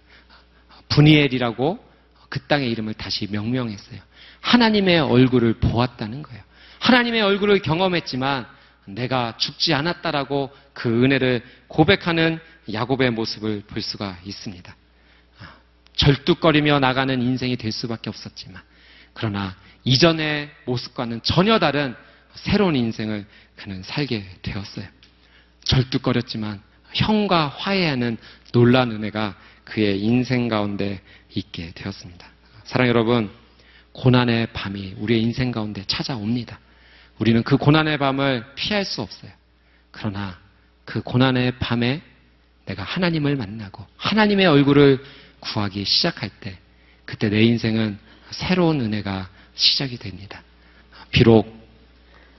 분이엘이라고 0.90 1.84
그 2.30 2.42
땅의 2.42 2.70
이름을 2.70 2.94
다시 2.94 3.28
명명했어요. 3.32 4.00
하나님의 4.42 5.00
얼굴을 5.00 5.56
보았다는 5.56 6.22
거예요. 6.22 6.44
하나님의 6.80 7.24
얼굴을 7.24 7.64
경험했지만 7.64 8.46
내가 8.86 9.36
죽지 9.38 9.74
않았다라고 9.74 10.52
그 10.74 11.04
은혜를 11.04 11.44
고백하는 11.68 12.40
야곱의 12.72 13.10
모습을 13.10 13.64
볼 13.66 13.82
수가 13.82 14.20
있습니다. 14.24 14.76
절뚝거리며 15.96 16.80
나가는 16.80 17.20
인생이 17.20 17.56
될 17.58 17.72
수밖에 17.72 18.12
없었지만 18.12 18.62
그러나 19.14 19.56
이전의 19.86 20.52
모습과는 20.66 21.22
전혀 21.24 21.58
다른 21.58 21.96
새로운 22.36 22.76
인생을 22.76 23.26
그는 23.56 23.84
살게 23.84 24.26
되었어요. 24.42 24.86
절뚝거렸지만 25.64 26.62
형과 26.94 27.48
화해하는 27.48 28.18
놀란 28.52 28.92
은혜가 28.92 29.36
그의 29.64 30.02
인생 30.02 30.48
가운데 30.48 31.02
있게 31.34 31.72
되었습니다. 31.76 32.28
사랑 32.66 32.88
여러분, 32.88 33.30
고난의 33.94 34.48
밤이 34.54 34.96
우리의 34.98 35.22
인생 35.22 35.52
가운데 35.52 35.84
찾아옵니다. 35.88 36.60
우리는 37.20 37.44
그 37.44 37.58
고난의 37.58 37.98
밤을 37.98 38.46
피할 38.56 38.86
수 38.86 39.02
없어요. 39.02 39.32
그러나 39.92 40.40
그 40.86 41.02
고난의 41.02 41.60
밤에 41.60 42.02
내가 42.66 42.84
하나님을 42.84 43.36
만나고 43.36 43.86
하나님의 43.98 44.48
얼굴을 44.48 45.04
구하기 45.40 45.86
시작할 45.86 46.30
때 46.40 46.58
그때 47.06 47.30
내 47.30 47.44
인생은 47.44 48.00
새로운 48.32 48.80
은혜가 48.82 49.30
시작이 49.56 49.98
됩니다. 49.98 50.42
비록 51.12 51.61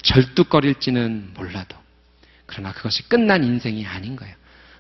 절뚝거릴지는 0.03 1.33
몰라도 1.35 1.77
그러나 2.47 2.73
그것이 2.73 3.09
끝난 3.09 3.45
인생이 3.45 3.87
아닌 3.87 4.17
거예요. 4.17 4.35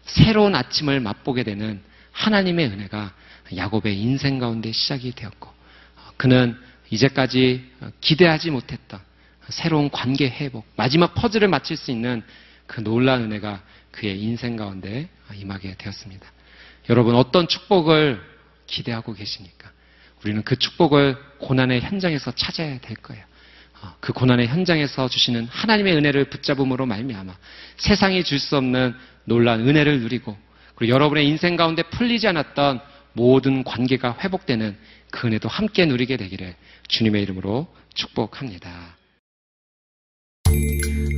새로운 0.04 0.54
아침을 0.54 1.00
맛보게 1.00 1.42
되는 1.42 1.80
하나님의 2.12 2.66
은혜가 2.66 3.14
야곱의 3.56 3.98
인생 3.98 4.38
가운데 4.38 4.72
시작이 4.72 5.12
되었고 5.12 5.50
그는 6.16 6.58
이제까지 6.90 7.70
기대하지 8.00 8.50
못했던 8.50 9.00
새로운 9.48 9.90
관계 9.90 10.28
회복, 10.28 10.66
마지막 10.76 11.14
퍼즐을 11.14 11.48
맞출 11.48 11.76
수 11.76 11.90
있는 11.90 12.22
그 12.66 12.82
놀라운 12.82 13.22
은혜가 13.22 13.62
그의 13.90 14.20
인생 14.20 14.56
가운데 14.56 15.08
임하게 15.34 15.74
되었습니다. 15.76 16.26
여러분 16.88 17.14
어떤 17.14 17.48
축복을 17.48 18.22
기대하고 18.66 19.14
계십니까? 19.14 19.70
우리는 20.24 20.42
그 20.42 20.56
축복을 20.56 21.16
고난의 21.38 21.80
현장에서 21.80 22.32
찾아야 22.32 22.78
될 22.78 22.96
거예요. 22.96 23.24
어, 23.82 23.94
그 24.00 24.12
고난의 24.12 24.46
현장에서 24.48 25.08
주시는 25.08 25.48
하나님의 25.50 25.94
은혜를 25.96 26.26
붙잡음으로 26.26 26.86
말미암아 26.86 27.34
세상이 27.78 28.24
줄 28.24 28.38
수 28.38 28.56
없는 28.56 28.94
놀란 29.24 29.60
은혜를 29.66 30.00
누리고 30.00 30.36
그리고 30.74 30.94
여러분의 30.94 31.26
인생 31.28 31.56
가운데 31.56 31.82
풀리지 31.82 32.26
않았던 32.28 32.80
모든 33.12 33.62
관계가 33.64 34.18
회복되는 34.20 34.76
그 35.10 35.26
은혜도 35.26 35.48
함께 35.48 35.84
누리게 35.84 36.16
되기를 36.16 36.54
주님의 36.88 37.22
이름으로 37.22 37.66
축복합니다. 37.94 38.96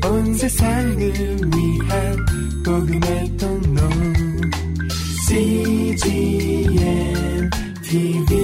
온 0.05 0.35
세상을 0.35 0.99
위한 0.99 2.17
복음의 2.65 3.37
통로 3.39 3.81
CGM 5.29 6.71
TV 7.83 8.44